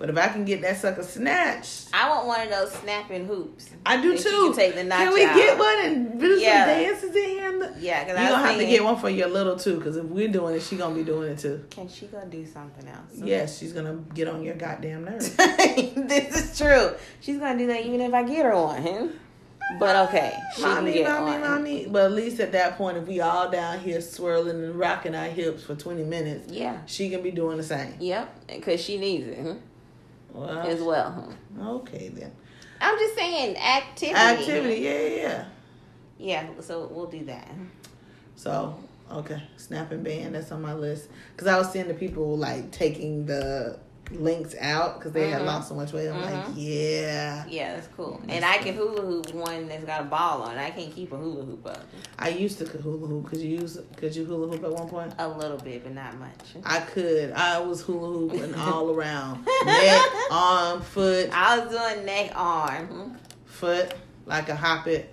[0.00, 3.68] But if I can get that sucker snatched, I want one of those snapping hoops.
[3.84, 4.30] I do too.
[4.46, 5.36] can take the can we out.
[5.36, 6.64] get one and do Yeah.
[6.64, 7.74] some dances in here?
[7.78, 10.28] Yeah, because you gonna have to get one for your little too, because if we're
[10.28, 11.62] doing it, she gonna be doing it too.
[11.68, 13.12] Can she go do something else?
[13.14, 15.36] Yes, she's gonna get on your goddamn nerves.
[15.36, 16.92] this is true.
[17.20, 19.18] She's gonna do that even if I get her one.
[19.78, 21.40] But okay, she can mommy, get mommy, one.
[21.42, 21.86] mommy.
[21.88, 25.26] But at least at that point, if we all down here swirling and rocking our
[25.26, 26.78] hips for twenty minutes, Yeah.
[26.86, 27.94] she can be doing the same.
[28.00, 29.54] Yep, because she needs it huh?
[30.32, 31.32] Well, as well.
[31.60, 32.32] Okay then.
[32.80, 34.16] I'm just saying activity.
[34.16, 35.44] Activity, yeah, yeah, yeah.
[36.18, 37.48] Yeah, so we'll do that.
[38.36, 38.78] So,
[39.10, 41.08] okay, snapping band, that's on my list.
[41.32, 43.78] Because I was seeing the people like taking the
[44.12, 45.46] links out because they had Mhm.
[45.46, 46.08] lost so much weight.
[46.08, 46.52] I'm like, Mhm.
[46.56, 47.44] yeah.
[47.48, 48.20] Yeah, that's cool.
[48.24, 48.64] That's and I cool.
[48.64, 50.58] can hula hoop one that's got a ball on.
[50.58, 51.84] I can't keep a hula hoop up.
[52.18, 53.28] I used to could hula hoop.
[53.28, 53.78] Could you use?
[53.96, 55.12] Could you hula hoop at one point?
[55.18, 56.56] A little bit, but not much.
[56.64, 57.32] I could.
[57.32, 63.16] I was hula hooping all around, neck, arm, foot, I was doing neck arm.
[63.44, 63.94] foot,
[64.26, 65.12] like a hop it.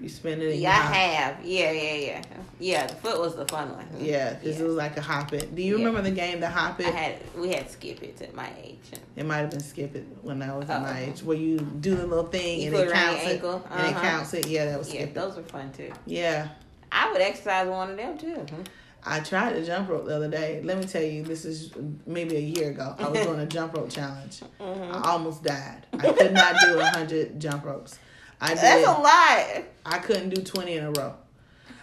[0.00, 0.56] You spin it.
[0.56, 1.44] Yeah, I have.
[1.44, 2.22] Yeah, yeah, yeah.
[2.58, 3.86] Yeah, the foot was the fun one.
[3.98, 4.64] Yeah, because Yeah.
[4.64, 5.54] it was like a hop it.
[5.54, 5.84] Do you Yeah.
[5.86, 6.94] remember the game, the hop I it?
[6.94, 8.78] had we had skip it at my age.
[9.16, 11.04] It might have been skip it when I was at my Oh.
[11.10, 13.64] age, where you do the little thing You and it counts it, ankle.
[13.70, 14.00] and it Uh-huh.
[14.00, 14.46] counts it.
[14.48, 15.14] Yeah, that was Yeah, it.
[15.14, 15.92] those were fun too.
[16.06, 16.48] Yeah,
[16.90, 18.44] I would exercise one of them too.
[19.06, 20.60] I tried the jump rope the other day.
[20.64, 21.70] Let me tell you, this is
[22.06, 22.94] maybe a year ago.
[22.98, 24.40] I was doing a jump rope challenge.
[24.60, 24.92] Mhm.
[24.94, 25.86] I almost died.
[25.92, 27.98] I could not do a hundred jump ropes.
[28.44, 28.58] I did.
[28.58, 29.64] That's a lot.
[29.86, 31.14] I couldn't do twenty in a row.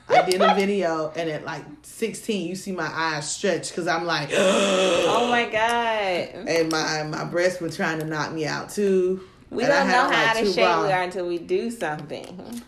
[0.09, 4.05] I did a video, and at like sixteen, you see my eyes stretch because I'm
[4.05, 6.47] like, Oh my god.
[6.47, 9.21] and my my breasts were trying to knock me out too.
[9.49, 12.61] We And don't know on, how out of shape we are until we do something.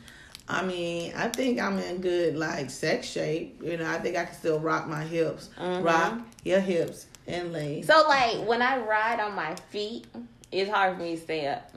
[0.49, 3.61] I mean, I think I'm in good like sex shape.
[3.63, 5.83] You know, I think I can still rock my hips, Mhm.
[5.83, 7.87] rock your hips and legs.
[7.87, 10.05] So like when I ride on my feet,
[10.51, 11.69] it's hard for me to stay up.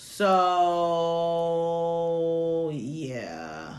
[0.00, 0.30] So
[2.72, 3.78] yeah,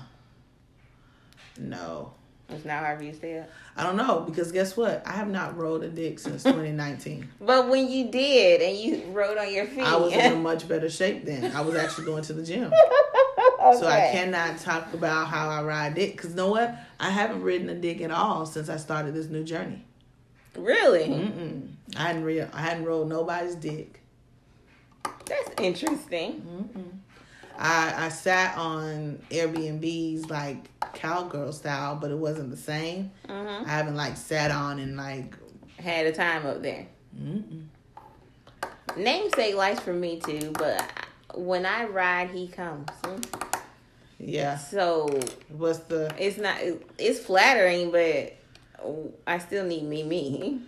[1.58, 2.12] no,
[2.50, 3.50] It's not for you stay up.
[3.78, 5.02] I don't know because guess what?
[5.06, 7.30] I have not rode a dick since 2019.
[7.40, 10.68] But when you did and you rode on your feet, I was in a much
[10.68, 11.56] better shape then.
[11.56, 12.74] I was actually going to the gym.
[13.78, 16.18] So I cannot talk about how I ride dick.
[16.18, 16.76] Cause you know what?
[17.00, 19.86] I haven't ridden a dick at all since I started this new journey.
[20.58, 21.08] Really?
[21.08, 21.70] Mm-mm.
[21.96, 23.99] I hadn't re- I hadn't rode nobody's dick.
[25.30, 26.42] That's interesting.
[26.42, 26.98] Mm-mm.
[27.58, 33.12] I I sat on Airbnbs like cowgirl style, but it wasn't the same.
[33.28, 35.36] hmm I haven't like sat on and like.
[35.78, 36.88] Had a time up there.
[37.18, 37.66] Mm-mm.
[38.98, 40.84] Namesake likes for me too, but
[41.36, 42.90] when I ride, he comes.
[44.20, 44.58] Yeah.
[44.58, 45.20] So
[45.50, 46.58] What's the it's not.
[46.98, 48.36] It's flattering, but
[49.28, 50.62] I still need me me.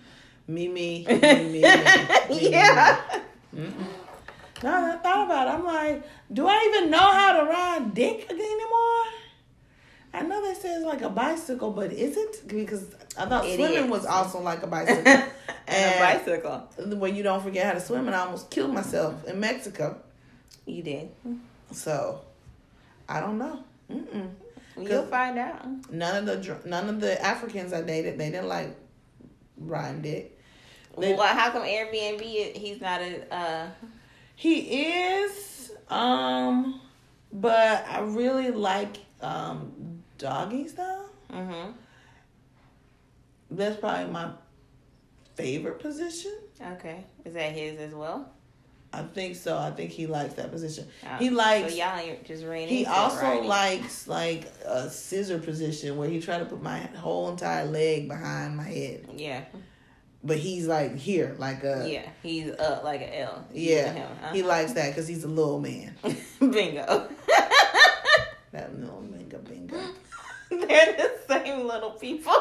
[0.47, 1.61] me me me me?
[2.29, 3.01] me, yeah.
[3.53, 3.63] me.
[3.63, 3.73] No,
[4.69, 5.51] I thought about it.
[5.51, 9.05] I'm like, do I even know how to ride dick anymore?
[10.13, 12.47] I know they say it's like a bicycle, but is it?
[12.47, 13.89] Because I thought It swimming is.
[13.89, 15.07] was also like a bicycle.
[15.07, 15.23] and
[15.67, 16.67] a And- bicycle.
[16.97, 19.97] when you don't forget how to swim, and I almost killed myself in Mexico.
[20.65, 21.09] You did.
[21.71, 22.21] So,
[23.07, 23.63] I don't know.
[23.89, 24.29] Mm-mm.
[24.79, 25.65] You'll find out.
[25.91, 28.75] None of the none of the Africans I dated, they didn't like
[29.57, 30.37] riding dick.
[30.97, 32.21] They- well, how come Airbnb?
[32.55, 33.33] He's not a.
[33.33, 33.67] Uh,
[34.41, 36.81] He is, um,
[37.31, 41.11] but I really like um doggy style.
[41.31, 41.73] mm-hmm.
[43.51, 44.31] That's probably my
[45.35, 46.33] favorite position.
[46.59, 47.03] Okay.
[47.23, 48.31] Is that his as well?
[48.91, 49.59] I think so.
[49.59, 50.87] I think he likes that position.
[51.05, 51.73] Oh, He likes.
[51.73, 56.45] So y'all just ran He also likes like a scissor position where he tried to
[56.45, 59.43] put my whole entire leg behind my head, Yeah.
[60.23, 62.07] But he's like here, like a Yeah.
[62.23, 63.45] He's up like an L.
[63.53, 63.93] yeah.
[64.33, 64.47] He Uh-huh.
[64.49, 65.95] likes that because he's a little man.
[66.39, 67.07] Bingo.
[68.51, 69.77] That little bingo bingo.
[70.49, 72.33] They're the same little people.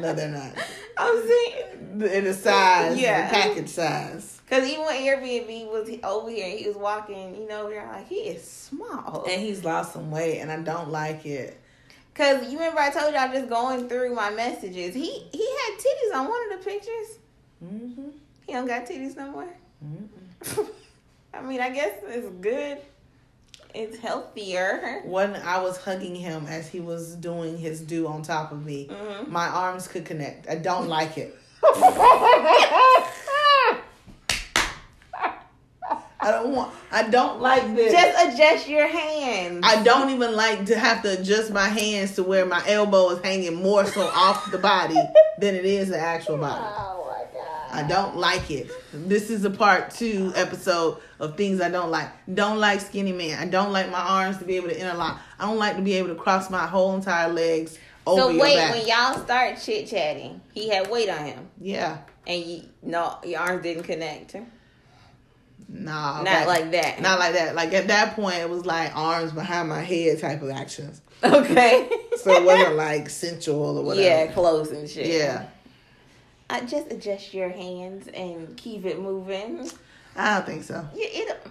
[0.00, 0.52] no, they're not.
[0.96, 2.00] I'm saying.
[2.16, 3.28] In the size, Yeah.
[3.28, 4.40] the package size.
[4.48, 8.14] Cause even when Airbnb was over here, he was walking, you know, we're like, he
[8.14, 9.26] is small.
[9.30, 11.60] And he's lost some weight, and I don't like it.
[12.18, 14.92] Cause you remember I told y'all just going through my messages.
[14.92, 17.18] He he had titties on one of the pictures.
[17.64, 18.08] Mm-hmm.
[18.44, 19.48] He don't got titties no more.
[21.32, 22.78] I mean, I guess it's good.
[23.72, 25.02] It's healthier.
[25.04, 28.88] When I was hugging him as he was doing his do on top of me,
[28.90, 29.28] Mhm.
[29.28, 30.48] my arms could connect.
[30.48, 31.38] I don't like it.
[36.20, 36.74] I don't want.
[36.90, 37.92] I don't like this.
[37.92, 39.60] Just adjust your hands.
[39.62, 43.22] I don't even like to have to adjust my hands to where my elbow is
[43.22, 44.94] hanging more so off the body
[45.38, 46.64] than it is the actual body.
[46.64, 47.84] Oh my god.
[47.84, 48.70] I don't like it.
[48.92, 52.10] This is a part two episode of things I don't like.
[52.32, 53.38] Don't like skinny man.
[53.38, 55.20] I don't like my arms to be able to interlock.
[55.38, 58.56] I don't like to be able to cross my whole entire legs over So wait,
[58.56, 58.74] back.
[58.74, 61.98] when y'all start chit chatting, he had weight on him, yeah.
[62.26, 64.34] and you no, your arms didn't connect.
[65.68, 66.16] Nah.
[66.18, 67.00] Not that- like that.
[67.00, 67.54] Not like that.
[67.54, 71.00] Like at that point, it was like arms behind my head type of actions.
[71.22, 71.88] okay.
[72.18, 74.04] So it wasn't like sensual or whatever.
[74.04, 75.06] yeah, close and shit.
[75.06, 75.46] Yeah.
[76.50, 79.70] I just adjust your hands and keep it moving.
[80.16, 80.84] I don't think so.
[80.96, 81.46] Yeah, it.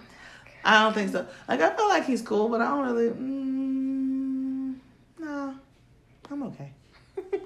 [0.62, 1.26] I don't think so.
[1.48, 3.08] Like I feel like he's cool, but I don't really.
[3.08, 4.74] Mm,
[5.20, 5.54] no,
[6.30, 6.72] I'm okay.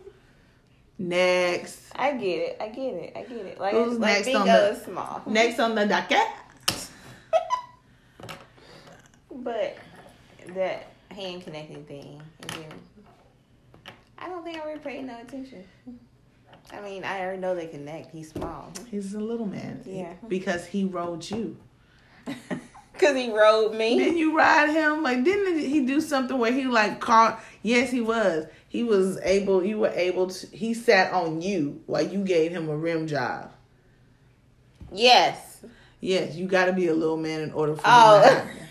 [0.98, 2.56] next, I get it.
[2.60, 3.12] I get it.
[3.16, 3.60] I get it.
[3.60, 5.22] Like, Who's like next on the- small.
[5.26, 6.26] next on the docket.
[9.36, 9.76] But
[10.54, 12.22] that hand connecting thing,
[14.18, 15.64] I don't think I really paid no attention.
[16.72, 18.12] I mean, I already know they connect.
[18.12, 18.72] He's small.
[18.90, 19.82] He's a little man.
[19.84, 20.14] Yeah.
[20.28, 21.56] Because he rode you.
[22.98, 23.98] Cause he rode me.
[23.98, 25.02] Didn't you ride him?
[25.02, 27.42] Like, didn't he do something where he like caught?
[27.62, 28.46] Yes, he was.
[28.68, 29.64] He was able.
[29.64, 30.46] You were able to.
[30.54, 33.50] He sat on you while you gave him a rim job.
[34.92, 35.64] Yes.
[36.00, 37.82] Yes, you got to be a little man in order for.
[37.84, 38.22] Oh.
[38.22, 38.62] him to have you.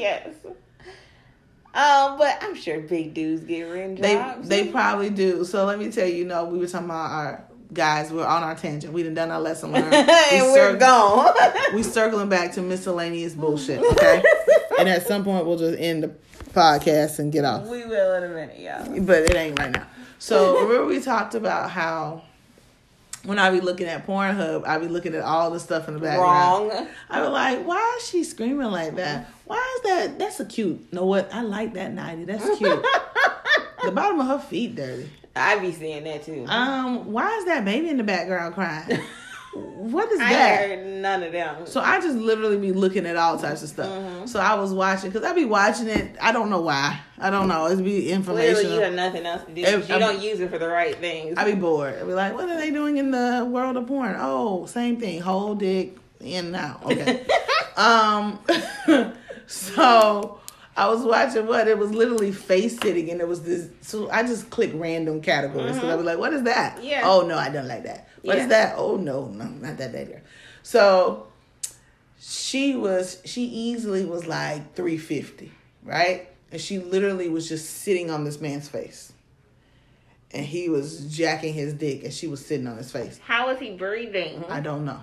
[0.00, 0.28] Yes.
[1.72, 4.48] Um, but I'm sure big dudes get rim They jobs.
[4.48, 5.44] they probably do.
[5.44, 8.10] So let me tell you, you know, we were talking about our guys.
[8.12, 8.92] We're on our tangent.
[8.92, 9.94] We done done our lesson learned.
[9.94, 11.32] and we we're cir- gone.
[11.74, 13.80] We circling back to miscellaneous bullshit.
[13.80, 14.20] Okay,
[14.80, 16.12] and at some point we'll just end the
[16.52, 17.68] podcast and get off.
[17.68, 19.00] we will in a minute, y'all.
[19.02, 19.86] But it ain't right now.
[20.18, 22.24] So remember we talked about how
[23.24, 26.00] when I be looking at Pornhub, I be looking at all the stuff in the
[26.00, 26.70] background.
[26.70, 26.88] Wrong.
[27.08, 29.30] I be like, why is she screaming like that?
[29.44, 30.18] Why is that?
[30.18, 30.78] That's a cute.
[30.90, 31.32] You know what?
[31.32, 32.24] I like that 90.
[32.24, 32.84] That's cute.
[33.84, 35.10] the bottom of her feet dirty.
[35.36, 36.44] I be seeing that too.
[36.48, 39.00] Um, why is that baby in the background crying?
[39.52, 40.68] what is I that?
[40.68, 41.66] heard none of them.
[41.66, 43.90] So I just literally be looking at all types of stuff.
[43.90, 44.26] Mm-hmm.
[44.26, 46.16] So I was watching because I be watching it.
[46.20, 47.00] I don't know why.
[47.18, 47.66] I don't know.
[47.66, 48.54] It's be information.
[48.54, 49.60] Clearly, you have nothing else to do.
[49.60, 51.36] You I'm- don't use it for the right things.
[51.36, 51.96] I be bored.
[52.00, 54.16] I be like, what are they doing in the world of porn?
[54.18, 55.20] Oh, same thing.
[55.20, 56.84] Whole dick in and out.
[56.84, 57.26] Okay.
[57.76, 58.38] um.
[59.46, 60.40] so
[60.76, 63.68] I was watching what it was literally face sitting, and it was this.
[63.80, 65.80] So I just click random categories.
[65.80, 66.76] So I be like, what is that?
[66.76, 66.86] Mm-hmm.
[66.86, 67.02] Yeah.
[67.04, 68.08] Oh no, I don't like that.
[68.22, 68.48] What is Yeah.
[68.48, 68.74] that?
[68.76, 70.14] Oh no, no, not that baby.
[70.62, 71.26] So
[72.20, 73.20] she was.
[73.24, 75.52] She easily was like three fifty,
[75.84, 76.28] right?
[76.52, 79.12] And she literally was just sitting on this man's face
[80.32, 83.20] and he was jacking his dick and she was sitting on his face.
[83.24, 84.44] How is he breathing?
[84.48, 85.00] I don't know.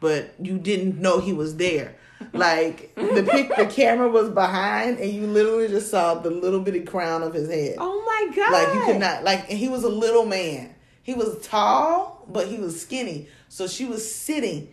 [0.00, 1.94] But you didn't know he was there.
[2.32, 6.80] Like the pic the camera was behind and you literally just saw the little bitty
[6.80, 7.76] crown of his head.
[7.78, 8.52] oh my god!
[8.52, 10.73] Like you could not like and he was a little man.
[11.04, 13.28] He was tall, but he was skinny.
[13.48, 14.72] So she was sitting.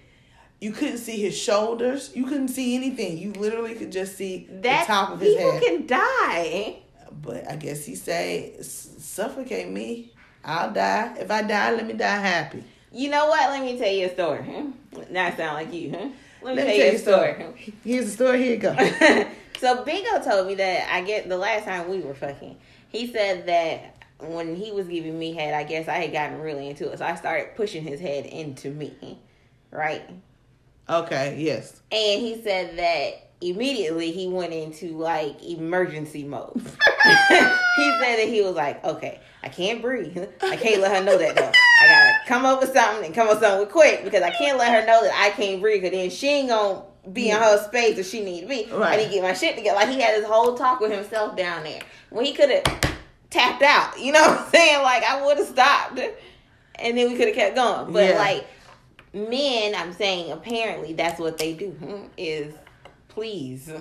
[0.60, 2.12] You couldn't see his shoulders.
[2.16, 3.18] You couldn't see anything.
[3.20, 5.62] You literally could just see That the top of his people head.
[5.64, 6.78] can die.
[7.22, 10.12] But I guess he say, suffocate me.
[10.44, 11.16] I'll die.
[11.20, 12.64] If I die, let me die happy.
[12.92, 13.50] You know what?
[13.52, 14.44] Let me tell you a story.
[14.44, 15.04] huh?
[15.12, 16.10] Not sound like you, huh?
[16.42, 17.74] Let me Let tell you a story.
[17.84, 18.44] Here's the story.
[18.44, 18.76] Here you go.
[19.60, 22.58] so Bingo told me that I get the last time we were fucking.
[22.90, 26.70] He said that when he was giving me head, I guess I had gotten really
[26.70, 29.20] into it, so I started pushing his head into me,
[29.72, 30.04] right?
[30.90, 31.82] Okay, yes.
[31.92, 36.54] And he said that immediately he went into like emergency mode.
[36.56, 40.18] he said that he was like, okay, I can't breathe.
[40.42, 41.52] I can't let her know that though.
[41.82, 44.58] I gotta come up with something and come up with something quick because I can't
[44.58, 47.58] let her know that I can't breathe because then she ain't gonna be in her
[47.64, 48.68] space that she need to be.
[48.72, 48.94] Right.
[48.94, 49.78] I need to get my shit together.
[49.78, 52.91] Like he had this whole talk with himself down there when he could have
[53.32, 54.00] tapped out.
[54.00, 54.84] You know what I'm saying?
[54.84, 56.00] Like I would have stopped
[56.76, 57.92] and then we could have kept going.
[57.92, 58.18] But Yeah.
[58.18, 58.46] like
[59.14, 62.54] men, I'm saying apparently that's what they do hmm, is
[63.08, 63.72] please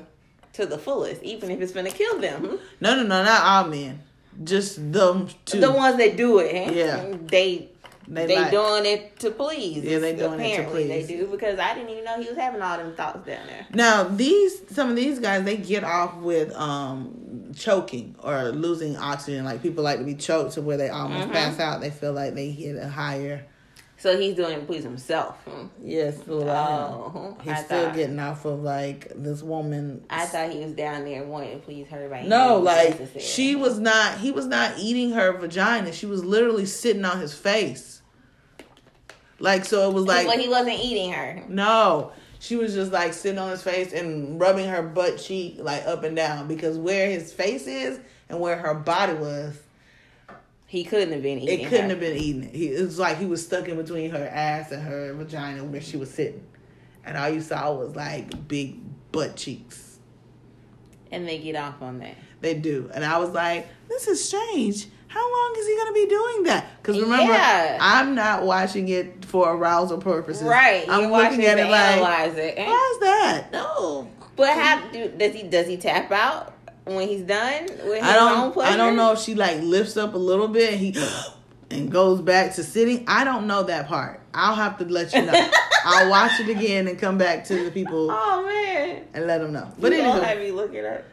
[0.55, 2.59] to the fullest, even if it's gonna kill them.
[2.81, 4.03] No, no, no, not all men.
[4.43, 5.61] Just them two.
[5.61, 7.15] The ones that do it, Yeah.
[7.27, 7.69] they
[8.09, 9.85] they, they, like- doing it to please.
[9.85, 10.89] Yeah, they doing it to please.
[10.89, 13.67] They do because I didn't even know he was having all them thoughts down there.
[13.73, 19.45] Now these some of these guys they get off with um choking or losing oxygen.
[19.45, 21.33] Like people like to be choked to where they almost Mm-hmm.
[21.33, 21.81] pass out.
[21.81, 23.45] They feel like they hit a higher.
[23.99, 25.37] So he's doing it please himself.
[25.45, 25.67] hmm.
[25.85, 30.03] Yes, Oh, he's I still thought- getting off of like this woman.
[30.09, 33.23] I thought he was down there wanting to please her by No, like necessary.
[33.23, 34.17] she was not.
[34.19, 35.93] He was not eating her vagina.
[35.93, 38.01] She was literally sitting on his face.
[39.39, 41.43] Like so, it was like but he wasn't eating her.
[41.49, 42.13] no.
[42.41, 46.03] She was just like sitting on his face and rubbing her butt cheek like up
[46.05, 49.57] and down because where his face is and where her body was,
[50.67, 51.61] He couldn't have been eating.
[51.61, 51.91] it couldn't her.
[51.91, 52.55] have been eating it.
[52.55, 55.83] He, it was like he was stuck in between her ass and her vagina where
[55.83, 56.43] she was sitting,
[57.05, 58.79] and all you saw was like big
[59.13, 59.99] butt cheeks.
[61.13, 62.15] And they get off on that.
[62.41, 62.91] They do.
[62.95, 64.87] And I was like, this is strange.
[65.13, 66.67] How long is he going to be doing that?
[66.81, 67.79] Because remember, Yeah.
[67.81, 70.45] I'm not watching it for arousal purposes.
[70.45, 70.85] Right.
[70.89, 72.57] I'm You're looking watching at it like, analyze it.
[72.59, 73.49] why is that?
[73.53, 74.09] No.
[74.37, 76.55] But how do does he does he tap out
[76.85, 78.53] when he's done with his I own don't.
[78.53, 78.73] pleasure?
[78.73, 80.95] I don't know if she like lifts up a little bit and he
[81.73, 83.05] and goes back to sitting.
[83.09, 84.21] I don't know that part.
[84.33, 85.33] I'll have to let you know.
[85.85, 89.05] I'll watch it again and come back to the people Oh man.
[89.13, 89.73] and let them know.
[89.79, 91.05] But you gonna have me look it up.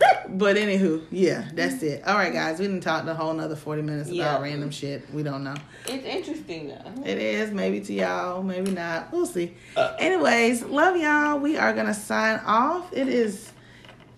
[0.30, 2.02] but anywho, yeah, that's it.
[2.06, 4.42] All right, guys, we didn't talk the whole another forty minutes about Yeah.
[4.42, 5.12] random shit.
[5.12, 5.54] We don't know.
[5.86, 7.02] it's interesting though.
[7.04, 9.12] It is maybe to y'all, maybe not.
[9.12, 9.54] We'll see.
[9.76, 9.94] Uh.
[9.98, 11.38] Anyways, love y'all.
[11.38, 12.92] We are gonna sign off.
[12.92, 13.52] It is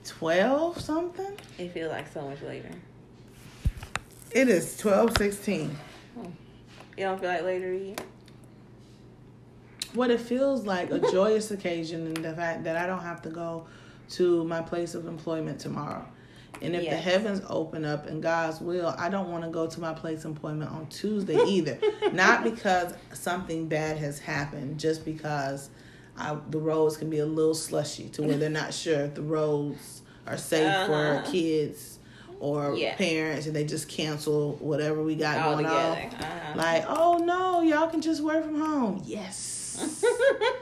[0.04, 1.32] twelve something.
[1.58, 2.70] It feels like so much later.
[4.30, 5.76] It is twelve sixteen.
[6.96, 7.96] You don't feel like later you?
[9.94, 13.30] What it feels like a joyous occasion and the fact that I don't have to
[13.30, 13.66] go
[14.10, 16.06] to my place of employment tomorrow.
[16.60, 19.80] And if the heavens open up and God's will, I don't want to go to
[19.80, 21.76] my place of employment on Tuesday either.
[22.12, 25.70] Not because something bad has happened, just because
[26.16, 29.22] I, the roads can be a little slushy to where they're not sure if the
[29.22, 31.22] roads are safe Uh-huh.
[31.24, 31.98] for kids
[32.38, 32.94] or Yeah.
[32.96, 36.00] parents and they just cancel whatever we got All going together.
[36.00, 36.24] on.
[36.24, 36.52] Uh-huh.
[36.54, 39.02] Like, oh no, y'all can just work from home.
[39.04, 40.04] Yes.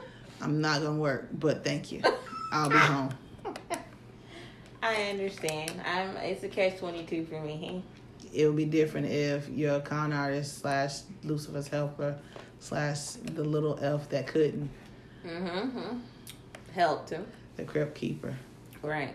[0.41, 2.01] I'm not gonna work, but thank you.
[2.51, 3.09] I'll be home.
[4.83, 5.73] I understand.
[5.85, 6.15] I'm.
[6.17, 7.83] It's a catch twenty two for me.
[8.33, 12.17] it would be different if you're a con artist slash Lucifer's helper
[12.59, 14.69] slash the little elf that couldn't,
[15.25, 15.97] Mm-hmm.
[16.73, 17.25] Helped him.
[17.57, 18.35] the crypt keeper.
[18.81, 19.13] Right.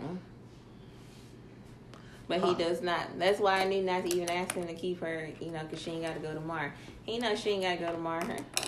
[2.28, 3.18] But he does not.
[3.18, 5.80] That's why I knew not to even ask him to keep her, you know, because
[5.80, 6.74] she ain't got to go to Mar.
[7.04, 8.20] He knows she ain't got to go to Mar.
[8.24, 8.64] Huh?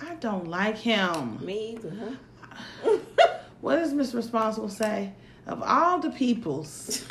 [0.00, 1.44] I don't like him.
[1.44, 1.92] Me either,
[2.84, 2.96] huh?
[3.60, 5.12] What does Miss Responsible say?
[5.48, 7.02] Of all the peoples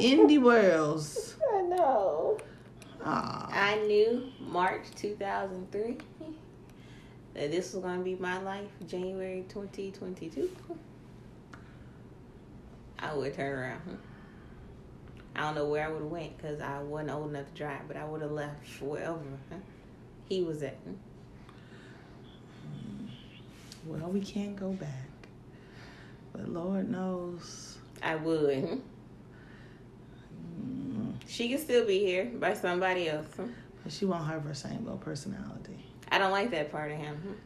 [0.00, 2.38] in the worlds, I know.
[3.04, 5.98] ah, I knew March 2003
[7.34, 10.50] that this was going to be my life, January 2022.
[12.98, 13.98] I would turn around.
[15.36, 17.82] I don't know where I would have went because I wasn't old enough to drive,
[17.86, 19.20] but I would have left wherever
[20.28, 20.78] he was at.
[23.86, 25.07] well, we can't go back.
[26.32, 27.78] But Lord knows.
[28.02, 28.80] I would.
[30.60, 33.26] mm, She could still be here by somebody else.
[33.36, 35.84] But she won't have her same little personality.
[36.10, 37.36] I don't like that part of him.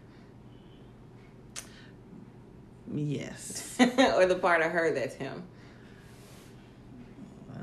[2.95, 3.77] Yes.
[3.81, 5.43] or the part of her that's him.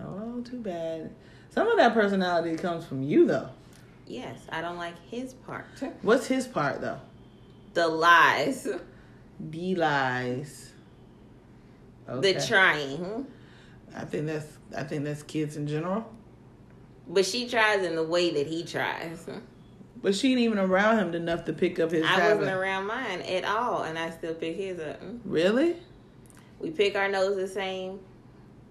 [0.01, 1.11] Oh, too bad.
[1.51, 3.49] Some of that personality comes from you, though.
[4.07, 5.65] Yes, I don't like his part.
[6.01, 6.99] What's his part, though?
[7.73, 8.67] The lies.
[9.39, 10.68] The lies.
[12.17, 13.27] The trying.
[13.95, 14.47] I think that's.
[14.75, 16.05] I think that's kids in general.
[17.07, 19.27] But she tries in the way that he tries.
[20.01, 22.37] But she ain't even around him enough to pick up his I habit.
[22.37, 25.01] wasn't around mine at all, and I still pick his up.
[25.25, 25.75] Really?
[26.59, 27.99] We pick our nose the same.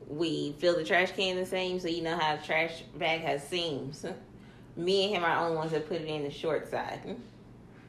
[0.06, 3.47] We fill the trash can the same, so you know how a trash bag has
[3.47, 4.06] seams.
[4.77, 7.16] Me and him are the only ones that put it in the short side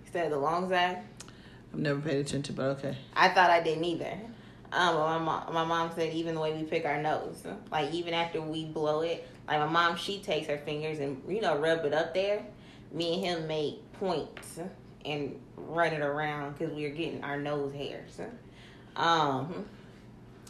[0.04, 0.98] instead of the long side.
[1.72, 2.98] I've never paid attention, but okay.
[3.16, 4.18] I thought I didn't either.
[4.72, 8.14] Um, my mom, my mom said even the way we pick our nose, like even
[8.14, 11.86] after we blow it, like my mom, she takes her fingers and you know rub
[11.86, 12.46] it up there.
[12.92, 14.60] Me and him make points
[15.06, 18.20] and run it around because we were getting our nose hairs.
[18.96, 19.66] Um,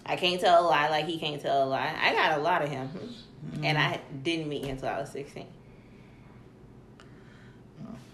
[0.05, 1.95] I can't tell a lie like he can't tell a lie.
[2.01, 2.89] I got a lot of him,
[3.63, 5.47] and I didn't meet him until I was sixteen.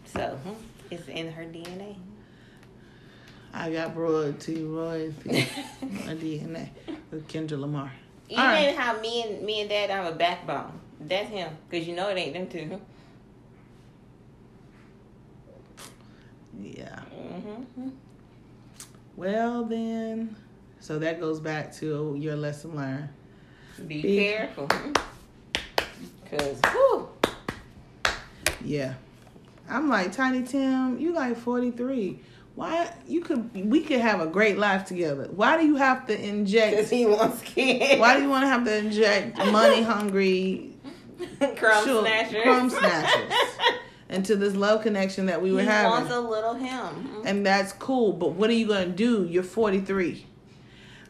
[0.05, 0.39] So
[0.91, 1.95] it's in her DNA.
[3.57, 5.47] I got royalty, royalty,
[5.81, 6.69] my DNA
[7.09, 7.89] with Kendrick Lamar.
[8.27, 8.75] Even right.
[8.75, 10.77] how me and me and dad have a backbone.
[10.99, 12.81] That's him, cause you know it ain't them two.
[16.59, 16.99] Yeah.
[17.17, 17.89] Mm-hmm.
[19.15, 20.35] Well then,
[20.81, 23.09] so that goes back to your lesson learned.
[23.87, 24.67] Be Be- careful,
[26.29, 27.09] cause whew,
[28.63, 28.95] Yeah.
[29.67, 30.99] I'm like Tiny Tim.
[30.99, 32.19] You like 43.
[32.55, 35.27] Why you could we could have a great life together.
[35.35, 36.75] Why do you have to inject?
[36.77, 36.93] cause inject?
[36.93, 37.99] he wants kids.
[37.99, 40.71] Why do you want to have to inject money hungry
[41.57, 42.43] crumb Sure, snatchers?
[42.43, 43.33] crumb snatchers.
[44.09, 45.81] into this love connection that we would have.
[45.81, 46.69] he were wants a little him.
[46.85, 47.27] Mm-hmm.
[47.27, 48.13] and that's cool.
[48.13, 49.25] But what are you gonna do?
[49.25, 50.25] You're 43.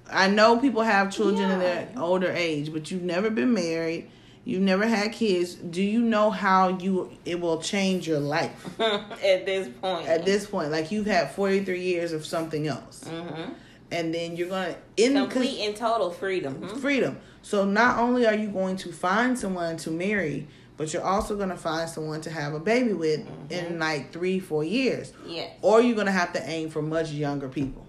[0.10, 4.10] I know people have children in their older age, but you've never been married.
[4.46, 5.56] You've never had kids.
[5.56, 10.08] Do you know how you it will change your life At this point.
[10.08, 10.72] at this point?
[10.72, 13.52] Like you've had 43 years of something else, hmm
[13.92, 16.56] and then you're gonna in Complete and total freedom.
[16.56, 16.80] hmm?
[16.80, 17.18] freedom.
[17.44, 20.48] So not only are you going to find someone to marry,
[20.78, 23.52] but you're also going to find someone to have a baby with Mm-hmm.
[23.54, 25.14] in like three, four years.
[25.28, 25.52] Yes.
[25.62, 27.86] Or you're going to have to aim for much younger people.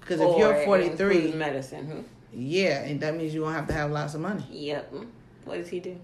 [0.00, 2.04] Because if you're 43, medicine.
[2.32, 4.44] yeah, and that means you're going to have to have lots of money.
[4.50, 4.94] Yep.
[5.44, 5.98] What does he do?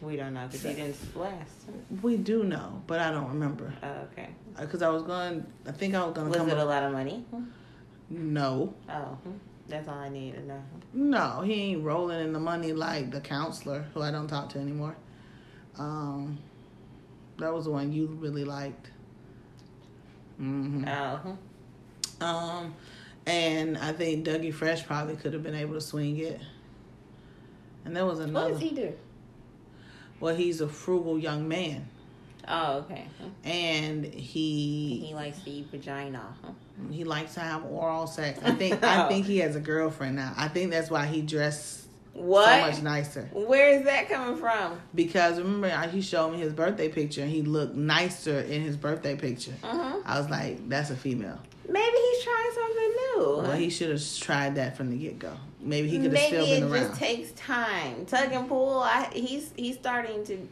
[0.00, 1.52] We don't know because he didn't last.
[2.02, 3.72] We do know, but I don't remember.
[3.84, 4.30] Oh, okay.
[4.58, 6.92] Because I was going, I think I was going to Was it a lot of
[6.92, 7.24] money?
[8.10, 8.74] No.
[8.90, 9.16] Oh,
[9.68, 10.62] that's all I need to know.
[10.92, 14.58] No, he ain't rolling in the money like the counselor, who I don't talk to
[14.58, 14.96] anymore.
[15.78, 16.38] Um,
[17.38, 18.90] That was the one you really liked.
[20.36, 21.38] hmm Oh.
[22.20, 22.74] Um,
[23.26, 26.40] and I think Dougie Fresh probably could have been able to swing it.
[27.84, 28.50] And there was another.
[28.52, 28.92] what does he do?
[30.20, 31.88] Well, he's a frugal young man,
[32.48, 33.06] Oh, okay.
[33.44, 36.34] And he He likes to eat vagina.
[36.42, 36.50] Huh?
[36.90, 38.40] he likes to have oral sex.
[38.44, 40.32] I think I think he has a girlfriend now.
[40.36, 42.48] I think that's why he dressed What?
[42.48, 43.28] so much nicer.
[43.32, 44.80] Where is that coming from?
[44.94, 48.76] Because remember, uh, he showed me his birthday picture, and he looked nicer in his
[48.76, 49.54] birthday picture.
[49.62, 50.00] Uh-huh.
[50.04, 51.38] I was like, that's a female.
[51.68, 53.36] Maybe he's trying something new.
[53.42, 55.32] Well, he should have tried that from the get go.
[55.60, 56.72] Maybe he could have still it been around.
[56.72, 58.06] Maybe it just takes time.
[58.06, 58.80] Tug and pull.
[58.80, 60.48] I, he's he's starting to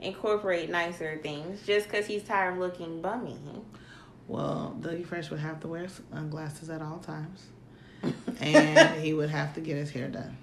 [0.00, 3.38] incorporate nicer things just because he's tired of looking bummy.
[4.26, 7.44] Well, Dougie Fresh would have to wear sunglasses at all times,
[8.40, 10.36] and he would have to get his hair done.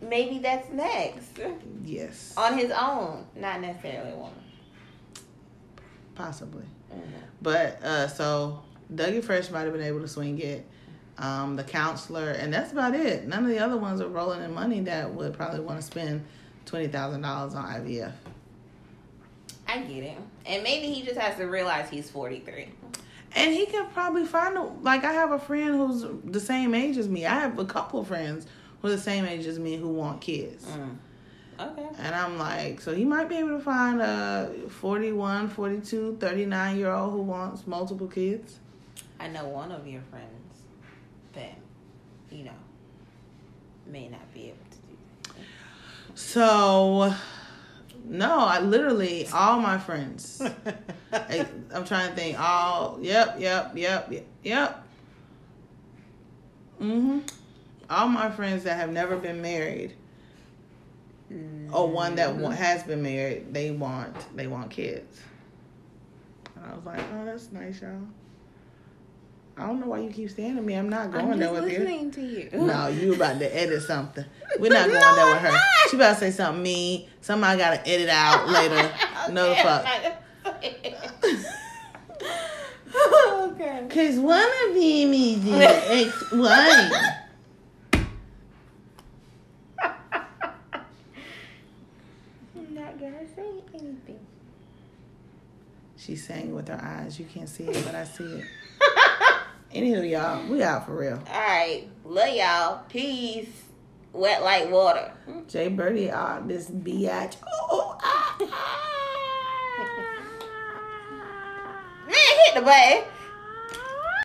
[0.00, 1.38] maybe that's next
[1.84, 4.34] Yes, on his own, not necessarily a woman.
[6.14, 6.64] possibly.
[6.92, 7.02] Mhm.
[7.42, 8.62] But uh, so
[8.94, 10.66] Dougie Fresh might have been able to swing it.
[11.18, 13.26] Um, the counselor, and that's about it.
[13.26, 16.24] None of the other ones are rolling in money that would probably want to spend
[16.64, 18.12] twenty thousand dollars on IVF.
[19.66, 22.68] I get it, and maybe he just has to realize he's forty three.
[23.34, 26.96] And he could probably find a, like I have a friend who's the same age
[26.96, 27.26] as me.
[27.26, 28.46] I have a couple of friends
[28.80, 30.66] who are the same age as me who want kids.
[30.66, 30.96] Mm.
[31.60, 31.88] Okay.
[31.98, 36.92] And I'm like, so he might be able to find a 41, 42, 39 year
[36.92, 38.60] old who wants multiple kids.
[39.20, 40.62] I know one of your friends
[41.34, 41.56] that,
[42.30, 42.50] you know,
[43.86, 44.96] may not be able to do
[45.34, 46.18] that.
[46.18, 47.14] So,
[48.04, 50.40] no, I literally, all my friends.
[51.12, 54.86] I, I'm trying to think, all, yep, yep, yep, yep, yep.
[56.78, 57.20] hmm
[57.90, 59.94] All my friends that have never been married
[61.72, 65.20] or one that has been married, they want they want kids.
[66.56, 68.00] And I was like, oh, that's nice, y'all.
[69.58, 70.74] I don't know why you keep staring at me.
[70.74, 71.78] I'm not going I'm there with you.
[71.80, 72.48] listening to you.
[72.52, 74.24] No, you about to edit something.
[74.58, 75.50] We're not going No, there with her.
[75.52, 75.60] not.
[75.90, 77.08] She about to say something mean.
[77.20, 78.92] Something I gotta edit out later.
[79.32, 79.86] No fuck.
[83.32, 83.86] okay.
[83.90, 86.92] Cause one of them is the ex-wife.
[92.56, 94.20] I'm not gonna say anything.
[95.96, 97.18] She's saying with her eyes.
[97.18, 98.44] You can't see it, but I see it.
[99.74, 101.22] Anywho, y'all, we out for real.
[101.30, 102.84] All right, love y'all.
[102.88, 103.64] Peace.
[104.14, 105.12] Wet like water.
[105.46, 107.36] Jay Birdie, uh, this biatch.
[107.46, 108.98] Oh, ah, ah.
[112.06, 113.04] Man, hit the button.